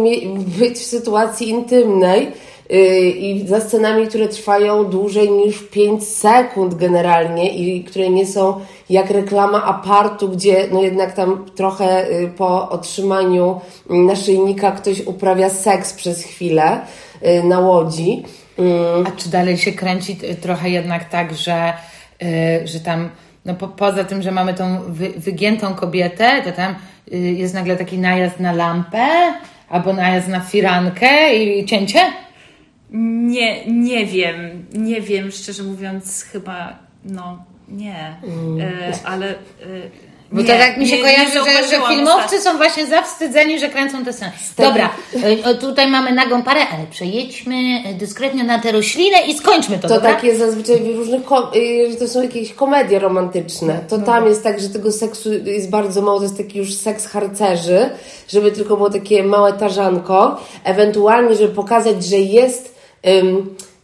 być 0.58 0.78
w 0.78 0.84
sytuacji 0.84 1.48
intymnej 1.48 2.32
y, 2.72 3.10
i 3.10 3.48
za 3.48 3.60
scenami, 3.60 4.06
które 4.06 4.28
trwają 4.28 4.84
dłużej 4.84 5.30
niż 5.30 5.62
5 5.62 6.08
sekund 6.08 6.74
generalnie 6.74 7.50
i 7.50 7.84
które 7.84 8.10
nie 8.10 8.26
są 8.26 8.60
jak 8.90 9.10
reklama 9.10 9.64
apartu, 9.64 10.28
gdzie 10.28 10.68
no 10.72 10.82
jednak 10.82 11.12
tam 11.12 11.44
trochę 11.54 12.10
y, 12.10 12.28
po 12.36 12.70
otrzymaniu 12.70 13.60
naszyjnika 13.90 14.72
ktoś 14.72 15.06
uprawia 15.06 15.50
seks 15.50 15.92
przez 15.92 16.22
chwilę 16.22 16.80
y, 17.22 17.42
na 17.44 17.58
łodzi. 17.60 18.22
A 19.06 19.10
czy 19.10 19.28
dalej 19.28 19.58
się 19.58 19.72
kręci 19.72 20.18
trochę 20.40 20.70
jednak 20.70 21.08
tak, 21.08 21.34
że, 21.34 21.72
że 22.64 22.80
tam 22.80 23.10
no 23.48 23.54
po, 23.54 23.68
poza 23.68 24.04
tym, 24.04 24.22
że 24.22 24.32
mamy 24.32 24.54
tą 24.54 24.92
wy, 24.92 25.08
wygiętą 25.16 25.74
kobietę, 25.74 26.42
to 26.44 26.52
tam 26.52 26.74
y, 27.12 27.16
jest 27.16 27.54
nagle 27.54 27.76
taki 27.76 27.98
najazd 27.98 28.40
na 28.40 28.52
lampę 28.52 29.08
albo 29.68 29.92
najazd 29.92 30.28
na 30.28 30.40
firankę 30.40 31.34
i 31.34 31.64
cięcie? 31.64 32.00
Nie, 32.90 33.66
nie 33.66 34.06
wiem. 34.06 34.66
Nie 34.72 35.00
wiem, 35.00 35.30
szczerze 35.30 35.62
mówiąc, 35.62 36.22
chyba 36.32 36.78
no 37.04 37.44
nie. 37.68 38.16
Mm. 38.22 38.60
E, 38.60 38.92
ale. 39.04 39.30
E, 39.30 39.34
bo 40.32 40.40
nie, 40.40 40.46
to 40.46 40.52
tak 40.58 40.76
mi 40.76 40.88
się 40.88 40.96
nie, 40.96 41.02
kojarzy, 41.02 41.38
nie 41.38 41.62
że, 41.62 41.68
że 41.68 41.86
filmowcy 41.88 42.40
są 42.40 42.56
właśnie 42.56 42.86
zawstydzeni, 42.86 43.58
że 43.58 43.68
kręcą 43.68 44.04
te 44.04 44.12
sceny. 44.12 44.32
Dobra, 44.58 44.90
e, 45.44 45.54
tutaj 45.54 45.90
mamy 45.90 46.12
nagą 46.12 46.42
parę, 46.42 46.60
ale 46.60 46.86
przejedźmy 46.90 47.54
e, 47.86 47.94
dyskretnie 47.94 48.44
na 48.44 48.58
tę 48.58 48.72
roślinę 48.72 49.18
i 49.26 49.38
skończmy 49.38 49.78
to, 49.78 49.88
To 49.88 49.94
dobra? 49.94 50.14
tak 50.14 50.24
jest 50.24 50.38
zazwyczaj 50.38 50.80
w 50.80 50.96
różnych, 50.96 51.22
y, 51.56 51.96
to 51.98 52.08
są 52.08 52.22
jakieś 52.22 52.52
komedie 52.52 52.98
romantyczne. 52.98 53.80
To 53.88 53.98
tam 53.98 54.26
jest 54.26 54.42
tak, 54.42 54.60
że 54.60 54.68
tego 54.68 54.92
seksu 54.92 55.32
jest 55.32 55.70
bardzo 55.70 56.02
mało, 56.02 56.18
to 56.18 56.24
jest 56.24 56.36
taki 56.36 56.58
już 56.58 56.74
seks 56.74 57.06
harcerzy, 57.06 57.90
żeby 58.28 58.52
tylko 58.52 58.76
było 58.76 58.90
takie 58.90 59.22
małe 59.22 59.52
tarzanko. 59.52 60.40
Ewentualnie, 60.64 61.34
żeby 61.36 61.54
pokazać, 61.54 62.04
że 62.04 62.16
jest 62.16 62.78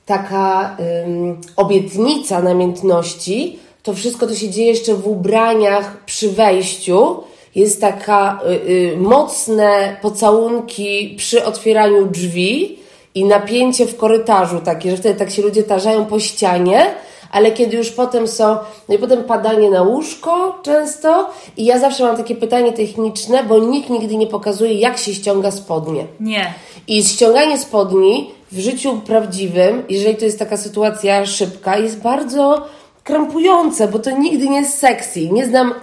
taka 0.07 0.76
ym, 1.07 1.40
obietnica 1.57 2.42
namiętności, 2.42 3.59
to 3.85 3.95
wszystko 3.95 4.26
to 4.26 4.35
się 4.35 4.51
dzieje 4.51 4.68
jeszcze 4.68 4.95
w 4.95 5.07
ubraniach 5.07 6.05
przy 6.05 6.30
wejściu. 6.30 7.16
Jest 7.55 7.80
taka 7.80 8.41
y, 8.47 8.70
y, 8.70 8.97
mocne 8.97 9.97
pocałunki 10.03 11.14
przy 11.18 11.45
otwieraniu 11.45 12.07
drzwi 12.07 12.78
i 13.14 13.24
napięcie 13.24 13.87
w 13.87 13.97
korytarzu 13.97 14.61
takie, 14.61 14.91
że 14.91 14.97
wtedy 14.97 15.18
tak 15.18 15.30
się 15.30 15.43
ludzie 15.43 15.62
tarzają 15.62 16.05
po 16.05 16.20
ścianie, 16.20 16.87
ale 17.32 17.51
kiedy 17.51 17.76
już 17.76 17.91
potem 17.91 18.28
są, 18.28 18.57
no 18.89 18.95
i 18.95 18.99
potem 18.99 19.24
padanie 19.24 19.70
na 19.70 19.82
łóżko 19.82 20.59
często 20.62 21.30
i 21.57 21.64
ja 21.64 21.78
zawsze 21.78 22.05
mam 22.05 22.16
takie 22.16 22.35
pytanie 22.35 22.72
techniczne, 22.72 23.45
bo 23.45 23.59
nikt 23.59 23.91
nigdy 23.91 24.16
nie 24.16 24.26
pokazuje, 24.26 24.74
jak 24.74 24.99
się 24.99 25.14
ściąga 25.14 25.51
spodnie. 25.51 26.07
Nie. 26.20 26.55
I 26.89 27.05
ściąganie 27.05 27.59
spodni 27.59 28.30
w 28.53 28.59
życiu 28.59 29.01
prawdziwym, 29.07 29.82
jeżeli 29.89 30.16
to 30.16 30.24
jest 30.24 30.39
taka 30.39 30.57
sytuacja 30.57 31.26
szybka, 31.26 31.78
jest 31.78 32.01
bardzo 32.01 32.66
krępujące, 33.05 33.88
bo 33.88 33.98
to 33.98 34.11
nigdy 34.11 34.48
nie 34.48 34.57
jest 34.59 34.78
sexy. 34.78 35.30
Nie 35.30 35.46
znam, 35.46 35.74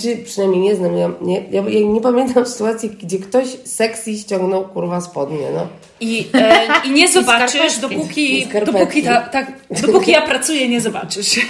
czy 0.00 0.16
przynajmniej 0.16 0.60
nie 0.60 0.76
znam, 0.76 0.96
ja 0.96 1.10
nie, 1.20 1.42
ja, 1.50 1.62
ja 1.68 1.86
nie 1.88 2.00
pamiętam 2.00 2.46
sytuacji, 2.56 2.90
gdzie 2.90 3.18
ktoś 3.18 3.46
sexy 3.64 4.18
ściągnął 4.18 4.68
kurwa 4.68 5.00
spodnie, 5.00 5.50
no. 5.54 5.66
I, 6.00 6.28
e, 6.34 6.66
i 6.84 6.90
nie 6.90 7.08
zobaczysz. 7.12 7.78
I 7.78 7.80
dopóki, 7.80 8.46
dopóki, 8.66 9.02
ta, 9.02 9.20
tak, 9.20 9.52
dopóki 9.86 10.10
ja 10.10 10.22
pracuję, 10.22 10.68
nie 10.68 10.80
zobaczysz. 10.80 11.40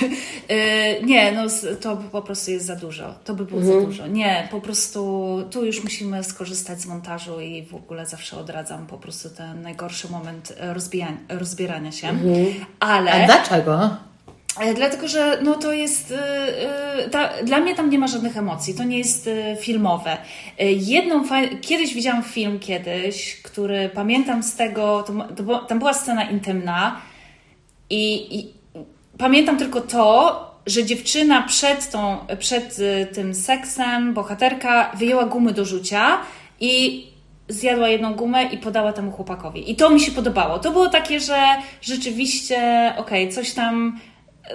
E, 0.49 1.03
nie, 1.03 1.33
no 1.33 1.43
to 1.81 1.97
po 1.97 2.23
prostu 2.23 2.51
jest 2.51 2.67
za 2.67 2.77
dużo. 2.77 3.15
To 3.25 3.35
by 3.35 3.45
było 3.45 3.61
Mhm. 3.61 3.81
za 3.81 3.87
dużo. 3.87 4.07
Nie, 4.07 4.49
po 4.51 4.61
prostu 4.61 5.27
tu 5.51 5.65
już 5.65 5.85
musimy 5.85 6.25
skorzystać 6.25 6.81
z 6.81 6.87
montażu 6.87 7.41
i 7.41 7.63
w 7.63 7.75
ogóle 7.75 8.07
zawsze 8.07 8.39
odradzam 8.39 8.87
po 8.87 8.99
prostu 8.99 9.31
ten 9.31 9.63
najgorszy 9.63 10.13
moment 10.13 10.53
e, 10.61 10.75
rozbijania, 10.75 11.17
rozbierania 11.29 11.93
się. 11.93 12.09
Mhm. 12.09 12.47
Ale... 12.81 13.13
A 13.13 13.27
dlaczego? 13.27 14.06
E, 14.61 14.75
Dlatego, 14.75 15.09
że 15.09 15.39
no 15.43 15.55
to 15.55 15.73
jest. 15.73 16.13
e, 16.13 17.05
e, 17.05 17.11
Ta, 17.11 17.31
dla 17.45 17.61
mnie 17.61 17.75
tam 17.75 17.91
nie 17.91 17.99
ma 17.99 18.07
żadnych 18.07 18.37
emocji. 18.37 18.75
To 18.75 18.85
nie 18.85 18.99
jest 18.99 19.29
e, 19.29 19.57
filmowe. 19.57 20.17
E, 20.59 20.73
Jedną. 20.73 21.23
Kiedyś 21.61 21.95
widziałam 21.95 22.23
film 22.23 22.59
kiedyś, 22.59 23.43
który 23.43 23.89
pamiętam 23.95 24.43
z 24.43 24.57
tego. 24.57 25.03
To, 25.03 25.13
to, 25.45 25.59
tam 25.59 25.79
była 25.79 25.95
scena 25.95 26.25
intymna 26.31 27.01
i, 27.91 28.39
i 28.39 28.53
pamiętam 29.19 29.57
tylko 29.59 29.81
to, 29.81 30.41
że 30.67 30.85
dziewczyna 30.85 31.43
przed, 31.43 31.91
tą, 31.91 32.17
przed 32.39 32.77
tym 33.15 33.35
seksem, 33.35 34.15
bohaterka 34.15 34.93
wyjęła 34.99 35.25
gumy 35.25 35.53
do 35.53 35.65
rzucia 35.65 36.19
i 36.61 37.07
zjadła 37.49 37.89
jedną 37.89 38.15
gumę 38.15 38.45
i 38.45 38.59
podała 38.59 38.93
temu 38.93 39.13
chłopakowi. 39.13 39.71
I 39.71 39.77
to 39.77 39.91
mi 39.91 40.01
się 40.01 40.13
podobało. 40.13 40.59
To 40.59 40.71
było 40.71 40.89
takie, 40.89 41.21
że 41.21 41.43
rzeczywiście, 41.83 42.93
okej, 42.97 43.33
coś 43.33 43.53
tam 43.55 44.01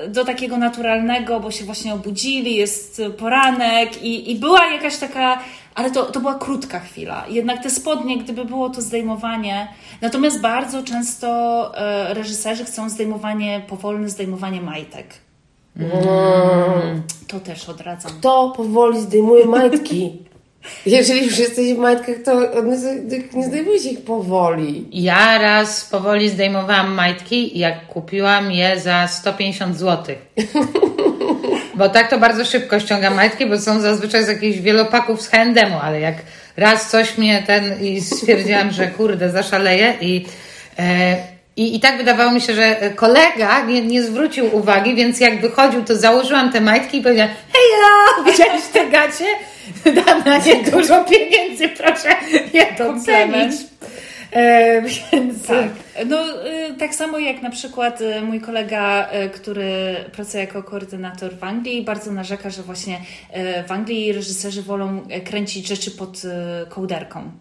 do 0.08 0.26
takiego 0.26 0.58
naturalnego, 0.58 1.40
bo 1.40 1.52
się 1.52 1.66
właśnie 1.66 1.94
obudzili, 1.94 2.56
jest 2.56 3.02
poranek 3.18 4.04
i, 4.04 4.32
i 4.32 4.36
była 4.36 4.66
jakaś 4.66 4.98
taka, 4.98 5.40
ale 5.76 5.92
to, 5.92 6.06
to 6.06 6.20
była 6.20 6.36
krótka 6.36 6.80
chwila. 6.80 7.26
Jednak 7.30 7.64
te 7.64 7.70
spodnie, 7.70 8.18
gdyby 8.18 8.46
było 8.46 8.70
to 8.70 8.82
zdejmowanie, 8.82 9.68
natomiast 10.02 10.42
bardzo 10.42 10.84
często 10.84 11.28
e, 11.78 12.14
reżyserzy 12.14 12.66
chcą 12.66 12.90
zdejmowanie, 12.90 13.62
powolne 13.68 14.10
zdejmowanie 14.10 14.62
majtek. 14.62 15.08
To 17.28 17.40
też 17.40 17.70
odradzam. 17.70 18.12
Kto 18.12 18.54
powoli 18.58 19.02
zdejmuje 19.02 19.46
majtki? 19.46 20.12
Jeżeli 20.86 21.26
już 21.26 21.40
jesteś 21.40 21.74
w 21.74 21.78
majtkach, 21.78 22.16
to 22.26 22.42
nie 23.36 23.44
zdejmuje 23.44 23.80
się 23.80 23.90
ich 23.90 24.04
powoli. 24.04 24.86
Ja 24.92 25.38
raz 25.38 25.86
powoli 25.86 26.30
zdejmowałam 26.30 26.94
majtki, 26.94 27.60
jak 27.60 27.88
kupiłam 27.88 28.52
je 28.52 28.80
za 28.80 29.08
150 29.08 29.78
zł. 29.78 30.16
Bo 31.76 31.90
tak 31.90 32.10
to 32.10 32.20
bardzo 32.20 32.46
szybko 32.46 32.80
ściągam 32.80 33.16
majtki, 33.16 33.46
bo 33.46 33.60
są 33.60 33.82
zazwyczaj 33.82 34.24
z 34.24 34.28
jakichś 34.28 34.60
wielopaków 34.60 35.22
z 35.22 35.28
H&M-u, 35.28 35.78
ale 35.82 36.00
jak 36.00 36.16
raz 36.58 36.90
coś 36.90 37.18
mnie 37.18 37.44
ten 37.48 37.82
i 37.82 38.02
stwierdziłam, 38.02 38.72
że 38.72 38.88
kurde, 38.88 39.30
zaszaleję 39.30 39.94
i, 40.02 40.26
e, 40.80 41.18
i, 41.56 41.76
i 41.76 41.80
tak 41.80 41.98
wydawało 41.98 42.32
mi 42.32 42.42
się, 42.42 42.54
że 42.54 42.76
kolega 42.96 43.66
nie, 43.66 43.82
nie 43.82 44.04
zwrócił 44.04 44.56
uwagi, 44.56 44.96
więc 44.96 45.20
jak 45.20 45.42
wychodził, 45.42 45.84
to 45.84 45.96
założyłam 45.96 46.52
te 46.52 46.62
majtki 46.62 46.98
i 46.98 47.02
powiedziałam, 47.02 47.32
hej 47.54 47.64
ja, 47.72 48.32
widziałeś 48.32 48.64
te 48.74 48.90
gacie? 48.90 49.26
Dam 50.06 50.24
na 50.26 50.38
nie 50.38 50.64
dużo 50.72 51.04
pieniędzy, 51.04 51.70
proszę 51.70 52.10
je 52.54 52.66
docenić. 52.78 53.62
E, 54.32 54.82
więc 55.12 55.48
Tak. 55.48 55.68
No, 56.06 56.48
y, 56.48 56.74
tak 56.80 56.96
samo 56.96 57.20
jak 57.20 57.42
na 57.42 57.50
przykład 57.50 58.02
y, 58.02 58.22
mój 58.22 58.42
kolega, 58.42 59.10
y, 59.26 59.30
który 59.30 59.96
pracuje 60.12 60.44
jako 60.44 60.64
koordynator 60.64 61.36
w 61.36 61.44
Anglii, 61.44 61.82
bardzo 61.82 62.12
narzeka, 62.12 62.50
że 62.50 62.64
właśnie 62.64 63.02
w 63.68 63.72
Anglii 63.72 64.14
reżyserzy 64.14 64.62
wolą 64.62 65.02
y, 65.18 65.22
kręcić 65.22 65.68
rzeczy 65.68 65.92
pod 65.92 66.22
kołderką. 66.70 67.32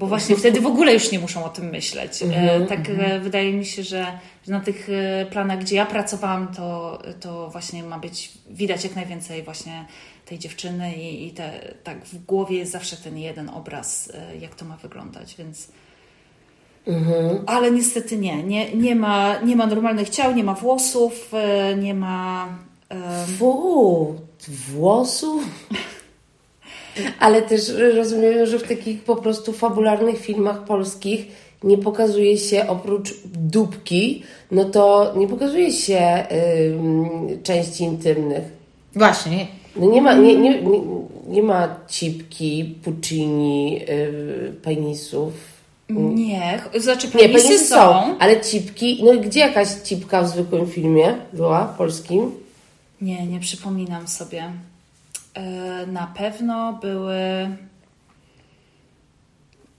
Bo 0.00 0.06
właśnie 0.06 0.36
wtedy 0.36 0.60
w 0.60 0.66
ogóle 0.66 0.92
już 0.92 1.12
nie 1.12 1.18
muszą 1.18 1.44
o 1.44 1.48
tym 1.48 1.64
myśleć. 1.70 2.22
E, 2.22 2.66
tak 2.68 2.88
e, 2.90 3.20
wydaje 3.20 3.52
mi 3.52 3.64
się, 3.64 3.82
że 3.82 4.06
na 4.46 4.60
tych 4.60 4.88
e, 4.90 5.26
planach, 5.26 5.58
gdzie 5.58 5.76
ja 5.76 5.86
pracowałam, 5.86 6.48
to, 6.48 6.98
to 7.20 7.50
właśnie 7.50 7.82
ma 7.82 7.98
być 7.98 8.32
widać 8.50 8.84
jak 8.84 8.96
najwięcej 8.96 9.42
właśnie 9.42 9.84
tej 10.24 10.38
dziewczyny 10.38 10.94
i, 10.94 11.26
i 11.26 11.30
te, 11.30 11.74
tak 11.84 12.04
w 12.04 12.24
głowie 12.24 12.58
jest 12.58 12.72
zawsze 12.72 12.96
ten 12.96 13.18
jeden 13.18 13.48
obraz, 13.48 14.12
jak 14.40 14.54
to 14.54 14.64
ma 14.64 14.76
wyglądać, 14.76 15.34
więc 15.38 15.68
ale 17.46 17.70
niestety 17.70 18.16
nie, 18.16 18.42
nie, 18.42 18.74
nie, 18.74 18.94
ma, 18.94 19.40
nie 19.40 19.56
ma 19.56 19.66
normalnych 19.66 20.08
ciał, 20.08 20.34
nie 20.34 20.44
ma 20.44 20.54
włosów, 20.54 21.32
nie 21.78 21.94
ma. 21.94 22.48
e, 22.88 23.26
Fu, 23.38 24.14
włosów. 24.48 25.42
Ale 27.20 27.42
też 27.42 27.62
rozumiem, 27.96 28.46
że 28.46 28.58
w 28.58 28.62
takich 28.68 29.02
po 29.04 29.16
prostu 29.16 29.52
fabularnych 29.52 30.18
filmach 30.18 30.64
polskich 30.64 31.26
nie 31.64 31.78
pokazuje 31.78 32.38
się 32.38 32.68
oprócz 32.68 33.14
dupki, 33.34 34.22
no 34.50 34.64
to 34.64 35.12
nie 35.16 35.28
pokazuje 35.28 35.72
się 35.72 36.26
części 37.42 37.84
intymnych. 37.84 38.44
Właśnie. 38.94 39.46
No 39.76 39.86
nie 39.90 40.02
ma, 40.02 40.14
nie, 40.14 40.36
nie, 40.36 40.62
nie, 40.62 40.80
nie 41.28 41.42
ma 41.42 41.76
cipki, 41.88 42.74
puccini, 42.84 43.72
yy, 43.72 44.54
penisów. 44.62 45.32
nie, 45.90 46.60
znaczy 46.74 47.06
Nie, 47.06 47.12
penisy, 47.12 47.48
penisy 47.48 47.58
są. 47.66 47.74
są, 47.76 48.18
ale 48.18 48.40
cipki, 48.40 49.04
no 49.04 49.12
gdzie 49.20 49.40
jakaś 49.40 49.68
cipka 49.68 50.22
w 50.22 50.28
zwykłym 50.28 50.66
filmie 50.66 51.14
była, 51.32 51.74
polskim? 51.78 52.30
Nie, 53.00 53.26
nie 53.26 53.40
przypominam 53.40 54.08
sobie. 54.08 54.42
E, 55.36 55.86
Na 55.86 56.12
pewno 56.18 56.72
były. 56.72 57.16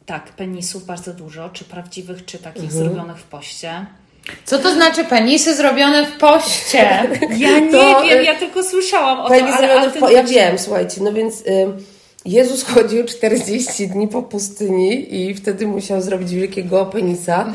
Tak, 0.06 0.24
penisów 0.32 0.86
bardzo 0.86 1.14
dużo, 1.14 1.50
czy 1.50 1.66
prawdziwych, 1.66 2.26
czy 2.26 2.38
takich 2.40 2.64
Mhm. 2.64 2.84
zrobionych 2.84 3.18
w 3.18 3.24
poście. 3.24 3.86
Co 4.46 4.60
to 4.60 4.72
znaczy 4.74 5.04
penisy 5.06 5.56
zrobione 5.56 6.06
w 6.06 6.18
poście? 6.18 6.80
Ja 7.38 7.60
nie 7.60 7.72
To, 7.72 8.02
wiem, 8.04 8.20
y, 8.20 8.24
ja 8.24 8.36
tylko 8.36 8.64
słyszałam 8.64 9.20
o 9.20 9.30
tym, 9.30 9.46
ale 9.48 9.90
w 9.90 9.94
po... 10.00 10.10
Ja 10.10 10.20
autentycznie- 10.22 10.36
wiem, 10.36 10.60
słuchajcie, 10.60 11.02
no 11.04 11.14
więc 11.14 11.42
y, 11.42 11.68
Jezus 12.26 12.64
chodził 12.64 13.06
40 13.06 13.88
dni 13.88 14.08
po 14.08 14.22
pustyni 14.24 15.16
i 15.16 15.36
wtedy 15.36 15.68
musiał 15.68 16.02
zrobić 16.02 16.32
wielkiego 16.34 16.86
penisa 16.86 17.46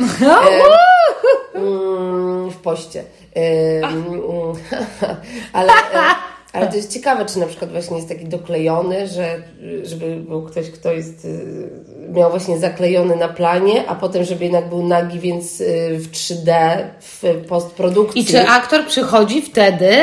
e, 1.55 1.59
mm, 1.59 2.51
w 2.51 2.57
poście. 2.57 3.05
E, 3.37 3.41
mm, 3.87 4.23
ale, 5.53 5.73
e, 5.73 6.32
ale 6.53 6.67
to 6.67 6.77
jest 6.77 6.93
ciekawe, 6.93 7.27
czy 7.27 7.39
na 7.39 7.47
przykład 7.47 7.73
właśnie 7.73 7.97
jest 7.97 8.09
taki 8.09 8.25
doklejony, 8.25 9.07
że 9.07 9.43
żeby 9.83 10.17
był 10.17 10.43
ktoś, 10.43 10.71
kto 10.71 10.93
jest 10.93 11.25
y, 11.25 11.71
miał 12.13 12.31
właśnie 12.31 12.59
zaklejony 12.59 13.17
na 13.17 13.29
planie, 13.29 13.89
a 13.89 13.95
potem 13.95 14.25
żeby 14.25 14.45
jednak 14.45 14.69
był 14.69 14.87
nagi, 14.87 15.21
więc 15.21 15.61
y, 15.61 15.99
w 15.99 16.11
3D 16.11 16.77
w 17.01 17.23
postprodukcji. 17.49 18.23
I 18.23 18.25
czy 18.25 18.49
aktor 18.49 18.87
przychodzi 18.87 19.43
wtedy 19.43 19.97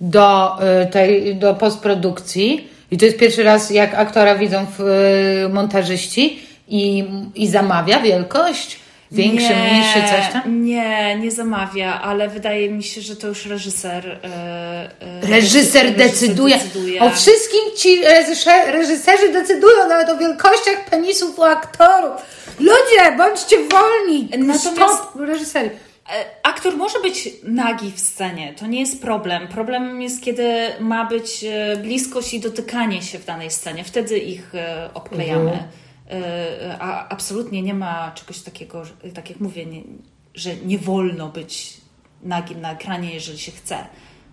do 0.00 0.56
y, 0.82 0.86
tej, 0.86 1.36
do 1.36 1.54
postprodukcji 1.54 2.68
i 2.90 2.96
to 2.96 3.04
jest 3.04 3.18
pierwszy 3.18 3.42
raz, 3.42 3.70
jak 3.70 3.94
aktora 3.94 4.34
widzą 4.34 4.66
w, 4.78 4.84
montażyści 5.52 6.42
i, 6.68 7.04
i 7.34 7.48
zamawia 7.48 8.00
wielkość? 8.00 8.85
Większy, 9.12 9.48
nie, 9.48 9.54
mniejszy, 9.70 10.00
coś 10.16 10.32
tam? 10.32 10.64
Nie, 10.64 11.16
nie 11.20 11.30
zamawia, 11.30 12.00
ale 12.02 12.28
wydaje 12.28 12.70
mi 12.70 12.82
się, 12.82 13.00
że 13.00 13.16
to 13.16 13.26
już 13.28 13.46
reżyser. 13.46 14.08
e, 14.24 14.28
e, 15.22 15.26
Reżyser 15.26 15.94
decyduje. 15.94 16.58
O 17.00 17.10
wszystkim 17.10 17.60
ci 17.76 18.02
reżyser, 18.04 18.72
reżyserzy 18.74 19.32
decydują, 19.32 19.88
nawet 19.88 20.08
o 20.08 20.16
wielkościach 20.18 20.84
penisów 20.90 21.38
u 21.38 21.42
aktorów. 21.42 22.22
Ludzie, 22.60 23.16
bądźcie 23.18 23.56
wolni. 23.56 24.28
Natomiast- 24.38 24.94
Stop, 24.94 25.16
reżysery. 25.20 25.70
E, 26.10 26.24
Aktor 26.42 26.76
może 26.76 27.00
być 27.00 27.28
nagi 27.42 27.92
w 27.96 28.00
scenie, 28.00 28.54
to 28.58 28.66
nie 28.66 28.80
jest 28.80 29.02
problem. 29.02 29.48
Problemem 29.48 30.02
jest, 30.02 30.22
kiedy 30.22 30.48
ma 30.80 31.04
być 31.04 31.44
bliskość 31.82 32.34
i 32.34 32.40
dotykanie 32.40 33.02
się 33.02 33.18
w 33.18 33.24
danej 33.24 33.50
scenie. 33.50 33.84
Wtedy 33.84 34.18
ich 34.18 34.52
obklejamy. 34.94 35.50
Mhm. 35.50 35.68
E, 36.10 36.76
A 36.80 37.08
absolutnie 37.08 37.62
nie 37.62 37.74
ma 37.74 38.12
czegoś 38.14 38.42
takiego, 38.42 38.82
tak 39.14 39.30
jak 39.30 39.40
mówię, 39.40 39.66
nie, 39.66 39.82
że 40.34 40.56
nie 40.56 40.78
wolno 40.78 41.28
być 41.28 41.76
nagim 42.22 42.60
na 42.60 42.72
ekranie, 42.72 43.14
jeżeli 43.14 43.38
się 43.38 43.52
chce. 43.52 43.76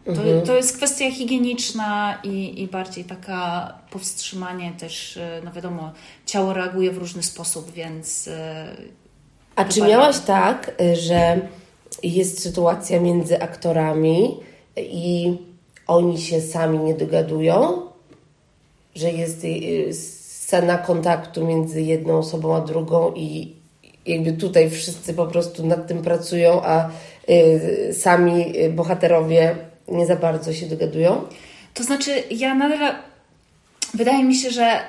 To, 0.05 0.11
Mhm. 0.11 0.41
to 0.41 0.55
jest 0.55 0.77
kwestia 0.77 1.11
higieniczna 1.11 2.19
i, 2.23 2.61
i 2.61 2.67
bardziej 2.67 3.03
taka 3.03 3.73
powstrzymanie 3.91 4.73
też, 4.79 5.17
e, 5.17 5.41
no 5.45 5.51
wiadomo, 5.51 5.91
ciało 6.25 6.53
reaguje 6.53 6.91
w 6.91 6.97
różny 6.97 7.23
sposób, 7.23 7.71
więc 7.71 8.27
e, 8.27 8.67
A 9.55 9.65
czy 9.65 9.81
miałaś 9.81 10.19
tak, 10.19 10.71
że 10.93 11.41
jest 12.03 12.41
sytuacja 12.41 12.99
między 12.99 13.41
aktorami 13.41 14.37
i 14.77 15.37
oni 15.87 16.21
się 16.21 16.41
sami 16.41 16.79
nie 16.79 16.93
dogadują, 16.93 17.81
że 18.95 19.11
jest 19.11 19.43
scena 20.43 20.77
kontaktu 20.77 21.45
między 21.45 21.81
jedną 21.81 22.17
osobą 22.17 22.55
a 22.55 22.61
drugą 22.61 23.13
i 23.15 23.55
jakby 24.05 24.33
tutaj 24.33 24.69
wszyscy 24.69 25.13
po 25.13 25.27
prostu 25.27 25.65
nad 25.67 25.87
tym 25.87 26.01
pracują, 26.01 26.61
a 26.63 26.89
y, 27.29 27.93
sami 27.93 28.53
bohaterowie 28.69 29.55
nie 29.87 30.05
za 30.05 30.15
bardzo 30.15 30.53
się 30.53 30.65
dogadują? 30.65 31.21
To 31.73 31.83
znaczy, 31.83 32.23
ja 32.31 32.55
nadal 32.55 32.95
Wydaje 33.93 34.23
mi 34.23 34.35
się, 34.35 34.51
że 34.51 34.79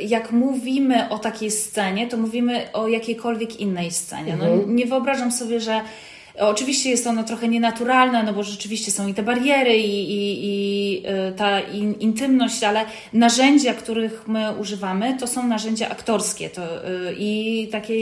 y, 0.00 0.04
jak 0.04 0.32
mówimy 0.32 1.08
o 1.08 1.18
takiej 1.18 1.50
scenie, 1.50 2.08
to 2.08 2.16
mówimy 2.16 2.72
o 2.72 2.88
jakiejkolwiek 2.88 3.60
innej 3.60 3.90
scenie. 3.90 4.36
No, 4.36 4.46
mhm. 4.46 4.76
nie 4.76 4.86
wyobrażam 4.86 5.32
sobie, 5.32 5.60
że 5.60 5.80
Oczywiście 6.38 6.90
jest 6.90 7.06
ono 7.06 7.24
trochę 7.24 7.48
nienaturalne, 7.48 8.22
no 8.22 8.32
bo 8.32 8.42
rzeczywiście 8.42 8.90
są 8.90 9.06
i 9.06 9.14
te 9.14 9.22
bariery, 9.22 9.76
i, 9.76 10.10
i, 10.10 10.44
i 10.44 11.02
y, 11.28 11.32
ta 11.32 11.60
in, 11.60 11.94
intymność, 11.94 12.62
ale 12.62 12.84
narzędzia, 13.12 13.74
których 13.74 14.28
my 14.28 14.52
używamy, 14.60 15.16
to 15.20 15.26
są 15.26 15.46
narzędzia 15.46 15.88
aktorskie 15.88 16.50
to, 16.50 16.62
y, 16.62 17.14
i 17.18 17.68
takie 17.72 17.94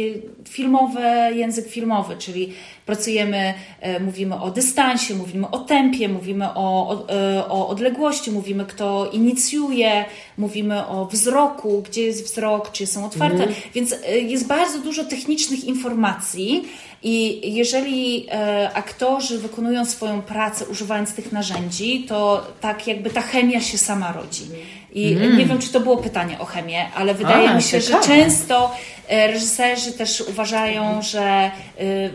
filmowe, 0.48 1.30
język 1.34 1.68
filmowy, 1.68 2.16
czyli 2.18 2.52
pracujemy, 2.86 3.54
y, 3.96 4.00
mówimy 4.00 4.40
o 4.40 4.50
dystansie, 4.50 5.14
mówimy 5.14 5.50
o 5.50 5.58
tempie, 5.58 6.08
mówimy 6.08 6.48
o, 6.54 6.88
o, 6.88 7.06
o 7.48 7.68
odległości, 7.68 8.30
mówimy 8.30 8.64
kto 8.66 9.10
inicjuje, 9.12 10.04
mówimy 10.38 10.86
o 10.86 11.06
wzroku, 11.06 11.82
gdzie 11.82 12.02
jest 12.02 12.24
wzrok, 12.24 12.72
czy 12.72 12.86
są 12.86 13.06
otwarte, 13.06 13.42
mhm. 13.42 13.54
więc 13.74 13.94
jest 14.22 14.46
bardzo 14.46 14.78
dużo 14.78 15.04
technicznych 15.04 15.64
informacji, 15.64 16.64
i 17.02 17.40
jeżeli 17.54 18.26
e, 18.30 18.70
aktorzy 18.74 19.38
wykonują 19.38 19.84
swoją 19.84 20.22
pracę 20.22 20.66
używając 20.66 21.14
tych 21.14 21.32
narzędzi, 21.32 22.04
to 22.08 22.46
tak 22.60 22.86
jakby 22.86 23.10
ta 23.10 23.20
chemia 23.20 23.60
się 23.60 23.78
sama 23.78 24.12
rodzi. 24.12 24.44
I 24.92 25.12
mm. 25.12 25.38
nie 25.38 25.46
wiem, 25.46 25.58
czy 25.58 25.72
to 25.72 25.80
było 25.80 25.96
pytanie 25.96 26.38
o 26.38 26.44
chemię, 26.44 26.86
ale 26.94 27.14
wydaje 27.14 27.50
A, 27.50 27.56
mi 27.56 27.62
się, 27.62 27.80
ciekawe. 27.80 28.02
że 28.02 28.08
często 28.08 28.74
e, 29.08 29.26
reżyserzy 29.26 29.92
też 29.92 30.20
uważają, 30.20 31.02
że 31.02 31.22
e, 31.22 31.50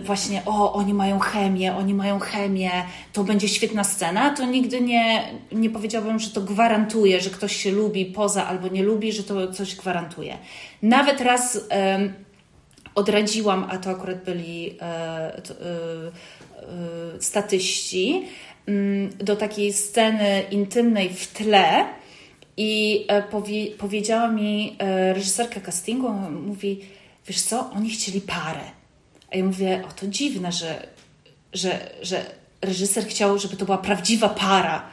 właśnie 0.04 0.42
o, 0.46 0.74
oni 0.74 0.94
mają 0.94 1.20
chemię, 1.20 1.76
oni 1.76 1.94
mają 1.94 2.20
chemię, 2.20 2.72
to 3.14 3.24
będzie 3.24 3.48
świetna 3.48 3.84
scena, 3.84 4.30
to 4.30 4.46
nigdy 4.46 4.82
nie, 4.82 5.24
nie 5.52 5.70
powiedziałabym, 5.70 6.20
że 6.20 6.30
to 6.30 6.42
gwarantuje, 6.42 7.22
że 7.22 7.30
ktoś 7.30 7.56
się 7.56 7.72
lubi 7.72 8.06
poza 8.06 8.48
albo 8.48 8.68
nie 8.68 8.84
lubi, 8.84 9.12
że 9.12 9.24
to 9.24 9.54
coś 9.54 9.76
gwarantuje. 9.76 10.38
Nawet 10.82 11.22
raz 11.22 11.60
odradziłam, 12.98 13.68
a 13.70 13.78
to 13.78 13.90
akurat 13.90 14.24
byli 14.24 14.78
e, 14.82 14.84
e, 14.84 15.40
e, 15.40 17.22
statyści, 17.22 18.26
mm, 18.66 19.10
do 19.10 19.36
takiej 19.36 19.74
sceny 19.74 20.44
intymnej 20.52 21.10
w 21.10 21.28
tle. 21.28 21.86
I 22.60 23.06
powie, 23.32 23.72
powiedziała 23.72 24.28
mi 24.28 24.78
reżyserka 25.14 25.60
castingu, 25.60 26.10
mówi, 26.32 26.82
wiesz 27.28 27.42
co, 27.42 27.72
oni 27.72 27.90
chcieli 27.90 28.22
parę. 28.22 28.64
A 29.34 29.38
ja 29.38 29.44
mówię, 29.44 29.84
o 29.90 29.92
to 29.92 30.08
dziwne, 30.08 30.52
że, 30.52 30.88
że, 31.54 31.90
że 32.02 32.26
reżyser 32.62 33.06
chciał, 33.06 33.40
żeby 33.40 33.58
to 33.58 33.66
była 33.66 33.78
prawdziwa 33.78 34.30
para, 34.30 34.84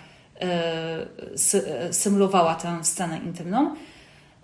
symulowała 1.91 2.55
tę 2.55 2.85
scenę 2.85 3.19
intymną. 3.19 3.75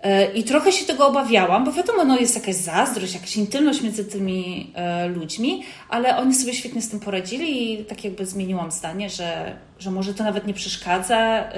E, 0.03 0.31
I 0.33 0.43
trochę 0.43 0.71
się 0.71 0.85
tego 0.85 1.07
obawiałam, 1.07 1.65
bo 1.65 1.71
wiadomo, 1.71 2.03
no 2.03 2.17
jest 2.17 2.35
jakaś 2.35 2.55
zazdrość, 2.55 3.13
jakaś 3.13 3.37
intymność 3.37 3.81
między 3.81 4.05
tymi 4.05 4.71
e, 4.75 5.07
ludźmi, 5.07 5.63
ale 5.89 6.17
oni 6.17 6.35
sobie 6.35 6.53
świetnie 6.53 6.81
z 6.81 6.89
tym 6.89 6.99
poradzili 6.99 7.73
i 7.73 7.85
tak 7.85 8.03
jakby 8.03 8.25
zmieniłam 8.25 8.71
zdanie, 8.71 9.09
że, 9.09 9.55
że 9.79 9.91
może 9.91 10.13
to 10.13 10.23
nawet 10.23 10.47
nie 10.47 10.53
przeszkadza. 10.53 11.17
E, 11.17 11.51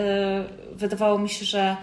wydawało 0.71 1.19
mi 1.19 1.29
się, 1.29 1.45
że 1.45 1.75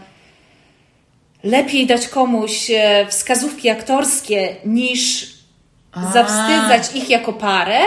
lepiej 1.44 1.86
dać 1.86 2.08
komuś 2.08 2.70
wskazówki 3.08 3.68
aktorskie 3.68 4.56
niż 4.64 5.34
a. 5.92 6.12
zawstydzać 6.12 6.96
ich 6.96 7.10
jako 7.10 7.32
parę, 7.32 7.78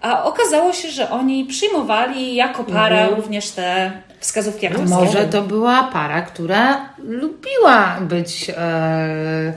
a 0.00 0.24
okazało 0.24 0.72
się, 0.72 0.90
że 0.90 1.10
oni 1.10 1.44
przyjmowali 1.44 2.34
jako 2.34 2.64
para 2.64 3.00
mhm. 3.00 3.14
również 3.14 3.50
te 3.50 3.92
wskazówki 4.20 4.66
aktorskie. 4.66 4.90
No 4.94 5.04
może 5.04 5.24
to 5.24 5.42
była 5.42 5.84
para, 5.84 6.22
która 6.22 6.94
lubiła 6.98 8.00
być 8.00 8.50
e, 8.56 9.52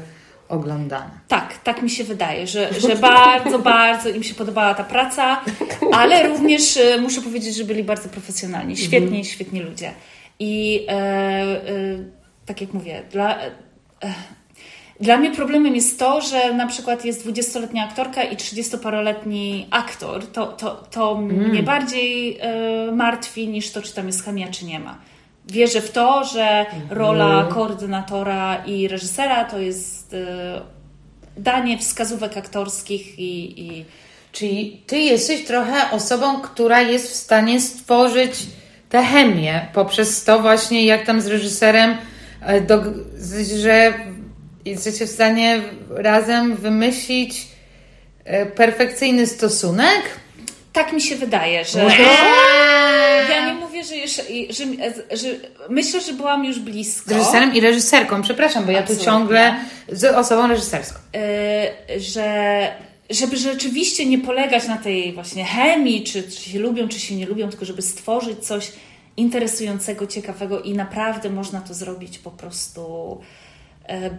oglądana. 0.50 1.12
Tak, 1.28 1.58
tak 1.64 1.82
mi 1.82 1.90
się 1.90 2.04
wydaje, 2.04 2.48
że, 2.48 2.74
że 2.74 2.96
bardzo, 2.96 3.60
bardzo 3.76 4.10
im 4.10 4.24
się 4.24 4.36
podobała 4.36 4.74
ta 4.74 4.84
praca, 4.84 5.42
ale 5.92 6.28
również 6.28 6.78
e, 6.78 6.98
muszę 7.02 7.22
powiedzieć, 7.22 7.56
że 7.56 7.64
byli 7.64 7.84
bardzo 7.84 8.10
profesjonalni, 8.10 8.78
świetni, 8.78 9.08
mhm. 9.08 9.24
świetni 9.24 9.62
ludzie. 9.62 9.92
I 10.40 10.86
e, 10.88 10.92
e, 10.92 11.62
tak 12.46 12.62
jak 12.62 12.74
mówię, 12.74 13.04
dla, 13.12 13.38
e, 13.42 13.50
dla 15.04 15.18
mnie 15.18 15.32
problemem 15.32 15.76
jest 15.76 16.00
to, 16.00 16.22
że 16.22 16.54
na 16.54 16.68
przykład 16.68 17.06
jest 17.06 17.28
20-letnia 17.28 17.86
aktorka 17.86 18.24
i 18.24 18.38
30-paroletni 18.38 19.66
aktor. 19.72 20.28
To, 20.28 20.46
to, 20.46 20.84
to 20.92 21.12
mm. 21.12 21.50
mnie 21.50 21.64
bardziej 21.64 22.40
y, 22.88 22.92
martwi 22.92 23.48
niż 23.48 23.72
to, 23.72 23.82
czy 23.82 23.94
tam 23.94 24.08
jest 24.08 24.26
chemia, 24.26 24.48
czy 24.48 24.66
nie 24.66 24.80
ma. 24.80 24.98
Wierzę 25.48 25.82
w 25.82 25.92
to, 25.92 26.24
że 26.24 26.44
mhm. 26.44 26.84
rola 26.90 27.44
koordynatora 27.44 28.66
i 28.66 28.88
reżysera 28.88 29.46
to 29.46 29.60
jest 29.60 30.14
y, 30.14 30.26
danie 31.38 31.78
wskazówek 31.78 32.38
aktorskich 32.38 33.20
i, 33.20 33.62
i. 33.62 33.86
Czyli 34.32 34.82
ty 34.88 34.98
jesteś 34.98 35.46
trochę 35.46 35.92
osobą, 35.92 36.42
która 36.42 36.82
jest 36.82 37.12
w 37.12 37.16
stanie 37.16 37.62
stworzyć 37.62 38.34
tę 38.90 39.04
chemię 39.04 39.68
poprzez 39.74 40.24
to 40.24 40.40
właśnie, 40.40 40.86
jak 40.86 41.06
tam 41.06 41.22
z 41.22 41.28
reżyserem, 41.28 41.98
e, 42.42 42.62
do, 42.62 42.84
że 43.62 43.94
jesteście 44.66 45.08
w 45.08 45.10
stanie 45.10 45.62
razem 45.90 46.56
wymyślić 46.56 47.48
e, 48.26 48.46
perfekcyjny 48.46 49.28
stosunek? 49.28 50.02
Tak 50.74 50.94
mi 50.94 51.02
się 51.02 51.16
wydaje, 51.16 51.66
że. 51.66 51.80
Ja 53.30 53.48
nie 53.48 53.54
mówię, 53.54 53.84
że, 53.84 53.96
jeszcze, 53.96 54.24
że, 54.50 54.66
że, 55.18 55.28
myślę, 55.70 56.02
że 56.02 56.14
byłam 56.14 56.46
już 56.46 56.60
blisko. 56.60 57.10
Z 57.10 57.12
reżyserem 57.12 57.54
i 57.54 57.62
reżyserką, 57.62 58.22
przepraszam, 58.22 58.66
bo 58.66 58.72
ja 58.72 58.84
tu 58.84 58.96
ciągle 58.96 59.56
z 59.90 60.04
osobą 60.04 60.48
reżyserską. 60.48 61.00
Yy, 61.14 62.00
że 62.00 62.68
żeby 63.10 63.38
rzeczywiście 63.38 64.06
nie 64.06 64.20
polegać 64.20 64.68
na 64.68 64.78
tej 64.78 65.14
właśnie 65.14 65.46
chemii, 65.46 66.04
czy, 66.04 66.24
czy 66.24 66.50
się 66.50 66.60
lubią, 66.60 66.88
czy 66.88 67.00
się 67.00 67.16
nie 67.16 67.26
lubią, 67.26 67.50
tylko 67.50 67.66
żeby 67.66 67.82
stworzyć 67.82 68.40
coś 68.40 68.72
interesującego, 69.18 70.08
ciekawego 70.08 70.62
i 70.62 70.74
naprawdę 70.74 71.30
można 71.30 71.62
to 71.62 71.74
zrobić 71.74 72.20
po 72.20 72.32
prostu 72.32 73.22
e, 73.90 74.10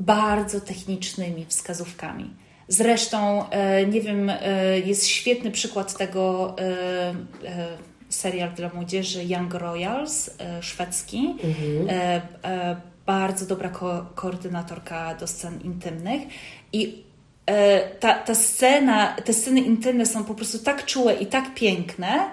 bardzo 0.00 0.60
technicznymi 0.60 1.46
wskazówkami. 1.48 2.30
Zresztą, 2.68 3.50
e, 3.50 3.86
nie 3.86 4.00
wiem, 4.00 4.30
e, 4.30 4.78
jest 4.78 5.06
świetny 5.06 5.50
przykład 5.50 5.98
tego 5.98 6.56
e, 6.58 7.14
serial 8.08 8.52
dla 8.52 8.70
młodzieży 8.74 9.24
Young 9.24 9.54
Royals, 9.54 10.30
szwedzki. 10.60 11.34
Mhm. 11.44 12.20
Bardzo 13.06 13.46
dobra 13.46 13.68
ko 13.68 14.06
koordynatorka 14.14 15.14
do 15.14 15.26
scen 15.26 15.60
intymnych. 15.60 16.22
I 16.72 17.04
ta, 18.00 18.14
ta 18.14 18.34
scena, 18.34 19.16
te 19.24 19.32
sceny 19.32 19.60
intymne 19.60 20.06
są 20.06 20.24
po 20.24 20.34
prostu 20.34 20.58
tak 20.58 20.84
czułe 20.84 21.14
i 21.14 21.26
tak 21.26 21.54
piękne, 21.54 22.30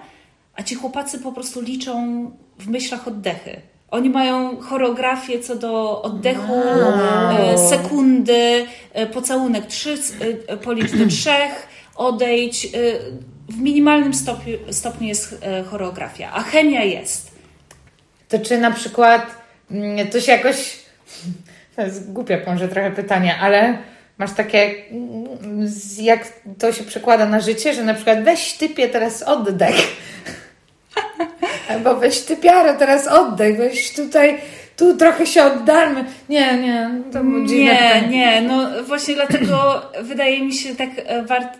a 0.54 0.62
ci 0.62 0.74
chłopacy 0.74 1.18
po 1.18 1.32
prostu 1.32 1.60
liczą 1.60 2.30
w 2.58 2.68
myślach 2.68 3.08
oddechy. 3.08 3.60
Oni 3.90 4.10
mają 4.10 4.60
choreografię 4.60 5.40
co 5.40 5.56
do 5.56 6.02
oddechu, 6.02 6.52
wow. 6.52 7.68
sekundy, 7.68 8.66
e, 8.92 9.06
pocałunek 9.06 9.66
trzy, 9.66 9.98
e, 10.46 10.56
policz 10.56 10.92
do 10.92 11.06
trzech, 11.16 11.68
odejdź. 11.96 12.64
E, 12.64 12.68
w 13.48 13.60
minimalnym 13.60 14.14
stopniu, 14.14 14.58
stopniu 14.70 15.08
jest 15.08 15.40
choreografia, 15.70 16.32
a 16.32 16.42
chemia 16.42 16.84
jest. 16.84 17.30
To 18.28 18.38
czy 18.38 18.58
na 18.58 18.70
przykład 18.70 19.26
mm, 19.70 20.08
to 20.08 20.20
się 20.20 20.32
jakoś. 20.32 20.76
To 21.76 21.82
jest 21.82 22.12
głupie 22.12 22.42
może 22.46 22.68
trochę 22.68 22.90
pytanie, 22.90 23.36
ale 23.36 23.78
masz 24.18 24.32
takie, 24.32 24.74
mm, 24.90 25.72
jak 26.00 26.32
to 26.58 26.72
się 26.72 26.84
przekłada 26.84 27.26
na 27.26 27.40
życie, 27.40 27.74
że 27.74 27.84
na 27.84 27.94
przykład 27.94 28.24
weź 28.24 28.52
typie 28.52 28.88
teraz 28.88 29.22
oddech 29.22 29.76
Albo 31.70 31.96
weź 31.96 32.20
ty 32.20 32.36
piarę, 32.36 32.74
teraz 32.78 33.06
oddaj, 33.06 33.56
weź 33.56 33.94
tutaj 33.94 34.38
tu 34.80 34.96
trochę 34.96 35.26
się 35.26 35.44
oddalmy. 35.44 36.04
Nie, 36.28 36.58
nie, 36.58 36.90
to 37.12 37.22
Nie, 37.22 38.08
nie, 38.08 38.42
no 38.42 38.84
właśnie 38.84 39.14
dlatego 39.14 39.82
wydaje 40.02 40.40
mi 40.42 40.52
się 40.54 40.76
tak 40.76 40.90
e, 40.96 41.22
wart, 41.22 41.58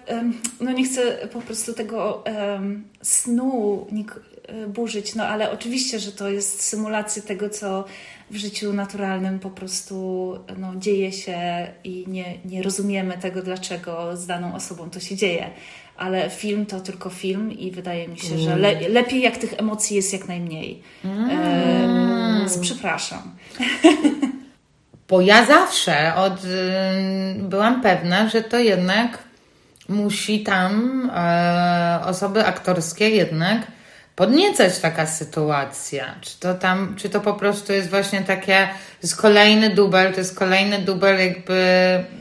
no 0.61 0.73
nie 0.73 0.85
chcę 0.85 1.29
po 1.33 1.41
prostu 1.41 1.73
tego 1.73 2.27
em, 2.27 2.85
snu 3.03 3.87
nik- 3.93 4.21
e, 4.49 4.67
burzyć, 4.67 5.15
no 5.15 5.27
ale 5.27 5.51
oczywiście, 5.51 5.99
że 5.99 6.13
to 6.13 6.31
jest 6.31 6.63
symulacja 6.63 7.23
tego, 7.23 7.51
co 7.51 7.85
w 8.31 8.37
życiu 8.37 8.73
naturalnym 8.73 9.39
po 9.39 9.51
prostu 9.51 9.95
no, 10.59 10.73
dzieje 10.77 11.13
się 11.13 11.37
i 11.85 12.05
nie, 12.09 12.39
nie 12.45 12.63
rozumiemy 12.63 13.19
tego, 13.19 13.43
dlaczego 13.43 14.17
z 14.17 14.27
daną 14.27 14.55
osobą 14.55 14.91
to 14.91 15.01
się 15.01 15.17
dzieje. 15.17 15.51
Ale 16.01 16.31
film 16.31 16.67
to 16.67 16.81
tylko 16.81 17.11
film 17.11 17.53
i 17.53 17.71
wydaje 17.71 18.09
mi 18.09 18.19
się, 18.19 18.39
że 18.39 18.57
le- 18.57 18.89
lepiej 18.89 19.21
jak 19.23 19.37
tych 19.37 19.53
emocji 19.59 19.97
jest 19.97 20.13
jak 20.13 20.29
najmniej. 20.29 20.83
Em, 21.05 22.47
przepraszam. 22.61 23.23
Bo 25.09 25.21
ja 25.21 25.45
zawsze 25.47 26.15
od, 26.15 26.45
y, 26.45 26.49
byłam 27.39 27.83
pewna, 27.83 28.29
że 28.29 28.43
to 28.43 28.59
jednak 28.59 29.19
musi 29.89 30.41
tam 30.43 31.11
e, 31.15 32.01
osoby 32.07 32.47
aktorskie 32.47 33.09
jednak 33.09 33.67
podniecać 34.17 34.79
taka 34.79 35.07
sytuacja. 35.07 36.05
Czy 36.21 36.41
to 36.41 36.55
tam, 36.55 36.95
czy 36.97 37.09
to 37.11 37.21
po 37.21 37.35
prostu 37.35 37.73
jest 37.73 37.91
właśnie 37.91 38.21
takie, 38.21 38.69
to 38.73 39.07
jest 39.07 39.17
kolejny 39.17 39.71
dubel, 39.71 40.13
to 40.13 40.19
jest 40.21 40.39
kolejny 40.39 40.79
dubel, 40.79 41.19
jakby 41.21 41.65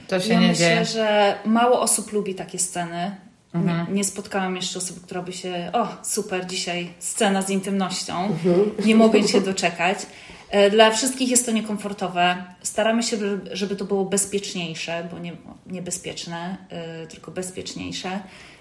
to 0.08 0.20
się 0.20 0.34
ja 0.34 0.40
nie 0.40 0.48
myślę, 0.48 0.66
dzieje. 0.66 0.86
że 0.86 1.36
mało 1.46 1.82
osób 1.82 2.14
lubi 2.14 2.36
takie 2.36 2.60
sceny. 2.60 3.16
Nie, 3.54 3.86
nie 3.94 4.04
spotkałam 4.04 4.56
jeszcze 4.56 4.80
osoby, 4.80 5.00
która 5.04 5.22
by 5.22 5.34
się, 5.34 5.70
o 5.74 5.88
super, 6.04 6.46
dzisiaj 6.48 6.94
scena 7.00 7.42
z 7.42 7.50
intymnością, 7.50 8.36
nie 8.86 8.96
mogę 8.96 9.28
się 9.28 9.42
doczekać. 9.42 9.98
E, 10.50 10.72
Dla 10.72 10.92
wszystkich 10.92 11.30
jest 11.30 11.46
to 11.46 11.52
niekomfortowe. 11.52 12.44
Staramy 12.64 13.04
się, 13.04 13.18
żeby- 13.18 13.56
żeby 13.56 13.76
to 13.76 13.86
było 13.86 14.06
bezpieczniejsze, 14.06 15.08
bo 15.12 15.20
nie 15.20 15.34
niebezpieczne, 15.66 16.58
e, 16.70 17.08
tylko 17.08 17.32
bezpieczniejsze. 17.32 18.20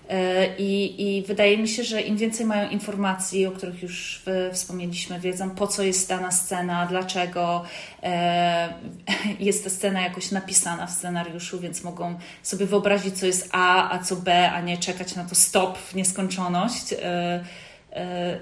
E, 0.09 0.57
I, 0.57 1.03
I 1.19 1.23
wydaje 1.23 1.59
mi 1.59 1.69
się, 1.69 1.85
że 1.85 2.01
im 2.01 2.17
więcej 2.17 2.47
mają 2.47 2.71
informacji, 2.71 3.47
o 3.47 3.51
których 3.51 3.83
już 3.83 4.23
w- 4.27 4.55
wspomnieliśmy, 4.55 5.21
wiedzą 5.21 5.51
po 5.51 5.67
co 5.67 5.83
jest 5.83 6.09
dana 6.09 6.31
scena, 6.31 6.87
dlaczego 6.87 7.65
e, 8.03 8.75
jest 9.41 9.65
ta 9.65 9.71
scena 9.71 10.01
jakoś 10.01 10.31
napisana 10.31 10.87
w 10.87 10.91
scenariuszu, 10.91 11.61
więc 11.61 11.85
mogą 11.85 12.19
sobie 12.43 12.67
wyobrazić, 12.67 13.19
co 13.19 13.27
jest 13.27 13.49
A, 13.53 13.91
a 13.91 13.99
co 13.99 14.17
B, 14.17 14.51
a 14.53 14.61
nie 14.61 14.79
czekać 14.79 15.15
na 15.17 15.25
to 15.25 15.35
stop 15.35 15.79
w 15.79 15.95
nieskończoność. 15.95 16.93
E, 16.93 17.45
e, 17.93 18.39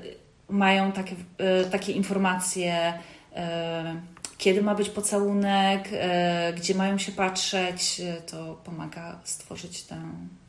mają 0.49 0.93
takie, 0.93 1.15
e, 1.39 1.65
takie 1.65 1.93
informacje, 1.93 2.93
e, 3.37 3.97
kiedy 4.39 4.63
ma 4.63 4.75
być 4.75 4.89
pocałunek, 4.89 5.89
e, 5.93 6.53
gdzie 6.57 6.75
mają 6.75 6.99
się 6.99 7.13
patrzeć, 7.13 8.01
e, 8.01 8.21
to 8.23 8.55
pomaga 8.65 9.19
stworzyć 9.25 9.83
tę 9.83 9.97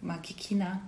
magię 0.02 0.36
kina. 0.36 0.80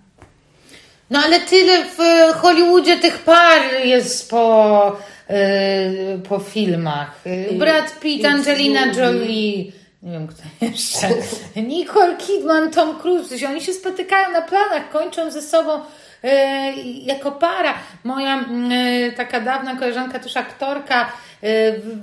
No 1.09 1.19
ale 1.25 1.39
tyle 1.39 1.85
w 1.85 1.97
Hollywoodzie 2.35 2.97
tych 2.97 3.17
par 3.17 3.61
jest 3.83 4.29
po, 4.29 4.97
y, 5.29 6.19
po 6.29 6.39
filmach. 6.39 7.19
I- 7.51 7.55
Brad 7.55 7.99
Pitt, 7.99 8.25
Angelina. 8.25 8.85
Jolie, 8.85 9.63
nie 10.03 10.11
wiem 10.11 10.27
kto 10.27 10.41
jeszcze, 10.61 11.07
Nicole 11.67 12.15
Kidman, 12.17 12.71
Tom 12.71 12.99
Cruise. 12.99 13.47
Oni 13.49 13.61
się 13.61 13.73
spotykają 13.73 14.31
na 14.31 14.41
planach, 14.41 14.89
kończą 14.91 15.31
ze 15.31 15.41
sobą 15.41 15.79
jako 17.03 17.31
para. 17.31 17.73
Moja 18.03 18.39
y, 18.39 19.13
taka 19.17 19.39
dawna 19.41 19.75
koleżanka, 19.75 20.19
też 20.19 20.37
aktorka, 20.37 21.11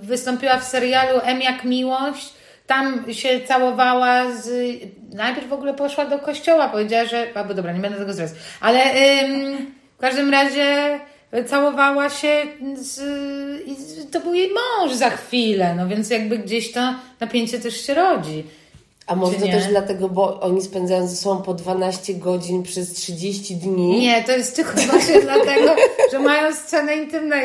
wystąpiła 0.03 0.59
w 0.59 0.65
serialu 0.65 1.21
M 1.25 1.41
jak 1.43 1.65
miłość. 1.65 2.33
Tam 2.67 3.05
się 3.13 3.41
całowała 3.41 4.33
z. 4.33 4.49
Najpierw 5.15 5.49
w 5.49 5.53
ogóle 5.53 5.75
poszła 5.75 6.07
do 6.07 6.19
kościoła, 6.19 6.69
powiedziała, 6.69 7.05
że. 7.05 7.27
Albo 7.35 7.55
dobra, 7.55 7.73
nie 7.73 7.81
będę 7.81 7.99
tego 7.99 8.13
zdradzać. 8.13 8.39
Ale 8.61 8.81
ym, 9.25 9.67
w 9.97 10.01
każdym 10.01 10.31
razie 10.31 10.99
całowała 11.47 12.11
się 12.11 12.47
z. 12.75 13.01
i 13.67 13.77
To 14.07 14.21
był 14.21 14.35
jej 14.35 14.51
mąż 14.51 14.95
za 14.95 15.11
chwilę, 15.11 15.75
no 15.75 15.89
więc 15.89 16.11
jakby 16.11 16.39
gdzieś 16.39 16.73
to 16.73 16.95
napięcie 17.21 17.59
też 17.59 17.87
się 17.87 17.95
rodzi. 17.95 18.45
A 19.07 19.17
może 19.17 19.39
to 19.39 19.47
też 19.47 19.67
dlatego, 19.67 20.09
bo 20.09 20.41
oni 20.41 20.63
spędzają 20.63 21.09
ze 21.09 21.17
sobą 21.17 21.43
po 21.43 21.55
12 21.55 22.15
godzin 22.15 22.63
przez 22.63 22.93
30 22.93 23.57
dni. 23.57 24.01
Nie, 24.01 24.25
to 24.25 24.33
jest 24.33 24.57
tylko 24.57 24.73
właśnie 24.73 25.23
dlatego, 25.31 25.77
że 26.13 26.19
mają 26.19 26.55
scenę 26.55 26.97
intymną 26.97 27.37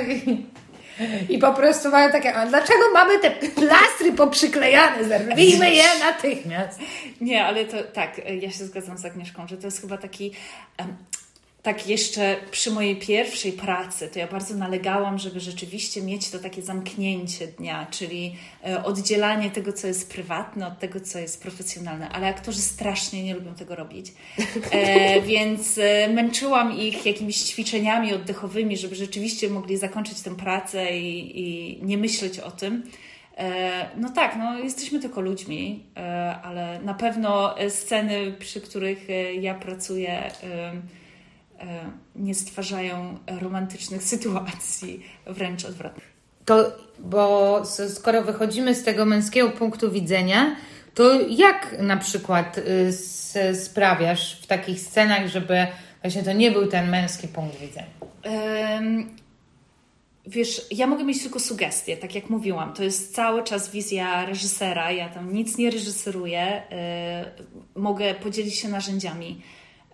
i, 1.29 1.37
po 1.37 1.53
prostu 1.53 1.89
mają 1.89 2.11
takie, 2.11 2.33
a 2.35 2.45
dlaczego 2.45 2.79
mamy 2.93 3.19
te 3.19 3.31
plastry 3.31 4.11
poprzyklejane? 4.17 5.03
Zerwijmy 5.03 5.71
je 5.75 5.83
natychmiast. 5.99 6.79
Nie, 7.21 7.45
ale 7.45 7.65
to 7.65 7.83
tak, 7.83 8.21
ja 8.41 8.51
się 8.51 8.65
zgadzam 8.65 8.97
z 8.97 9.05
Agnieszką, 9.05 9.47
że 9.47 9.57
to 9.57 9.67
jest 9.67 9.81
chyba 9.81 9.97
taki. 9.97 10.31
em, 10.77 10.97
Tak, 11.63 11.87
jeszcze 11.87 12.35
przy 12.51 12.71
mojej 12.71 12.95
pierwszej 12.95 13.51
pracy, 13.51 14.09
to 14.13 14.19
ja 14.19 14.27
bardzo 14.27 14.55
nalegałam, 14.55 15.19
żeby 15.19 15.39
rzeczywiście 15.39 16.01
mieć 16.01 16.29
to 16.29 16.39
takie 16.39 16.61
zamknięcie 16.61 17.47
dnia, 17.47 17.87
czyli 17.91 18.35
e, 18.67 18.83
oddzielanie 18.83 19.51
tego, 19.51 19.73
co 19.73 19.87
jest 19.87 20.11
prywatne, 20.13 20.67
od 20.67 20.79
tego, 20.79 20.99
co 20.99 21.19
jest 21.19 21.41
profesjonalne. 21.41 22.09
Ale 22.09 22.27
aktorzy 22.27 22.59
strasznie 22.59 23.23
nie 23.23 23.33
lubią 23.33 23.55
tego 23.55 23.75
robić. 23.75 24.13
E, 24.71 25.21
więc 25.31 25.77
e, 25.77 26.07
męczyłam 26.07 26.77
ich 26.77 27.05
jakimiś 27.05 27.37
ćwiczeniami 27.37 28.13
oddechowymi, 28.13 28.77
żeby 28.77 28.95
rzeczywiście 28.95 29.49
mogli 29.49 29.77
zakończyć 29.77 30.21
tę 30.21 30.35
pracę 30.35 30.97
i, 30.97 31.39
i 31.39 31.79
nie 31.83 31.97
myśleć 31.97 32.39
o 32.39 32.51
tym. 32.51 32.83
E, 33.37 33.89
No 33.97 34.09
tak, 34.09 34.35
no 34.37 34.59
jesteśmy 34.59 34.99
tylko 34.99 35.21
ludźmi, 35.21 35.83
ale 36.43 36.79
na 36.83 36.93
pewno 36.93 37.55
sceny, 37.69 38.35
przy 38.39 38.61
których 38.61 39.07
ja 39.41 39.53
pracuję, 39.53 40.31
nie 42.15 42.35
stwarzają 42.35 43.17
romantycznych 43.41 44.03
sytuacji, 44.03 45.05
wręcz 45.25 45.65
odwrotnie. 45.65 46.03
To, 46.45 46.71
bo 46.99 47.61
skoro 47.89 48.21
wychodzimy 48.23 48.75
z 48.75 48.83
tego 48.83 49.05
męskiego 49.05 49.49
punktu 49.49 49.91
widzenia, 49.91 50.55
to 50.93 51.21
jak 51.29 51.75
na 51.79 51.97
przykład 51.97 52.57
y, 52.57 53.55
sprawiasz 53.55 54.41
w 54.41 54.47
takich 54.47 54.79
scenach, 54.79 55.27
żeby 55.27 55.67
właśnie 56.01 56.23
to 56.23 56.33
nie 56.33 56.51
był 56.51 56.67
ten 56.67 56.89
męski 56.89 57.27
punkt 57.27 57.59
widzenia? 57.59 57.87
Em, 58.23 59.09
Wiesz, 60.27 60.61
ja 60.71 60.87
mogę 60.87 61.03
mieć 61.03 61.21
tylko 61.21 61.39
sugestie, 61.39 61.97
tak 61.97 62.15
jak 62.15 62.29
mówiłam. 62.29 62.73
To 62.73 62.83
jest 62.83 63.15
cały 63.15 63.43
czas 63.43 63.71
wizja 63.71 64.25
reżysera. 64.25 64.91
Ja 64.91 65.09
tam 65.09 65.33
nic 65.33 65.57
nie 65.57 65.71
reżyseruję. 65.71 66.41
e, 66.71 67.25
Mogę 67.75 68.13
podzielić 68.15 68.55
się 68.55 68.69
narzędziami 68.69 69.41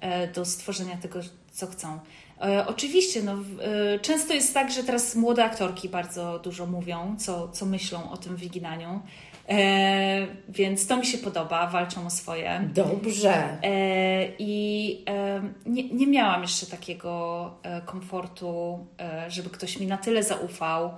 e, 0.01 0.28
do 0.28 0.45
stworzenia 0.45 0.97
tego, 0.97 1.20
co 1.58 1.68
chcą. 1.68 1.99
E, 2.41 2.68
Oczywiście, 2.68 3.24
no, 3.24 3.34
e, 3.34 3.99
często 3.99 4.34
jest 4.34 4.53
tak, 4.53 4.72
że 4.72 4.84
teraz 4.84 5.16
młode 5.16 5.43
aktorki 5.45 5.89
bardzo 5.89 6.39
dużo 6.39 6.66
mówią, 6.66 7.16
co, 7.20 7.49
co 7.49 7.66
myślą 7.66 8.12
o 8.12 8.18
tym 8.18 8.36
wyginaniu. 8.36 9.01
E, 9.49 10.28
Więc 10.49 10.88
to 10.88 10.97
mi 10.97 11.05
się 11.05 11.18
podoba, 11.18 11.68
walczą 11.68 12.05
o 12.05 12.10
swoje. 12.10 12.70
Dobrze. 12.74 13.58
E, 13.64 14.28
I 14.39 15.03
e, 15.10 15.41
nie, 15.66 15.89
nie 15.89 16.08
miałam 16.08 16.41
jeszcze 16.41 16.66
takiego 16.66 17.53
e, 17.64 17.82
komfortu, 17.82 18.86
żeby 19.28 19.49
ktoś 19.49 19.80
mi 19.80 19.88
na 19.88 19.97
tyle 19.97 20.24
zaufał, 20.24 20.91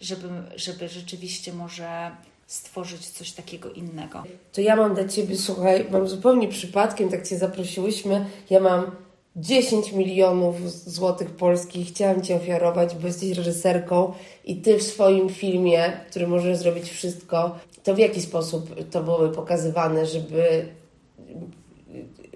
żeby, 0.00 0.28
żeby 0.56 0.88
rzeczywiście 0.88 1.52
może 1.52 2.10
stworzyć 2.46 3.06
coś 3.08 3.32
takiego 3.32 3.70
innego. 3.70 4.22
To 4.52 4.60
ja 4.60 4.76
mam 4.76 4.94
dla 4.94 5.08
Ciebie, 5.08 5.36
słuchaj, 5.36 5.86
mam 5.90 6.08
zupełnie 6.08 6.48
przypadkiem, 6.48 7.08
tak 7.08 7.28
Cię 7.28 7.38
zaprosiłyśmy, 7.38 8.26
ja 8.50 8.60
mam 8.60 8.90
10 9.36 9.92
milionów 9.92 10.70
złotych 10.70 11.30
polskich, 11.30 11.88
chciałam 11.88 12.22
Ci 12.22 12.32
ofiarować, 12.32 12.94
bo 12.94 13.06
jesteś 13.06 13.30
reżyserką 13.30 14.12
i 14.44 14.56
Ty 14.56 14.78
w 14.78 14.82
swoim 14.82 15.28
filmie, 15.28 15.92
który 16.10 16.26
możesz 16.26 16.56
zrobić 16.56 16.90
wszystko, 16.90 17.58
to 17.82 17.94
w 17.94 17.98
jaki 17.98 18.22
sposób 18.22 18.90
to 18.90 19.02
byłoby 19.02 19.28
pokazywane, 19.28 20.06
żeby 20.06 20.68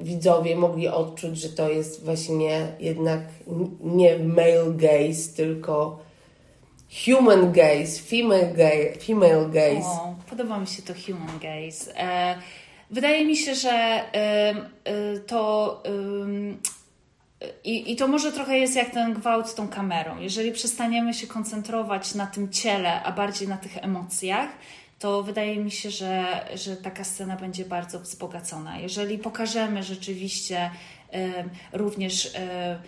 widzowie 0.01 0.57
mogli 0.57 0.89
odczuć, 0.89 1.39
że 1.39 1.49
to 1.49 1.71
jest 1.71 2.05
właśnie 2.05 2.69
jednak 2.81 3.21
nie 3.81 4.19
male 4.19 4.71
gaze, 4.71 5.37
tylko 5.37 5.99
human 7.05 7.53
gaze, 7.53 8.01
female 8.03 8.53
gaze, 8.53 8.99
female 9.07 9.49
gaze. 9.49 9.89
O, 9.89 10.15
podoba 10.31 10.59
mi 10.59 10.67
się 10.67 10.83
to 10.83 10.95
human 11.07 11.39
gaze. 11.39 11.99
E, 11.99 12.39
wydaje 12.91 13.27
mi 13.27 13.37
się, 13.37 13.55
że 13.55 13.71
em, 14.13 14.57
e, 14.85 15.19
to. 15.19 15.83
I, 17.65 17.93
I 17.93 17.97
to 17.97 18.09
może 18.09 18.33
trochę 18.33 18.59
jest 18.59 18.77
jak 18.77 18.91
ten 18.91 19.15
gwałt 19.15 19.49
z 19.49 19.55
tą 19.55 19.69
kamerą. 19.69 20.21
Jeżeli 20.21 20.53
przestaniemy 20.53 21.15
się 21.15 21.27
koncentrować 21.27 22.15
na 22.15 22.27
tym 22.27 22.53
ciele, 22.53 23.03
a 23.03 23.13
bardziej 23.13 23.49
na 23.49 23.57
tych 23.57 23.77
emocjach, 23.77 24.49
to 24.99 25.23
wydaje 25.23 25.57
mi 25.57 25.71
się, 25.71 25.91
że, 25.91 26.47
że 26.55 26.77
taka 26.77 27.05
scena 27.05 27.37
będzie 27.37 27.65
bardzo 27.65 28.01
wzbogacona. 28.01 28.79
Jeżeli 28.79 29.19
pokażemy 29.19 29.83
rzeczywiście 29.83 30.71
em, 31.11 31.51
również 31.73 32.35
e, 32.35 32.79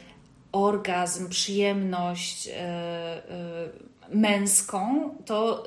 orgazm, 0.53 1.29
przyjemność 1.29 2.49
męską, 4.11 5.11
to 5.27 5.65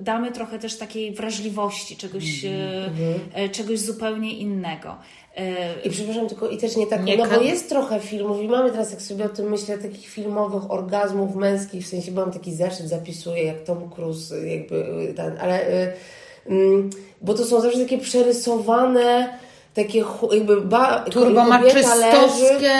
damy 0.00 0.32
trochę 0.32 0.58
też 0.58 0.78
takiej 0.78 1.14
wrażliwości, 1.14 1.96
czegoś, 1.96 2.44
mm. 2.44 3.50
czegoś 3.50 3.78
zupełnie 3.78 4.32
innego. 4.38 4.98
I 5.84 5.90
przepraszam, 5.90 6.28
tylko 6.28 6.48
i 6.48 6.58
też 6.58 6.76
nie 6.76 6.86
tak, 6.86 7.04
nie 7.04 7.16
no 7.16 7.26
bo 7.26 7.40
jest 7.40 7.68
trochę 7.68 8.00
filmów 8.00 8.42
i 8.42 8.48
mamy 8.48 8.70
teraz, 8.70 8.90
jak 8.90 9.02
sobie 9.02 9.24
o 9.24 9.28
tym 9.28 9.50
myślę, 9.50 9.78
takich 9.78 10.08
filmowych 10.08 10.70
orgazmów 10.70 11.36
męskich, 11.36 11.84
w 11.84 11.88
sensie, 11.88 12.12
bo 12.12 12.20
mam 12.20 12.32
taki 12.32 12.54
zeszyt, 12.54 12.88
zapisuję, 12.88 13.44
jak 13.44 13.62
Tom 13.62 13.90
Cruise, 13.90 14.46
jakby 14.48 14.84
ten, 15.16 15.38
ale 15.40 15.66
mm, 16.46 16.90
bo 17.22 17.34
to 17.34 17.44
są 17.44 17.60
zawsze 17.60 17.78
takie 17.78 17.98
przerysowane 17.98 19.38
takie 19.74 20.04
jakby 20.32 20.60
ba, 20.60 21.04
turbomachystowskie 21.10 22.70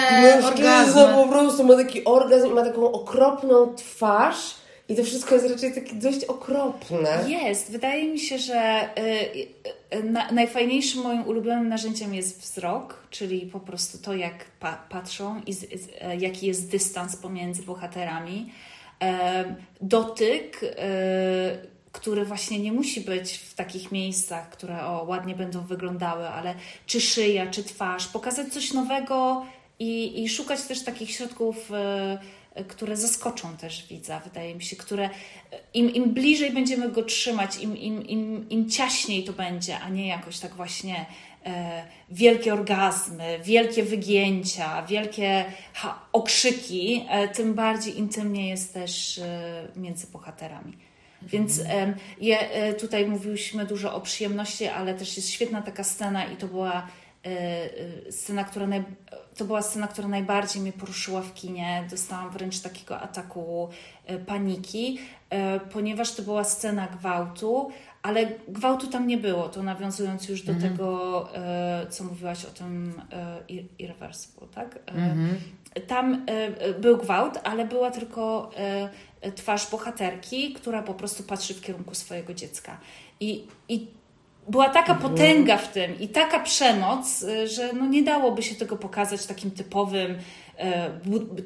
orgazmy. 0.46 1.14
po 1.14 1.28
prostu 1.28 1.64
ma 1.64 1.76
taki 1.76 2.04
orgazm 2.04 2.46
i 2.46 2.50
ma 2.50 2.64
taką 2.64 2.92
okropną 2.92 3.74
twarz 3.74 4.61
i 4.88 4.96
to 4.96 5.04
wszystko 5.04 5.34
jest 5.34 5.50
raczej 5.50 5.74
takie 5.74 5.94
dość 5.94 6.24
okropne. 6.24 7.24
Jest. 7.28 7.70
Wydaje 7.70 8.12
mi 8.12 8.18
się, 8.18 8.38
że 8.38 8.88
y, 8.98 9.96
y, 9.96 10.02
na, 10.02 10.32
najfajniejszym 10.32 11.02
moim 11.02 11.26
ulubionym 11.26 11.68
narzędziem 11.68 12.14
jest 12.14 12.40
wzrok, 12.40 13.06
czyli 13.10 13.40
po 13.40 13.60
prostu 13.60 13.98
to, 13.98 14.14
jak 14.14 14.44
pa, 14.60 14.84
patrzą 14.88 15.40
i 15.46 15.52
z, 15.52 15.66
jaki 16.18 16.46
jest 16.46 16.70
dystans 16.70 17.16
pomiędzy 17.16 17.62
bohaterami. 17.62 18.52
Dotyk, 19.80 20.62
y, 20.62 20.68
który 21.92 22.24
właśnie 22.24 22.58
nie 22.58 22.72
musi 22.72 23.00
być 23.00 23.32
w 23.32 23.54
takich 23.54 23.92
miejscach, 23.92 24.50
które 24.50 24.86
o, 24.86 25.04
ładnie 25.04 25.34
będą 25.34 25.66
wyglądały, 25.66 26.28
ale 26.28 26.54
czy 26.86 27.00
szyja, 27.00 27.50
czy 27.50 27.64
twarz, 27.64 28.08
pokazać 28.08 28.52
coś 28.52 28.72
nowego 28.72 29.46
i, 29.78 30.22
i 30.22 30.28
szukać 30.28 30.62
też 30.62 30.84
takich 30.84 31.10
środków 31.10 31.70
które 32.68 32.96
zaskoczą 32.96 33.56
też 33.56 33.86
widza, 33.88 34.20
wydaje 34.20 34.54
mi 34.54 34.62
się, 34.62 34.76
które 34.76 35.10
im, 35.74 35.94
im 35.94 36.14
bliżej 36.14 36.50
będziemy 36.50 36.90
go 36.90 37.02
trzymać, 37.02 37.56
im, 37.56 37.76
im, 37.76 38.06
im, 38.06 38.48
im 38.48 38.70
ciaśniej 38.70 39.24
to 39.24 39.32
będzie, 39.32 39.78
a 39.78 39.88
nie 39.88 40.08
jakoś 40.08 40.38
tak 40.38 40.54
właśnie 40.54 41.06
e, 41.46 41.84
wielkie 42.10 42.52
orgazmy, 42.52 43.40
wielkie 43.44 43.82
wygięcia, 43.82 44.82
wielkie 44.82 45.44
ha, 45.74 46.06
okrzyki, 46.12 47.04
e, 47.08 47.28
tym 47.28 47.54
bardziej 47.54 47.98
intymnie 47.98 48.48
jest 48.48 48.74
też 48.74 49.18
e, 49.18 49.68
między 49.76 50.06
bohaterami. 50.06 50.72
Więc 51.22 51.58
e, 51.58 51.94
je, 52.20 52.38
tutaj 52.80 53.06
mówiliśmy 53.06 53.66
dużo 53.66 53.94
o 53.94 54.00
przyjemności, 54.00 54.66
ale 54.66 54.94
też 54.94 55.16
jest 55.16 55.30
świetna 55.30 55.62
taka 55.62 55.84
scena 55.84 56.24
i 56.24 56.36
to 56.36 56.48
była 56.48 56.86
E, 56.86 56.88
e, 56.88 57.01
scena, 58.10 58.44
która 58.44 58.66
naj... 58.66 58.84
to 59.36 59.44
była 59.44 59.62
scena, 59.62 59.88
która 59.88 60.08
najbardziej 60.08 60.62
mnie 60.62 60.72
poruszyła 60.72 61.20
w 61.20 61.34
kinie. 61.34 61.86
Dostałam 61.90 62.30
wręcz 62.30 62.60
takiego 62.60 63.00
ataku 63.00 63.68
e, 64.06 64.18
paniki, 64.18 64.98
ponieważ 65.72 66.14
to 66.14 66.22
była 66.22 66.44
scena 66.44 66.86
gwałtu, 66.86 67.70
ale 68.02 68.26
gwałtu 68.48 68.86
tam 68.86 69.06
nie 69.06 69.18
było. 69.18 69.48
To 69.48 69.62
nawiązując 69.62 70.28
już 70.28 70.42
do 70.42 70.52
mhm. 70.52 70.72
tego, 70.72 71.28
co 71.90 72.04
mówiłaś 72.04 72.44
o 72.44 72.50
tym 72.50 73.02
irreversible, 73.78 74.46
tak? 74.54 74.78
Mhm. 74.86 75.40
Tam 75.86 76.26
był 76.80 76.96
gwałt, 76.96 77.38
ale 77.44 77.64
była 77.64 77.90
tylko 77.90 78.50
twarz 79.34 79.70
bohaterki, 79.70 80.52
która 80.52 80.82
po 80.82 80.94
prostu 80.94 81.22
patrzy 81.22 81.54
w 81.54 81.60
kierunku 81.60 81.94
swojego 81.94 82.34
dziecka. 82.34 82.80
I, 83.20 83.46
i 83.68 83.86
była 84.48 84.68
taka 84.68 84.92
mhm. 84.92 85.10
potęga 85.10 85.56
w 85.56 85.72
tym 85.72 86.00
i 86.00 86.08
taka 86.08 86.40
przemoc, 86.40 87.22
y, 87.22 87.48
że 87.48 87.72
no 87.72 87.86
nie 87.86 88.02
dałoby 88.02 88.42
się 88.42 88.54
tego 88.54 88.76
pokazać 88.76 89.26
takim 89.26 89.50
typowym, 89.50 90.18
e, 90.56 90.90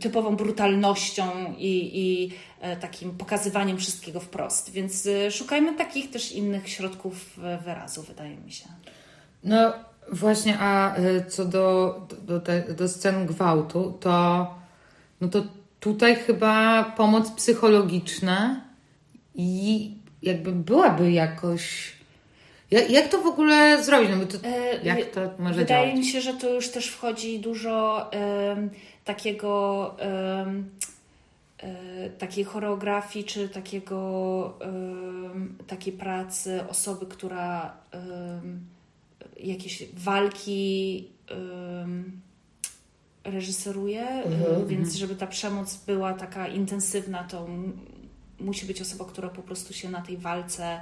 typową 0.01 0.36
brutalnością 0.36 1.55
i, 1.59 1.90
i 1.94 2.32
e, 2.61 2.76
takim 2.76 3.11
pokazywaniem 3.11 3.78
wszystkiego 3.78 4.20
wprost. 4.20 4.70
Więc 4.70 5.07
y, 5.07 5.30
szukajmy 5.30 5.74
takich 5.74 6.11
też 6.11 6.32
innych 6.32 6.68
środków 6.68 7.40
wyrazu, 7.64 8.03
wydaje 8.03 8.36
mi 8.36 8.53
się. 8.53 8.64
No 9.44 9.72
właśnie, 10.12 10.59
a 10.59 10.99
y, 10.99 11.24
co 11.28 11.44
do, 11.44 12.01
do, 12.22 12.40
do, 12.40 12.74
do 12.76 12.88
scen 12.88 13.26
gwałtu, 13.26 13.99
to, 14.01 14.47
no 15.20 15.28
to 15.28 15.42
tutaj 15.80 16.16
chyba 16.16 16.84
pomoc 16.84 17.30
psychologiczna 17.30 18.61
i 19.34 19.90
jakby 20.22 20.53
byłaby 20.53 21.12
jakoś 21.12 21.95
jak, 22.70 22.90
jak 22.90 23.08
to 23.08 23.18
w 23.18 23.26
ogóle 23.26 23.84
zrobić? 23.84 24.10
No 24.10 24.16
bo 24.16 24.26
to, 24.26 24.38
e, 24.48 24.84
jak 24.84 25.04
to 25.04 25.20
może 25.38 25.54
Wydaje 25.54 25.86
działać? 25.86 25.98
mi 25.98 26.04
się, 26.04 26.20
że 26.20 26.34
to 26.34 26.54
już 26.54 26.68
też 26.68 26.88
wchodzi 26.88 27.40
dużo 27.40 28.10
um, 28.12 28.70
takiego 29.04 29.94
um, 30.44 30.70
takiej 32.18 32.44
choreografii, 32.44 33.24
czy 33.24 33.48
takiego, 33.48 34.58
um, 34.60 35.58
takiej 35.66 35.92
pracy 35.92 36.60
osoby, 36.68 37.06
która 37.06 37.76
jakieś 39.40 39.84
walki 39.94 41.08
reżyseruje, 43.24 44.08
mhm. 44.08 44.66
więc 44.66 44.94
żeby 44.94 45.16
ta 45.16 45.26
przemoc 45.26 45.76
była 45.76 46.14
taka 46.14 46.48
intensywna, 46.48 47.24
to 47.24 47.46
musi 48.40 48.66
być 48.66 48.80
osoba, 48.80 49.04
która 49.04 49.28
po 49.28 49.42
prostu 49.42 49.74
się 49.74 49.88
na 49.88 50.02
tej 50.02 50.16
walce 50.16 50.80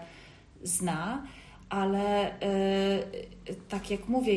zna 0.63 1.27
ale 1.75 2.31
y, 3.49 3.55
tak 3.69 3.91
jak 3.91 4.09
mówię, 4.09 4.35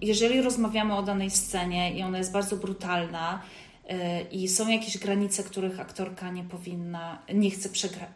jeżeli 0.00 0.42
rozmawiamy 0.42 0.96
o 0.96 1.02
danej 1.02 1.30
scenie 1.30 1.94
i 1.98 2.02
ona 2.02 2.18
jest 2.18 2.32
bardzo 2.32 2.56
brutalna 2.56 3.42
y, 3.42 3.94
i 4.32 4.48
są 4.48 4.68
jakieś 4.68 4.98
granice, 4.98 5.44
których 5.44 5.80
aktorka 5.80 6.30
nie 6.30 6.44
powinna, 6.44 7.22
nie 7.34 7.50
chce 7.50 7.68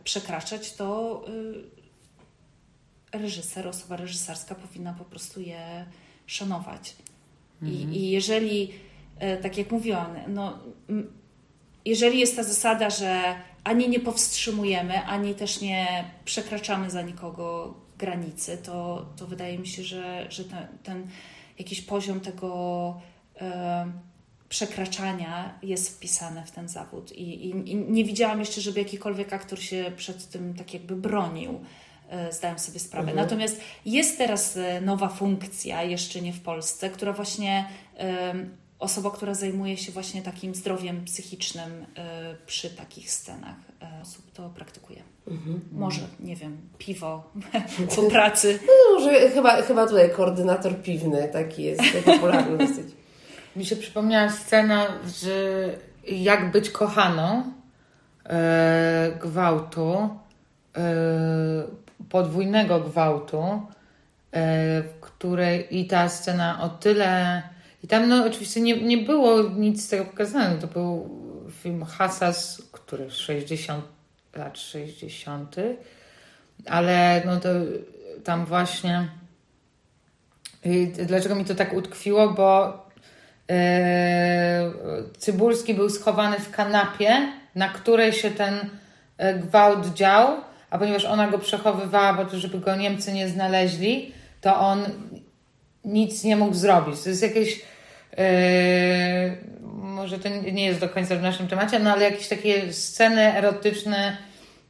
przekraczać, 0.05 0.73
to 0.73 1.21
y, 1.29 3.19
reżyser, 3.19 3.69
osoba 3.69 3.97
reżyserska 3.97 4.55
powinna 4.55 4.93
po 4.93 5.05
prostu 5.05 5.41
je 5.41 5.87
szanować. 6.27 6.97
Mhm. 7.63 7.93
I, 7.93 7.97
I, 7.97 8.11
jeżeli, 8.11 8.73
tak 9.43 9.59
jak 9.59 9.71
mówiłam, 9.71 10.15
no, 10.29 10.59
jeżeli 11.85 12.19
jest 12.19 12.37
ta 12.37 12.43
zasada, 12.43 12.91
że 12.91 13.35
ani 13.65 13.89
nie 13.89 14.01
powstrzymujemy, 14.01 15.05
ani 15.05 15.35
też 15.35 15.61
nie 15.61 16.05
przekraczamy 16.25 16.91
za 16.91 17.03
nikogo 17.03 17.75
granicy, 18.03 18.59
to, 18.59 19.07
to 19.17 19.27
wydaje 19.27 19.59
mi 19.59 19.67
się, 19.67 19.83
że, 19.83 20.27
że 20.31 20.45
ten, 20.45 20.67
ten 20.83 21.07
jakiś 21.59 21.81
poziom 21.81 22.21
tego 22.21 23.01
e, 23.41 23.93
przekraczania 24.49 25.59
jest 25.63 25.97
wpisany 25.97 26.47
w 26.47 26.51
ten 26.51 26.69
zawód. 26.69 27.13
I, 27.13 27.23
i, 27.23 27.71
I, 27.71 27.77
nie 27.77 28.05
widziałam 28.05 28.41
jeszcze, 28.41 28.61
żeby 28.61 28.79
jakikolwiek 28.79 29.33
aktor 29.33 29.63
się 29.63 29.93
przed 29.97 30.29
tym 30.29 30.55
tak 30.55 30.75
jakby 30.75 30.97
bronił. 30.97 31.61
E, 32.09 32.33
zdałem 32.33 32.59
sobie 32.59 32.81
sprawę. 32.81 33.11
Mhm. 33.11 33.27
Natomiast 33.27 33.61
jest 33.87 34.19
teraz 34.19 34.57
e, 34.57 34.81
nowa 34.81 35.09
funkcja, 35.09 35.83
jeszcze 35.83 36.21
nie 36.21 36.33
w 36.33 36.41
Polsce, 36.41 36.91
która 36.91 37.13
właśnie 37.13 37.69
osoba, 38.79 39.11
która 39.11 39.35
zajmuje 39.35 39.77
się 39.77 39.93
właśnie 39.93 40.23
takim 40.23 40.55
zdrowiem 40.55 41.05
psychicznym 41.05 41.87
przy 42.47 42.71
takich 42.71 43.11
scenach 43.11 43.57
osób 44.03 44.33
to 44.33 44.51
praktykuje. 44.51 45.03
Mhm. 45.29 45.61
Może, 45.73 46.03
nie 46.21 46.37
wiem, 46.37 46.57
piwo 46.79 47.31
po 47.97 48.03
pracy. 48.03 48.59
No, 48.67 48.95
może 48.95 49.31
chyba, 49.31 49.63
chyba 49.63 49.87
tutaj 49.87 50.11
koordynator 50.11 50.83
piwny 50.83 51.29
taki 51.33 51.63
jest 51.63 51.83
popularny 52.05 52.59
dosyć. 52.59 52.87
Mi 53.57 53.65
się 53.65 53.77
przypomniała 53.77 54.31
scena, 54.31 54.87
że 55.23 55.69
jak 56.07 56.51
być 56.51 56.71
kochaną 56.71 57.43
e, 58.25 59.19
gwałtu, 59.21 60.09
e, 60.77 60.93
podwójnego 62.09 62.81
gwałtu, 62.81 63.43
e, 63.43 63.63
w 64.83 65.01
której 65.01 65.79
i 65.79 65.87
ta 65.87 66.09
scena 66.09 66.63
o 66.63 66.69
tyle 66.69 67.43
i 67.83 67.89
tam 67.89 68.09
no 68.09 68.27
oczywiście 68.27 68.61
nie, 68.61 68.83
nie 68.83 68.99
było 68.99 69.43
nic 69.43 69.85
z 69.85 69.89
tego 69.89 70.05
pokazane. 70.05 70.57
To 70.57 70.67
był 70.67 71.22
film 71.63 71.85
Hassas, 71.85 72.63
który 72.73 73.11
60 73.11 73.85
lat 74.35 74.59
60. 74.59 75.57
Ale 76.67 77.23
no 77.27 77.41
to 77.41 77.49
tam 78.25 78.47
właśnie 78.47 79.09
dlaczego 81.07 81.35
mi 81.35 81.45
to 81.45 81.55
tak 81.55 81.75
utkwiło, 81.75 82.31
bo 82.31 82.83
yy, 83.49 83.55
Cybulski 85.19 85.75
był 85.75 85.91
schowany 85.91 86.39
w 86.39 86.51
kanapie, 86.51 87.33
na 87.55 87.69
której 87.69 88.13
się 88.13 88.31
ten 88.31 88.55
e, 89.19 89.35
gwałt 89.35 89.95
dział, 89.95 90.29
a 90.71 90.79
ponieważ 90.79 91.05
ona 91.05 91.29
go 91.29 91.39
przechowywała, 91.39 92.15
bo 92.15 92.25
to 92.25 92.39
żeby 92.39 92.59
go 92.59 92.77
Niemcy 92.77 93.13
nie 93.13 93.29
znaleźli, 93.29 94.13
to 94.41 94.61
on 94.61 94.85
nic 95.85 96.25
nie 96.25 96.37
mógł 96.37 96.55
zrobić. 96.55 97.03
To 97.03 97.09
jest 97.09 97.23
jakieś 97.23 97.63
Yy, 98.19 99.37
może 100.03 100.19
to 100.19 100.29
nie 100.29 100.65
jest 100.65 100.81
do 100.81 100.89
końca 100.89 101.17
w 101.17 101.23
naszym 101.23 101.49
temacie, 101.49 101.79
no 101.79 101.93
ale 101.93 102.05
jakieś 102.05 102.29
takie 102.29 102.73
sceny 102.73 103.37
erotyczne 103.37 104.17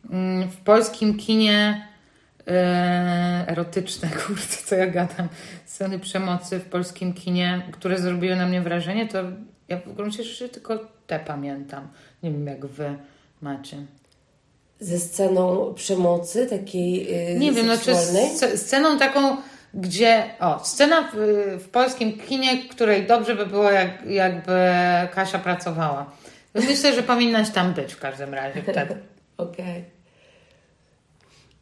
yy, 0.05 0.47
w 0.47 0.57
polskim 0.57 1.19
kinie 1.19 1.87
yy, 2.47 2.53
erotyczne, 3.47 4.09
kurde, 4.27 4.43
co 4.65 4.75
ja 4.75 4.87
gadam, 4.87 5.29
sceny 5.67 5.99
przemocy 5.99 6.59
w 6.59 6.65
polskim 6.65 7.13
kinie, 7.15 7.63
które 7.73 7.99
zrobiły 7.99 8.37
na 8.37 8.47
mnie 8.47 8.61
wrażenie, 8.61 9.09
to 9.09 9.19
Ja 9.69 9.77
w 9.77 9.93
gruncie 9.95 10.25
rzeczy 10.25 10.49
tylko 10.49 10.79
te 11.07 11.19
pamiętam. 11.21 11.89
Nie 12.23 12.31
wiem, 12.31 12.47
jak 12.47 12.67
wy 12.67 12.95
macie. 13.41 13.77
Ze 14.81 14.99
sceną 14.99 15.75
przemocy 15.75 16.47
takiej 16.47 17.07
yy, 17.33 17.39
Nie 17.39 17.53
wiem, 17.53 17.69
seksualnej? 17.77 18.25
sc- 18.37 18.57
sceną 18.57 18.99
taką, 18.99 19.37
gdzie. 19.75 20.25
O, 20.41 20.65
scena 20.65 21.11
w, 21.15 21.17
w 21.65 21.69
polskim 21.69 22.19
kinie, 22.19 22.69
której 22.69 23.07
dobrze 23.07 23.35
by 23.35 23.47
było, 23.47 23.71
jak, 23.71 24.07
jakby 24.07 24.71
Kasia 25.15 25.39
pracowała. 25.39 26.11
Myślę, 26.55 26.95
że 26.95 27.03
powinnaś 27.03 27.51
tam 27.51 27.75
być 27.75 27.95
w 27.95 28.01
każdym 28.01 28.35
razie 28.35 28.63
wtedy. 28.63 28.97
Okej. 29.37 29.85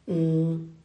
Mm. 0.07 0.80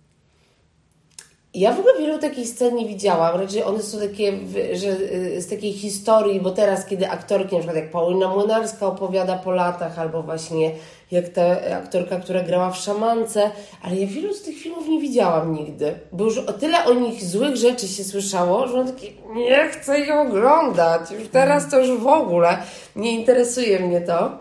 Ja 1.56 1.72
w 1.72 1.78
ogóle 1.78 1.98
wielu 1.98 2.18
takich 2.18 2.48
scen 2.48 2.74
nie 2.74 2.86
widziałam. 2.86 3.40
Raczej 3.40 3.64
one 3.64 3.82
są 3.82 3.98
takie, 3.98 4.32
że 4.72 4.88
y, 4.88 5.42
z 5.42 5.48
takiej 5.48 5.72
historii, 5.72 6.40
bo 6.40 6.50
teraz, 6.50 6.86
kiedy 6.86 7.10
aktorki, 7.10 7.54
na 7.54 7.60
przykład 7.60 7.76
jak 7.76 7.90
Paulina 7.90 8.28
Młynarska 8.28 8.86
opowiada 8.86 9.38
po 9.38 9.50
latach, 9.50 9.98
albo 9.98 10.22
właśnie 10.22 10.72
jak 11.10 11.28
ta 11.28 11.42
aktorka, 11.76 12.20
która 12.20 12.42
grała 12.42 12.70
w 12.70 12.76
Szamance, 12.76 13.50
ale 13.82 13.96
ja 13.96 14.06
wielu 14.06 14.34
z 14.34 14.42
tych 14.42 14.58
filmów 14.58 14.88
nie 14.88 15.00
widziałam 15.00 15.54
nigdy, 15.54 15.98
bo 16.12 16.24
już 16.24 16.38
o 16.38 16.52
tyle 16.52 16.84
o 16.84 16.94
nich 16.94 17.24
złych 17.24 17.56
rzeczy 17.56 17.88
się 17.88 18.04
słyszało, 18.04 18.68
że 18.68 18.80
on 18.80 18.86
taki, 18.86 19.12
nie 19.34 19.68
chcę 19.68 20.00
ich 20.00 20.14
oglądać, 20.14 21.10
już 21.10 21.28
teraz 21.28 21.70
to 21.70 21.78
już 21.78 22.00
w 22.00 22.06
ogóle 22.06 22.58
nie 22.96 23.12
interesuje 23.12 23.80
mnie 23.80 24.00
to. 24.00 24.38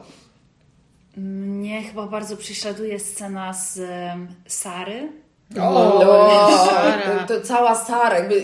Mnie 1.17 1.83
chyba 1.83 2.07
bardzo 2.07 2.37
prześladuje 2.37 2.99
scena 2.99 3.53
z 3.53 3.79
Sary. 4.47 5.24
O, 5.61 6.65
Sara. 6.65 7.25
to, 7.25 7.35
to 7.35 7.41
cała 7.41 7.75
Sara, 7.75 8.19
jakby 8.19 8.41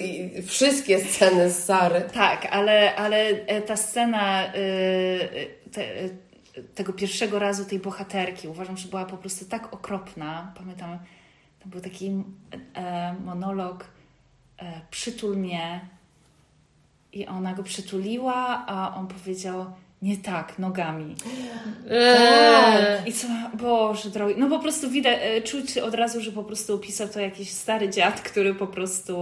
wszystkie 0.48 1.06
sceny 1.06 1.52
z 1.52 1.64
Sary. 1.64 2.02
Tak, 2.14 2.48
ale, 2.52 2.96
ale 2.96 3.18
e, 3.28 3.62
ta 3.62 3.78
scena 3.78 4.54
y, 4.54 4.58
y, 4.58 5.70
te, 5.72 6.04
y, 6.04 6.18
tego 6.76 6.94
pierwszego 6.94 7.40
razu 7.40 7.66
tej 7.66 7.80
bohaterki 7.80 8.48
uważam, 8.48 8.78
że 8.78 8.88
była 8.88 9.06
po 9.06 9.18
prostu 9.18 9.46
tak 9.46 9.74
okropna. 9.74 10.54
Pamiętam, 10.58 11.00
to 11.60 11.70
był 11.70 11.82
taki 11.82 12.24
e, 12.74 13.16
monolog 13.26 13.86
e, 14.58 14.82
przytul 14.92 15.38
mnie 15.38 15.82
i 17.14 17.28
ona 17.28 17.54
go 17.54 17.64
przytuliła, 17.64 18.66
a 18.68 18.96
on 18.96 19.08
powiedział 19.08 19.66
nie 20.02 20.18
tak, 20.18 20.60
nogami. 20.60 21.16
Eee. 21.90 23.10
I 23.10 23.14
co, 23.14 23.28
Boże 23.54 24.10
drogi, 24.10 24.36
no 24.38 24.50
po 24.50 24.60
prostu 24.60 24.90
widać, 24.90 25.20
e, 25.22 25.42
czuć 25.42 25.78
od 25.78 25.96
razu, 25.96 26.22
że 26.22 26.32
po 26.32 26.44
prostu 26.44 26.80
pisał 26.80 27.08
to 27.08 27.20
jakiś 27.20 27.50
stary 27.50 27.90
dziad, 27.90 28.22
który 28.22 28.56
po 28.56 28.68
prostu... 28.68 29.16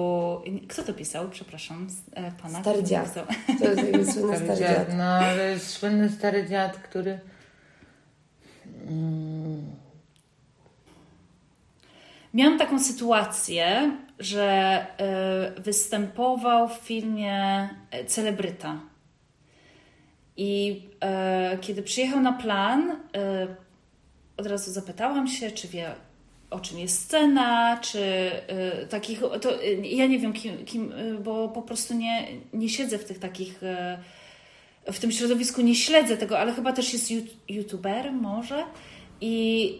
Kto 0.67 0.84
to 0.84 0.93
pisał? 0.93 1.30
Przepraszam, 1.30 1.88
e, 2.13 2.32
pana. 2.32 2.61
Stary 2.61 2.84
dziad. 2.84 3.05
pisał? 3.05 3.25
To 3.59 3.97
jest 3.97 4.13
słynny 4.13 4.38
Stary 4.38 4.45
stary 4.45 4.59
dziad, 4.59 4.88
dziad. 4.88 4.97
no, 4.97 5.03
ale 5.03 5.51
jest 5.51 5.69
słynny 5.69 6.09
stary 6.09 6.47
dziad, 6.49 6.77
który. 6.77 7.19
Miałam 12.34 12.59
taką 12.59 12.80
sytuację, 12.80 13.91
że 14.19 14.45
e, 14.97 15.61
występował 15.61 16.67
w 16.69 16.73
filmie 16.73 17.69
Celebryta. 18.07 18.88
I 20.41 20.81
e, 21.01 21.57
kiedy 21.61 21.83
przyjechał 21.83 22.21
na 22.21 22.33
plan, 22.33 22.91
e, 22.91 23.47
od 24.37 24.47
razu 24.47 24.71
zapytałam 24.71 25.27
się, 25.27 25.51
czy 25.51 25.67
wie 25.67 25.91
o 26.49 26.59
czym 26.59 26.79
jest 26.79 27.01
scena, 27.01 27.77
czy 27.81 28.01
e, 28.47 28.85
takich. 28.85 29.21
To, 29.41 29.63
e, 29.63 29.73
ja 29.73 30.05
nie 30.05 30.19
wiem, 30.19 30.33
kim, 30.33 30.65
kim 30.65 30.91
e, 30.91 31.13
bo 31.13 31.47
po 31.49 31.61
prostu 31.61 31.93
nie, 31.93 32.27
nie 32.53 32.69
siedzę 32.69 32.97
w 32.97 33.05
tych 33.05 33.19
takich. 33.19 33.61
W 34.91 34.99
tym 34.99 35.11
środowisku 35.11 35.61
nie 35.61 35.75
śledzę 35.75 36.17
tego, 36.17 36.39
ale 36.39 36.53
chyba 36.53 36.73
też 36.73 36.93
jest 36.93 37.11
you- 37.11 37.27
youtuberem 37.49 38.15
może. 38.15 38.63
I 39.21 39.75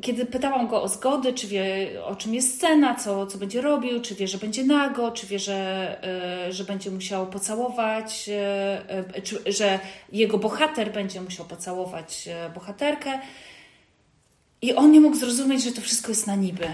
kiedy 0.00 0.26
pytałam 0.26 0.68
go 0.68 0.82
o 0.82 0.88
zgody, 0.88 1.32
czy 1.32 1.46
wie 1.46 1.90
o 2.04 2.16
czym 2.16 2.34
jest 2.34 2.54
scena, 2.54 2.94
co, 2.94 3.26
co 3.26 3.38
będzie 3.38 3.60
robił, 3.60 4.00
czy 4.00 4.14
wie, 4.14 4.28
że 4.28 4.38
będzie 4.38 4.64
nago, 4.64 5.10
czy 5.10 5.26
wie, 5.26 5.38
że, 5.38 5.98
e, 6.46 6.52
że 6.52 6.64
będzie 6.64 6.90
musiał 6.90 7.26
pocałować, 7.26 8.28
e, 8.28 8.90
e, 9.14 9.22
czy, 9.22 9.52
że 9.52 9.78
jego 10.12 10.38
bohater 10.38 10.92
będzie 10.92 11.20
musiał 11.20 11.46
pocałować 11.46 12.28
bohaterkę. 12.54 13.18
I 14.62 14.74
on 14.74 14.92
nie 14.92 15.00
mógł 15.00 15.16
zrozumieć, 15.16 15.62
że 15.62 15.72
to 15.72 15.80
wszystko 15.80 16.08
jest 16.08 16.26
na 16.26 16.34
niby. 16.34 16.66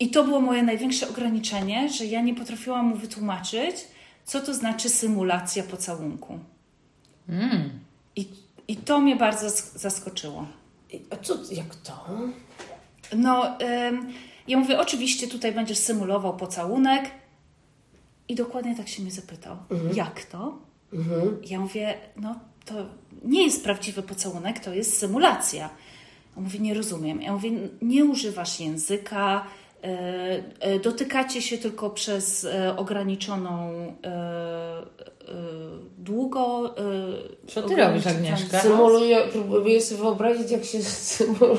I 0.00 0.10
to 0.10 0.24
było 0.24 0.40
moje 0.40 0.62
największe 0.62 1.08
ograniczenie, 1.08 1.88
że 1.88 2.06
ja 2.06 2.20
nie 2.22 2.34
potrafiłam 2.34 2.86
mu 2.86 2.96
wytłumaczyć, 2.96 3.76
co 4.24 4.40
to 4.40 4.54
znaczy 4.54 4.88
symulacja 4.88 5.62
pocałunku. 5.62 6.38
Mm. 7.28 7.70
I, 8.16 8.28
i 8.68 8.76
to 8.76 9.00
mnie 9.00 9.16
bardzo 9.16 9.46
sk- 9.46 9.78
zaskoczyło. 9.78 10.46
A 11.10 11.16
co, 11.16 11.34
jak 11.52 11.74
to? 11.74 12.06
No, 13.16 13.58
ym, 13.88 14.12
ja 14.48 14.58
mówię, 14.58 14.80
oczywiście 14.80 15.28
tutaj 15.28 15.52
będziesz 15.52 15.78
symulował 15.78 16.36
pocałunek. 16.36 17.10
I 18.28 18.34
dokładnie 18.34 18.76
tak 18.76 18.88
się 18.88 19.02
mnie 19.02 19.10
zapytał. 19.10 19.56
Jak 19.94 20.24
to? 20.24 20.58
Ja 21.50 21.60
mówię, 21.60 21.94
no 22.16 22.40
to 22.64 22.74
nie 23.24 23.44
jest 23.44 23.64
prawdziwy 23.64 24.02
pocałunek, 24.02 24.60
to 24.60 24.74
jest 24.74 24.98
symulacja. 24.98 25.70
On 26.36 26.42
mówi, 26.42 26.60
nie 26.60 26.74
rozumiem. 26.74 27.22
Ja 27.22 27.32
mówię, 27.32 27.50
nie 27.82 28.04
używasz 28.04 28.60
języka, 28.60 29.46
e, 29.84 29.88
e, 30.60 30.78
dotykacie 30.80 31.42
się 31.42 31.58
tylko 31.58 31.90
przez 31.90 32.44
e, 32.44 32.76
ograniczoną 32.76 33.72
długo. 35.98 36.74
e, 37.44 37.48
Co 37.48 37.62
ty 37.62 37.76
robisz, 37.76 38.06
Agnieszka? 38.06 38.60
Symuluję, 38.60 39.18
próbuję 39.32 39.80
sobie 39.80 40.00
wyobrazić, 40.02 40.50
jak 40.50 40.64
się 40.64 40.82
symuluje. 41.16 41.58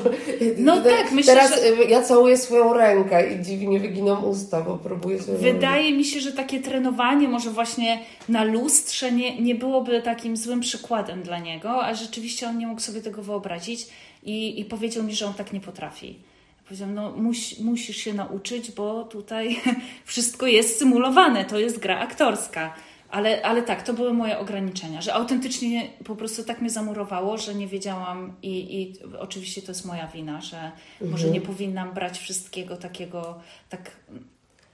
No 0.58 0.82
Te- 0.82 0.90
tak, 0.90 1.12
myślę, 1.12 1.34
Teraz 1.34 1.50
że- 1.62 1.68
y, 1.68 1.84
ja 1.88 2.02
całuję 2.02 2.36
swoją 2.38 2.72
rękę 2.72 3.34
i 3.34 3.42
dziwnie 3.42 3.80
wyginą 3.80 4.22
usta, 4.22 4.60
bo 4.60 4.78
próbuję 4.82 5.22
sobie 5.22 5.38
Wydaje 5.38 5.92
mi 5.92 6.04
się, 6.04 6.20
że 6.20 6.32
takie 6.32 6.60
trenowanie 6.60 7.28
może 7.28 7.50
właśnie 7.50 7.98
na 8.28 8.44
lustrze 8.44 9.12
nie, 9.12 9.40
nie 9.40 9.54
byłoby 9.54 10.02
takim 10.02 10.36
złym 10.36 10.60
przykładem 10.60 11.22
dla 11.22 11.38
niego, 11.38 11.84
a 11.84 11.94
rzeczywiście 11.94 12.48
on 12.48 12.58
nie 12.58 12.66
mógł 12.66 12.80
sobie 12.80 13.00
tego 13.00 13.22
wyobrazić 13.22 13.86
i, 14.22 14.60
i 14.60 14.64
powiedział 14.64 15.04
mi, 15.04 15.14
że 15.14 15.26
on 15.26 15.34
tak 15.34 15.52
nie 15.52 15.60
potrafi. 15.60 16.06
Ja 16.08 16.64
powiedziałam, 16.68 16.94
no 16.94 17.12
muś, 17.12 17.58
musisz 17.58 17.96
się 17.96 18.14
nauczyć, 18.14 18.70
bo 18.72 19.04
tutaj 19.04 19.60
wszystko 20.04 20.46
jest 20.46 20.78
symulowane, 20.78 21.44
to 21.44 21.58
jest 21.58 21.78
gra 21.78 21.98
aktorska. 21.98 22.74
Ale, 23.14 23.42
ale 23.42 23.62
tak, 23.62 23.82
to 23.82 23.94
były 23.94 24.12
moje 24.12 24.38
ograniczenia, 24.38 25.02
że 25.02 25.14
autentycznie 25.14 25.90
po 26.04 26.16
prostu 26.16 26.44
tak 26.44 26.60
mnie 26.60 26.70
zamurowało, 26.70 27.38
że 27.38 27.54
nie 27.54 27.66
wiedziałam 27.66 28.36
i, 28.42 28.80
i 28.80 28.92
oczywiście 29.18 29.62
to 29.62 29.70
jest 29.70 29.84
moja 29.84 30.06
wina, 30.06 30.40
że 30.40 30.72
może 31.00 31.30
nie 31.30 31.40
powinnam 31.40 31.94
brać 31.94 32.18
wszystkiego 32.18 32.76
takiego 32.76 33.40
tak... 33.68 33.90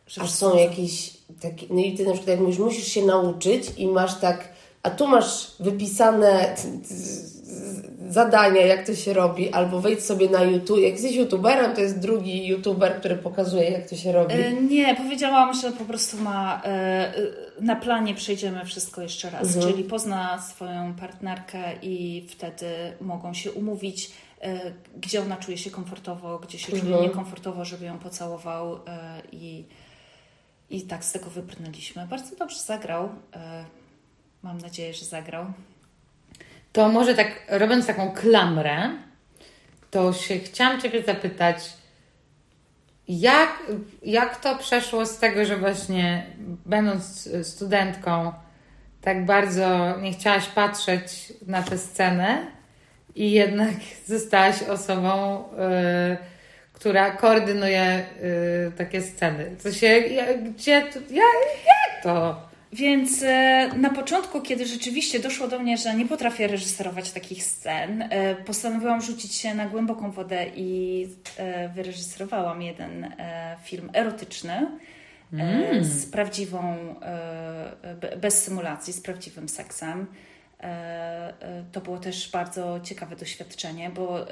że 0.07 0.23
A 0.23 0.27
są 0.27 0.57
jakieś 0.57 1.13
takie, 1.41 1.67
no 1.71 1.81
i 1.81 1.95
ty 1.95 2.05
na 2.05 2.13
przykład 2.13 2.29
jak 2.29 2.41
mówisz, 2.41 2.59
musisz 2.59 2.87
się 2.87 3.07
nauczyć 3.07 3.65
i 3.77 3.87
masz 3.87 4.21
tak, 4.21 4.53
a 4.83 4.91
tu 4.91 5.07
masz 5.07 5.51
wypisane 5.61 6.55
zadania, 8.09 8.61
jak 8.67 8.87
to 8.87 8.95
się 8.95 9.13
robi, 9.13 9.53
albo 9.53 9.81
wejdź 9.81 10.03
sobie 10.03 10.29
na 10.29 10.43
YouTube, 10.43 10.79
jak 10.79 10.93
jesteś 10.93 11.15
youtuberem, 11.15 11.75
to 11.75 11.81
jest 11.81 11.99
drugi 11.99 12.47
youtuber, 12.47 12.99
który 12.99 13.17
pokazuje, 13.17 13.71
jak 13.71 13.89
to 13.89 13.97
się 13.97 14.13
robi. 14.13 14.35
E, 14.35 14.53
Nie, 14.53 14.95
powiedziałam, 14.95 15.55
że 15.55 15.73
po 15.73 15.85
prostu 15.85 16.17
ma 16.17 16.63
e, 16.65 16.69
e, 16.69 17.13
na 17.61 17.77
planie 17.77 18.15
przejdziemy 18.15 18.65
wszystko 18.65 19.03
jeszcze 19.03 19.31
raz, 19.31 19.59
czyli 19.59 19.85
pozna 19.85 20.43
swoją 20.43 20.95
partnerkę 20.95 21.59
i 21.83 22.27
wtedy 22.29 22.67
mogą 23.01 23.35
się 23.35 23.53
umówić, 23.53 24.11
gdzie 24.97 25.23
ona 25.23 25.37
czuje 25.37 25.59
się 25.59 25.71
komfortowo, 25.71 26.39
gdzie 26.39 26.59
się 26.59 26.73
czuje 26.81 27.01
niekomfortowo, 27.01 27.65
żeby 27.65 27.85
ją 27.85 27.99
pocałował 27.99 28.81
i, 29.33 29.65
i 30.71 30.83
tak 30.83 31.05
z 31.05 31.13
tego 31.13 31.31
wybrnęliśmy. 31.31 32.07
Bardzo 32.07 32.37
dobrze 32.37 32.59
zagrał. 32.59 33.09
Mam 34.43 34.59
nadzieję, 34.59 34.95
że 34.95 35.05
zagrał. 35.05 35.47
To 36.73 36.89
może 36.89 37.15
tak, 37.15 37.29
robiąc 37.49 37.87
taką 37.87 38.13
klamrę, 38.13 38.91
to 39.91 40.13
się 40.13 40.39
chciałam 40.39 40.81
Ciebie 40.81 41.03
zapytać, 41.03 41.73
jak, 43.09 43.63
jak 44.03 44.41
to 44.41 44.59
przeszło 44.59 45.07
z 45.07 45.19
tego, 45.19 45.45
że 45.45 45.57
właśnie 45.57 46.27
będąc 46.67 47.29
studentką, 47.43 48.33
tak 49.01 49.25
bardzo 49.25 49.99
nie 50.01 50.13
chciałaś 50.13 50.47
patrzeć 50.47 51.33
na 51.47 51.63
tę 51.63 51.79
scenę 51.79 52.47
i 53.15 53.31
jednak 53.31 53.75
zostałaś 54.07 54.63
osobą, 54.63 55.45
y, 55.45 56.17
która 56.73 57.11
koordynuje 57.11 58.07
y, 58.69 58.73
takie 58.79 59.03
sceny. 59.03 59.57
Co 59.59 59.73
się, 59.73 59.87
ja, 59.87 60.35
gdzie, 60.35 60.73
ja, 61.11 61.25
jak 61.67 62.03
to? 62.03 62.50
Więc 62.73 63.23
e, 63.23 63.71
na 63.77 63.91
początku, 63.91 64.41
kiedy 64.41 64.67
rzeczywiście 64.67 65.21
doszło 65.21 65.49
do 65.49 65.59
mnie, 65.59 65.79
że 65.79 65.95
nie 65.95 66.07
potrafię 66.07 66.47
reżyserować 66.47 67.11
takich 67.11 67.45
scen, 67.45 68.03
e, 68.03 68.35
postanowiłam 68.35 69.03
rzucić 69.03 69.35
się 69.35 69.55
na 69.55 69.67
głęboką 69.67 70.11
wodę 70.11 70.47
i 70.57 71.09
e, 71.37 71.69
wyreżyserowałam 71.69 72.63
jeden 72.63 73.15
film 73.65 73.91
erotyczny 73.95 74.67
mm. 75.33 75.85
z 75.85 76.07
prawdziwą, 76.07 76.95
bez 78.21 78.43
symulacji, 78.45 78.93
z 78.93 79.01
prawdziwym 79.01 79.49
seksem. 79.49 80.07
To 81.73 81.81
było 81.81 81.99
też 81.99 82.31
bardzo 82.31 82.81
ciekawe 82.83 83.17
doświadczenie, 83.17 83.91
bo 83.91 84.27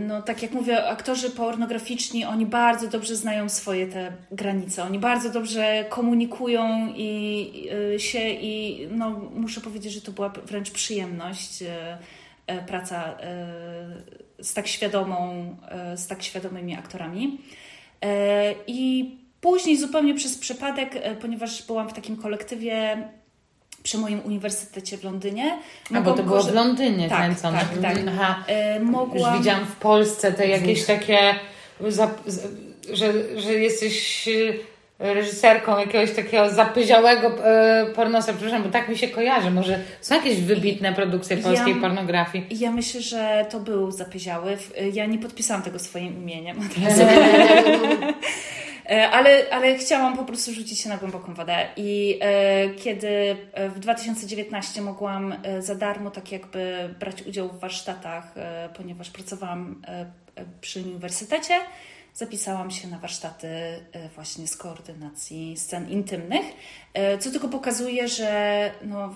no, 0.00 0.22
tak 0.22 0.42
jak 0.42 0.52
mówię, 0.52 0.86
aktorzy 0.88 1.30
pornograficzni, 1.30 2.24
oni 2.24 2.46
bardzo 2.46 2.88
dobrze 2.88 3.16
znają 3.16 3.48
swoje 3.48 3.86
te 3.86 4.12
granice, 4.30 4.82
oni 4.82 4.98
bardzo 4.98 5.30
dobrze 5.30 5.84
komunikują 5.88 6.92
i, 6.96 7.52
się 7.98 8.28
i 8.28 8.86
no, 8.90 9.10
muszę 9.34 9.60
powiedzieć, 9.60 9.92
że 9.92 10.00
to 10.00 10.12
była 10.12 10.28
wręcz 10.28 10.70
przyjemność 10.70 11.64
praca 12.66 13.18
z 14.42 14.54
tak 14.54 14.66
świadomą, 14.66 15.56
z 15.96 16.06
tak 16.06 16.22
świadomymi 16.22 16.76
aktorami. 16.76 17.38
I 18.66 19.10
później 19.40 19.76
zupełnie 19.76 20.14
przez 20.14 20.38
przypadek, 20.38 21.02
ponieważ 21.20 21.66
byłam 21.66 21.88
w 21.88 21.92
takim 21.92 22.16
kolektywie 22.16 23.08
przy 23.84 23.98
moim 23.98 24.20
uniwersytecie 24.24 24.98
w 24.98 25.04
Londynie. 25.04 25.58
A 25.94 26.00
bo 26.00 26.12
to 26.12 26.22
było 26.22 26.42
w 26.42 26.54
Londynie 26.54 27.08
tak, 27.08 27.18
kręcone. 27.18 27.58
Tak, 27.58 27.94
tak. 27.94 28.04
Aha. 28.08 28.44
E, 28.46 28.80
mogłam... 28.80 29.32
Już 29.32 29.38
widziałam 29.38 29.66
w 29.66 29.76
Polsce 29.76 30.32
te 30.32 30.48
jakieś 30.48 30.84
takie, 30.84 31.18
że, 32.92 33.12
że 33.36 33.52
jesteś 33.52 34.28
e, 34.28 35.14
reżyserką 35.14 35.78
jakiegoś 35.78 36.12
takiego 36.12 36.50
zapyziałego 36.50 37.44
e, 37.44 37.86
pornosa, 37.94 38.32
przepraszam, 38.32 38.62
bo 38.62 38.68
tak 38.68 38.88
mi 38.88 38.98
się 38.98 39.08
kojarzy. 39.08 39.50
Może 39.50 39.78
są 40.00 40.14
jakieś 40.14 40.40
wybitne 40.40 40.92
produkcje 40.92 41.36
polskiej 41.36 41.74
ja, 41.74 41.80
pornografii? 41.80 42.46
Ja 42.50 42.70
myślę, 42.70 43.00
że 43.00 43.46
to 43.50 43.60
był 43.60 43.90
zapyziały. 43.90 44.56
Ja 44.92 45.06
nie 45.06 45.18
podpisałam 45.18 45.62
tego 45.62 45.78
swoim 45.78 46.22
imieniem. 46.22 46.56
E, 48.90 49.10
ale, 49.10 49.50
ale 49.50 49.78
chciałam 49.78 50.16
po 50.16 50.24
prostu 50.24 50.52
rzucić 50.52 50.80
się 50.80 50.88
na 50.88 50.96
głęboką 50.96 51.34
wodę. 51.34 51.66
I 51.76 52.18
e, 52.22 52.70
kiedy 52.70 53.36
e, 53.52 53.68
w 53.68 53.78
2019 53.78 54.82
mogłam 54.82 55.34
za 55.58 55.74
darmo 55.74 56.10
tak 56.10 56.32
jakby 56.32 56.94
brać 57.00 57.22
udział 57.22 57.48
w 57.48 57.60
warsztatach, 57.60 58.34
ponieważ 58.76 59.10
pracowałam 59.10 59.82
przy 60.60 60.80
uniwersytecie, 60.80 61.54
zapisałam 62.14 62.70
się 62.70 62.88
na 62.88 62.98
warsztaty 62.98 63.48
właśnie 64.14 64.46
z 64.48 64.56
koordynacji 64.56 65.56
scen 65.56 65.88
intymnych, 65.88 66.44
co 67.20 67.30
tylko 67.30 67.48
pokazuje, 67.48 68.08
że 68.08 68.70
no, 68.84 69.14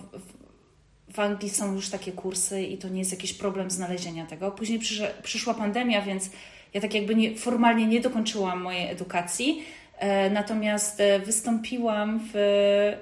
w, 1.15 1.19
Anglii 1.19 1.51
są 1.51 1.75
już 1.75 1.89
takie 1.89 2.13
kursy 2.13 2.63
i 2.63 2.79
to 2.79 2.89
nie 2.89 2.99
jest 2.99 3.13
jakiś 3.13 3.35
problem 3.35 3.71
znalezienia 3.71 4.27
tego. 4.27 4.51
Później 4.51 4.81
przyszła 5.23 5.55
pandemia, 5.55 6.03
więc 6.03 6.31
ja 6.75 6.81
tak 6.81 6.95
jakby 6.95 7.15
nie, 7.15 7.37
formalnie 7.37 7.87
nie 7.87 8.01
dokończyłam 8.01 8.63
mojej 8.63 8.91
edukacji, 8.91 9.63
e, 9.99 10.31
natomiast 10.31 11.01
e, 11.01 11.19
wystąpiłam 11.19 12.21
w 12.33 12.37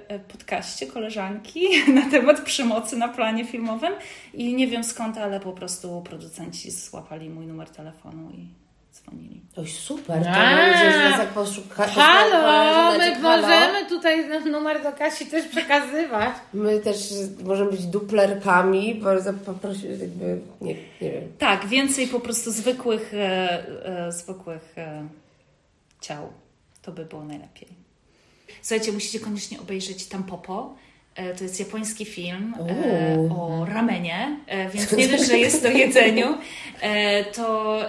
e, 0.07 0.19
podcaście 0.19 0.87
koleżanki 0.87 1.61
na 1.93 2.09
temat 2.09 2.41
przemocy 2.41 2.97
na 2.97 3.07
planie 3.07 3.45
filmowym 3.45 3.93
i 4.33 4.53
nie 4.53 4.67
wiem 4.67 4.83
skąd, 4.83 5.17
ale 5.17 5.39
po 5.39 5.51
prostu 5.51 6.01
producenci 6.01 6.71
złapali 6.71 7.29
mój 7.29 7.47
numer 7.47 7.69
telefonu 7.69 8.31
i 8.31 8.66
dzwonili. 9.07 9.41
Oj, 9.57 9.67
super, 9.67 10.23
to 10.23 10.31
będzie 10.31 11.09
nas 11.09 11.19
jak 11.19 11.29
poszuka. 11.29 11.87
Halo, 11.87 12.97
my 12.97 13.19
możemy 13.21 13.85
tutaj 13.89 14.41
numer 14.45 14.83
do 14.83 14.91
Kasi 14.91 15.25
też 15.25 15.47
przekazywać. 15.47 16.35
My 16.53 16.79
też 16.79 16.97
możemy 17.43 17.71
być 17.71 17.85
duplerkami, 17.85 18.95
bardzo 18.95 19.33
poprosić, 19.33 19.83
jakby, 19.83 20.39
nie, 20.61 20.73
nie 21.01 21.11
wiem. 21.11 21.23
Tak, 21.37 21.67
więcej 21.67 22.07
po 22.07 22.19
prostu 22.19 22.51
zwykłych, 22.51 23.13
e, 23.13 23.17
e, 23.85 24.11
zwykłych 24.11 24.77
e, 24.77 25.07
ciał. 26.01 26.33
To 26.81 26.91
by 26.91 27.05
było 27.05 27.23
najlepiej. 27.23 27.67
Słuchajcie, 28.61 28.91
musicie 28.91 29.19
koniecznie 29.19 29.59
obejrzeć 29.59 30.07
Tampopo. 30.07 30.75
E, 31.17 31.35
to 31.35 31.43
jest 31.43 31.59
japoński 31.59 32.05
film 32.05 32.55
e, 32.59 33.35
o 33.35 33.65
ramenie, 33.65 34.39
e, 34.47 34.69
więc 34.69 34.91
nie 34.97 35.07
dość, 35.07 35.27
że 35.27 35.37
jest 35.37 35.65
o 35.65 35.69
jedzeniu, 35.69 36.37
to 37.33 37.79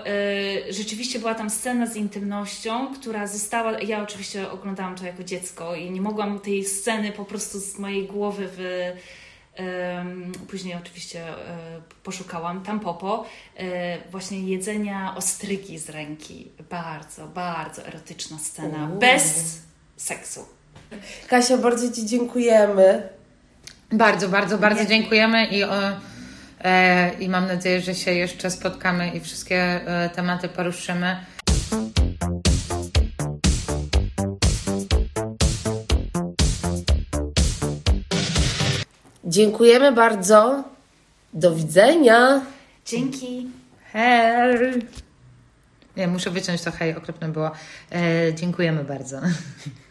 rzeczywiście 0.71 1.19
była 1.19 1.35
tam 1.35 1.51
scena 1.51 1.87
z 1.87 1.97
intymnością, 1.97 2.95
która 2.95 3.27
została. 3.27 3.81
Ja 3.81 4.03
oczywiście 4.03 4.51
oglądałam 4.51 4.97
to 4.97 5.07
jako 5.07 5.25
dziecko 5.25 5.75
i 5.75 5.91
nie 5.91 6.01
mogłam 6.01 6.41
tej 6.41 6.65
sceny 6.65 7.13
po 7.13 7.25
prostu 7.25 7.61
z 7.61 7.79
mojej 7.79 8.07
głowy 8.07 8.49
w. 8.57 8.93
Później 10.49 10.75
oczywiście 10.75 11.25
poszukałam 12.03 12.63
tam 12.63 12.81
popo 12.81 13.27
właśnie 14.11 14.41
jedzenia 14.41 15.15
ostrygi 15.17 15.79
z 15.79 15.89
ręki. 15.89 16.51
Bardzo, 16.71 17.27
bardzo 17.27 17.87
erotyczna 17.87 18.39
scena, 18.39 18.87
bez 18.87 19.59
seksu. 19.97 20.45
Kasia, 21.29 21.57
bardzo 21.57 21.93
Ci 21.93 22.07
dziękujemy. 22.07 23.18
Bardzo, 23.93 24.29
bardzo, 24.29 24.59
bardzo 24.59 24.87
dziękujemy 24.87 25.47
i, 25.47 25.63
e, 26.65 27.11
i 27.21 27.29
mam 27.29 27.47
nadzieję, 27.47 27.81
że 27.81 27.95
się 27.95 28.13
jeszcze 28.13 28.51
spotkamy 28.51 29.11
i 29.11 29.21
wszystkie 29.21 29.57
e, 29.57 30.11
tematy 30.11 30.49
poruszymy. 30.49 31.17
Dziękujemy 39.25 39.93
bardzo. 39.93 40.65
Do 41.35 41.55
widzenia. 41.55 42.41
Dzięki. 42.87 43.49
Hej. 43.93 44.83
Nie, 45.97 46.09
muszę 46.09 46.31
wyciąć 46.31 46.63
to 46.63 46.71
hej, 46.71 46.97
okropne 46.97 47.29
było. 47.29 47.51
E, 47.93 48.35
dziękujemy 48.35 48.85
bardzo. 48.85 49.21